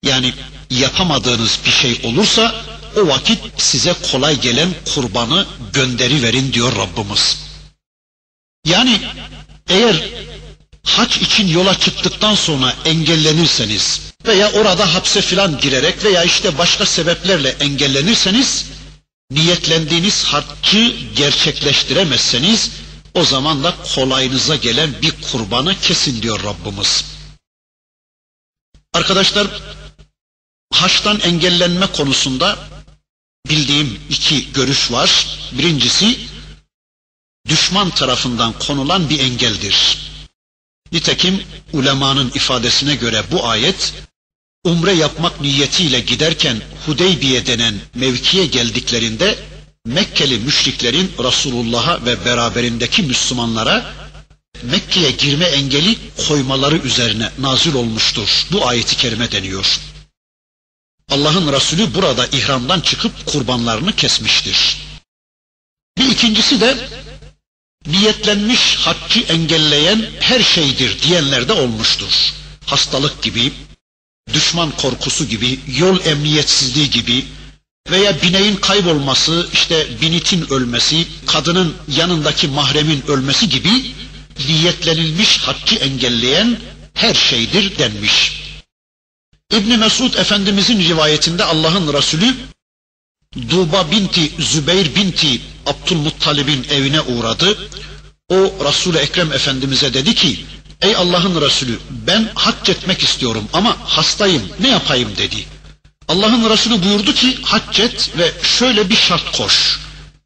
yani 0.04 0.34
yapamadığınız 0.70 1.60
bir 1.66 1.72
şey 1.72 2.02
olursa 2.04 2.56
o 2.98 3.08
vakit 3.08 3.40
size 3.58 3.96
kolay 4.12 4.42
gelen 4.42 4.70
kurbanı 4.96 5.46
gönderi 5.74 6.24
verin 6.24 6.54
diyor 6.54 6.76
Rabbimiz. 6.76 7.38
Yani 8.66 9.02
eğer 9.70 10.10
haç 10.84 11.18
için 11.18 11.48
yola 11.48 11.80
çıktıktan 11.80 12.36
sonra 12.36 12.74
engellenirseniz 12.86 14.02
veya 14.26 14.52
orada 14.52 14.94
hapse 14.94 15.22
filan 15.22 15.60
girerek 15.60 16.04
veya 16.04 16.24
işte 16.24 16.58
başka 16.58 16.86
sebeplerle 16.86 17.50
engellenirseniz 17.50 18.66
niyetlendiğiniz 19.32 20.24
haccı 20.24 20.94
gerçekleştiremezseniz 21.16 22.72
o 23.14 23.26
zaman 23.26 23.64
da 23.64 23.76
kolayınıza 23.96 24.56
gelen 24.56 24.90
bir 25.02 25.14
kurbanı 25.32 25.80
kesin 25.80 26.22
diyor 26.22 26.44
Rabbimiz. 26.44 27.06
Arkadaşlar 28.94 29.48
haçtan 30.72 31.20
engellenme 31.20 31.88
konusunda 31.88 32.60
bildiğim 33.50 34.00
iki 34.10 34.54
görüş 34.54 34.92
var. 34.92 35.28
Birincisi 35.52 36.20
düşman 37.48 37.90
tarafından 37.90 38.54
konulan 38.60 39.10
bir 39.10 39.20
engeldir. 39.20 39.98
Nitekim 40.92 41.44
ulemanın 41.74 42.32
ifadesine 42.36 42.96
göre 42.96 43.24
bu 43.32 43.48
ayet 43.48 43.94
umre 44.64 44.92
yapmak 44.92 45.42
niyetiyle 45.42 46.00
giderken 46.00 46.62
Hudeybiye 46.86 47.46
denen 47.46 47.76
mevkiye 47.96 48.46
geldiklerinde 48.46 49.40
Mekkeli 49.86 50.38
müşriklerin 50.38 51.12
Resulullah'a 51.24 52.06
ve 52.06 52.26
beraberindeki 52.26 53.04
Müslümanlara 53.04 53.94
Mekke'ye 54.64 55.12
girme 55.12 55.46
engeli 55.46 55.98
koymaları 56.28 56.78
üzerine 56.78 57.32
nazil 57.40 57.74
olmuştur. 57.74 58.46
Bu 58.52 58.68
ayeti 58.68 58.98
kerime 58.98 59.32
deniyor. 59.32 59.80
Allah'ın 61.10 61.54
Resulü 61.54 61.94
burada 61.94 62.28
ihramdan 62.28 62.80
çıkıp 62.80 63.26
kurbanlarını 63.26 63.96
kesmiştir. 63.96 64.78
Bir 65.98 66.10
ikincisi 66.10 66.62
de 66.62 66.78
niyetlenmiş 67.88 68.76
haccı 68.76 69.20
engelleyen 69.20 70.06
her 70.20 70.40
şeydir 70.44 71.02
diyenler 71.02 71.48
de 71.48 71.54
olmuştur. 71.54 72.34
Hastalık 72.66 73.22
gibi, 73.24 73.54
düşman 74.34 74.72
korkusu 74.72 75.26
gibi, 75.26 75.60
yol 75.78 76.06
emniyetsizliği 76.06 76.90
gibi 76.90 77.26
veya 77.90 78.22
bineğin 78.22 78.56
kaybolması, 78.56 79.50
işte 79.54 79.88
binitin 80.02 80.54
ölmesi, 80.54 81.08
kadının 81.26 81.76
yanındaki 81.88 82.48
mahremin 82.48 83.04
ölmesi 83.08 83.50
gibi 83.50 83.94
niyetlenilmiş 84.48 85.38
haccı 85.38 85.76
engelleyen 85.76 86.60
her 86.94 87.14
şeydir 87.14 87.78
denmiş. 87.78 88.39
İbni 89.54 89.78
Mesud 89.78 90.14
Efendimizin 90.14 90.80
rivayetinde 90.80 91.44
Allah'ın 91.44 91.94
Resulü 91.94 92.36
Duba 93.50 93.92
binti 93.92 94.32
Zübeyir 94.40 94.96
binti 94.96 95.42
Abdülmuttalib'in 95.66 96.66
evine 96.70 97.02
uğradı. 97.02 97.58
O 98.30 98.54
Resul-i 98.66 98.98
Ekrem 98.98 99.34
Efendimiz'e 99.34 99.94
dedi 99.94 100.16
ki 100.16 100.46
Ey 100.82 100.96
Allah'ın 100.96 101.42
Resulü 101.42 101.80
ben 101.90 102.32
hac 102.36 102.70
etmek 102.70 103.04
istiyorum 103.04 103.48
ama 103.54 103.78
hastayım 103.84 104.44
ne 104.60 104.68
yapayım 104.68 105.18
dedi. 105.18 105.46
Allah'ın 106.08 106.50
Resulü 106.50 106.84
buyurdu 106.84 107.14
ki 107.14 107.38
hac 107.42 107.80
et 107.80 108.12
ve 108.18 108.32
şöyle 108.44 108.90
bir 108.90 108.96
şart 108.96 109.38
koş. 109.38 109.80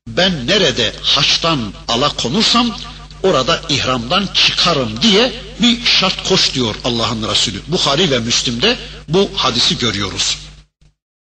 Ben 0.07 0.47
nerede 0.47 0.93
haçtan 1.01 1.73
ala 1.87 2.09
konursam 2.09 2.77
orada 3.22 3.62
ihramdan 3.68 4.26
çıkarım 4.34 5.02
diye 5.02 5.32
bir 5.62 5.84
şart 5.84 6.28
koş 6.28 6.54
diyor 6.54 6.74
Allah'ın 6.84 7.28
Resulü. 7.30 7.60
Bukhari 7.68 8.10
ve 8.10 8.18
Müslim'de 8.18 8.78
bu 9.08 9.30
hadisi 9.36 9.78
görüyoruz. 9.78 10.38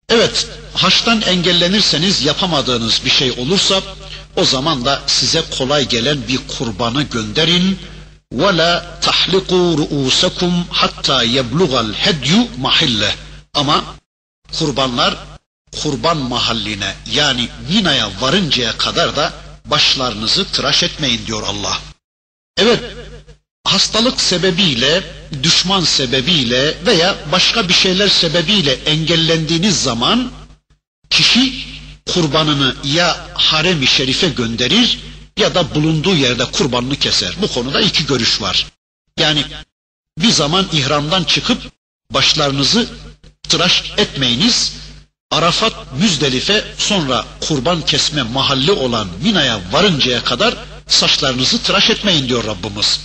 Evet, 0.08 0.46
haçtan 0.74 1.22
engellenirseniz 1.22 2.22
yapamadığınız 2.22 3.00
bir 3.04 3.10
şey 3.10 3.30
olursa 3.30 3.80
o 4.36 4.44
zaman 4.44 4.84
da 4.84 5.02
size 5.06 5.42
kolay 5.58 5.88
gelen 5.88 6.18
bir 6.28 6.38
kurbanı 6.58 7.02
gönderin 7.02 7.78
وَلَا 8.34 8.72
تَحْلِقُوا 9.02 9.76
رُؤُوسَكُمْ 9.80 10.52
حَتَّى 10.80 11.18
يَبْلُغَ 11.36 11.72
الْهَدْيُ 11.86 12.48
مَحِلَّهِ 12.62 13.12
Ama 13.54 13.84
kurbanlar 14.58 15.16
kurban 15.82 16.16
mahalline 16.16 16.94
yani 17.12 17.48
Mina'ya 17.68 18.10
varıncaya 18.20 18.78
kadar 18.78 19.16
da 19.16 19.32
başlarınızı 19.65 20.45
tıraş 20.51 20.83
etmeyin 20.83 21.25
diyor 21.25 21.43
Allah. 21.47 21.79
Evet, 22.57 22.79
hastalık 23.63 24.21
sebebiyle, 24.21 25.03
düşman 25.43 25.81
sebebiyle 25.81 26.85
veya 26.85 27.15
başka 27.31 27.69
bir 27.69 27.73
şeyler 27.73 28.07
sebebiyle 28.07 28.73
engellendiğiniz 28.73 29.83
zaman 29.83 30.31
kişi 31.09 31.65
kurbanını 32.13 32.75
ya 32.83 33.27
harem-i 33.33 33.87
şerife 33.87 34.29
gönderir 34.29 34.99
ya 35.37 35.55
da 35.55 35.75
bulunduğu 35.75 36.15
yerde 36.15 36.45
kurbanını 36.45 36.95
keser. 36.95 37.35
Bu 37.41 37.47
konuda 37.47 37.81
iki 37.81 38.05
görüş 38.05 38.41
var. 38.41 38.67
Yani 39.19 39.45
bir 40.17 40.31
zaman 40.31 40.67
ihramdan 40.73 41.23
çıkıp 41.23 41.61
başlarınızı 42.11 42.89
tıraş 43.49 43.93
etmeyiniz. 43.97 44.73
Arafat, 45.31 45.73
Müzdelife 45.99 46.63
sonra 46.77 47.25
kurban 47.41 47.81
kesme 47.81 48.23
mahalli 48.23 48.71
olan 48.71 49.07
Mina'ya 49.23 49.59
varıncaya 49.71 50.23
kadar 50.23 50.55
saçlarınızı 50.87 51.63
tıraş 51.63 51.89
etmeyin 51.89 52.29
diyor 52.29 52.43
Rabbimiz. 52.43 52.99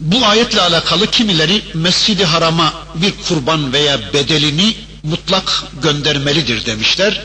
Bu 0.00 0.26
ayetle 0.26 0.60
alakalı 0.60 1.06
kimileri 1.06 1.62
Mescid-i 1.74 2.24
Haram'a 2.24 2.72
bir 2.94 3.14
kurban 3.28 3.72
veya 3.72 4.12
bedelini 4.12 4.76
mutlak 5.02 5.64
göndermelidir 5.82 6.66
demişler. 6.66 7.24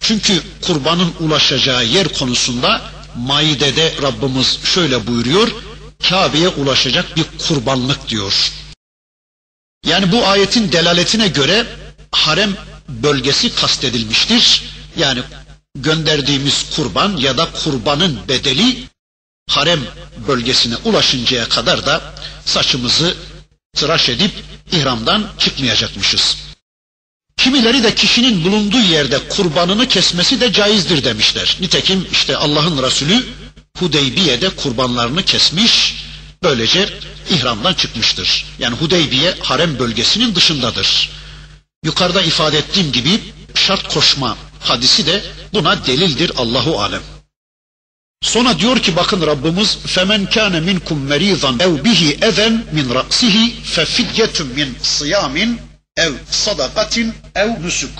Çünkü 0.00 0.42
kurbanın 0.62 1.14
ulaşacağı 1.20 1.84
yer 1.84 2.08
konusunda 2.08 2.82
Maide'de 3.16 3.94
Rabbimiz 4.02 4.58
şöyle 4.64 5.06
buyuruyor. 5.06 5.48
Kabe'ye 6.08 6.48
ulaşacak 6.48 7.16
bir 7.16 7.24
kurbanlık 7.48 8.08
diyor. 8.08 8.52
Yani 9.86 10.12
bu 10.12 10.26
ayetin 10.26 10.72
delaletine 10.72 11.28
göre 11.28 11.66
harem 12.12 12.56
bölgesi 12.88 13.54
kastedilmiştir. 13.54 14.62
Yani 14.96 15.20
gönderdiğimiz 15.74 16.66
kurban 16.76 17.16
ya 17.16 17.38
da 17.38 17.48
kurbanın 17.64 18.18
bedeli 18.28 18.84
harem 19.50 19.80
bölgesine 20.28 20.76
ulaşıncaya 20.76 21.48
kadar 21.48 21.86
da 21.86 22.14
saçımızı 22.44 23.14
tıraş 23.76 24.08
edip 24.08 24.32
ihramdan 24.72 25.26
çıkmayacakmışız. 25.38 26.36
Kimileri 27.36 27.82
de 27.82 27.94
kişinin 27.94 28.44
bulunduğu 28.44 28.80
yerde 28.80 29.28
kurbanını 29.28 29.88
kesmesi 29.88 30.40
de 30.40 30.52
caizdir 30.52 31.04
demişler. 31.04 31.56
Nitekim 31.60 32.06
işte 32.12 32.36
Allah'ın 32.36 32.82
Resulü 32.82 33.26
Hudeybiye'de 33.78 34.50
kurbanlarını 34.50 35.22
kesmiş, 35.24 36.04
böylece 36.42 36.88
ihramdan 37.30 37.74
çıkmıştır. 37.74 38.46
Yani 38.58 38.76
Hudeybiye 38.76 39.34
harem 39.42 39.78
bölgesinin 39.78 40.34
dışındadır. 40.34 41.10
Yukarıda 41.84 42.22
ifade 42.22 42.58
ettiğim 42.58 42.92
gibi 42.92 43.20
şart 43.54 43.94
koşma 43.94 44.36
hadisi 44.60 45.06
de 45.06 45.22
buna 45.52 45.86
delildir 45.86 46.32
Allahu 46.36 46.82
alem. 46.82 47.02
Sonra 48.22 48.58
diyor 48.58 48.78
ki 48.82 48.96
bakın 48.96 49.26
Rabbimiz 49.26 49.76
femen 49.76 50.26
kâne 50.30 50.60
minkum 50.60 51.02
meridan 51.02 51.58
ev 51.60 51.84
bihi 51.84 52.18
ezen 52.22 52.66
min 52.72 52.94
ra'sihi 52.94 53.62
fe 53.62 53.84
fidyetun 53.84 54.46
min 54.46 54.76
siyamin 54.82 55.60
ev 55.96 56.12
sadakatin 56.30 57.14
ev 57.34 57.62
nusuk. 57.62 57.90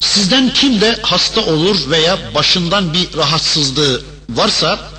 Sizden 0.00 0.52
kim 0.52 0.80
de 0.80 0.98
hasta 1.02 1.40
olur 1.40 1.90
veya 1.90 2.34
başından 2.34 2.94
bir 2.94 3.16
rahatsızlığı 3.16 4.02
varsa 4.28 4.90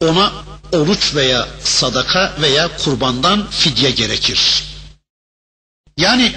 ona 0.00 0.32
oruç 0.72 1.14
veya 1.14 1.48
sadaka 1.64 2.34
veya 2.40 2.76
kurbandan 2.76 3.50
fidye 3.50 3.90
gerekir. 3.90 4.64
Yani 5.96 6.32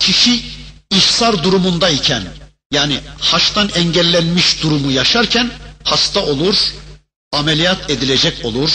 kişi 0.00 0.42
ihsar 0.90 1.44
durumundayken 1.44 2.22
yani 2.70 3.00
haçtan 3.18 3.68
engellenmiş 3.68 4.62
durumu 4.62 4.90
yaşarken 4.90 5.50
hasta 5.84 6.20
olur, 6.20 6.56
ameliyat 7.32 7.90
edilecek 7.90 8.44
olur, 8.44 8.70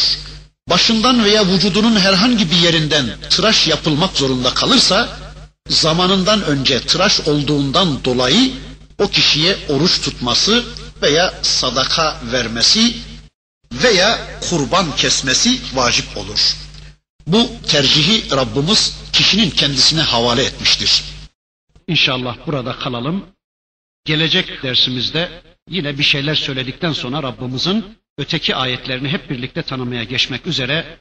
başından 0.69 1.25
veya 1.25 1.47
vücudunun 1.47 1.99
herhangi 1.99 2.51
bir 2.51 2.57
yerinden 2.57 3.05
tıraş 3.29 3.67
yapılmak 3.67 4.17
zorunda 4.17 4.53
kalırsa 4.53 5.09
zamanından 5.69 6.43
önce 6.43 6.79
tıraş 6.79 7.19
olduğundan 7.19 8.03
dolayı 8.03 8.51
o 8.97 9.07
kişiye 9.07 9.57
oruç 9.69 10.01
tutması 10.01 10.63
veya 11.01 11.33
sadaka 11.41 12.21
vermesi 12.31 12.95
veya 13.73 14.19
kurban 14.49 14.95
kesmesi 14.95 15.59
vacip 15.73 16.17
olur. 16.17 16.55
Bu 17.27 17.51
tercihi 17.67 18.31
Rabbimiz 18.31 18.93
kişinin 19.13 19.49
kendisine 19.49 20.01
havale 20.01 20.43
etmiştir. 20.43 21.03
İnşallah 21.87 22.37
burada 22.47 22.71
kalalım. 22.79 23.25
Gelecek 24.05 24.63
dersimizde 24.63 25.29
yine 25.69 25.97
bir 25.97 26.03
şeyler 26.03 26.35
söyledikten 26.35 26.93
sonra 26.93 27.23
Rabbimizin 27.23 27.85
öteki 28.17 28.55
ayetlerini 28.55 29.07
hep 29.09 29.29
birlikte 29.29 29.61
tanımaya 29.63 30.03
geçmek 30.03 30.47
üzere. 30.47 30.97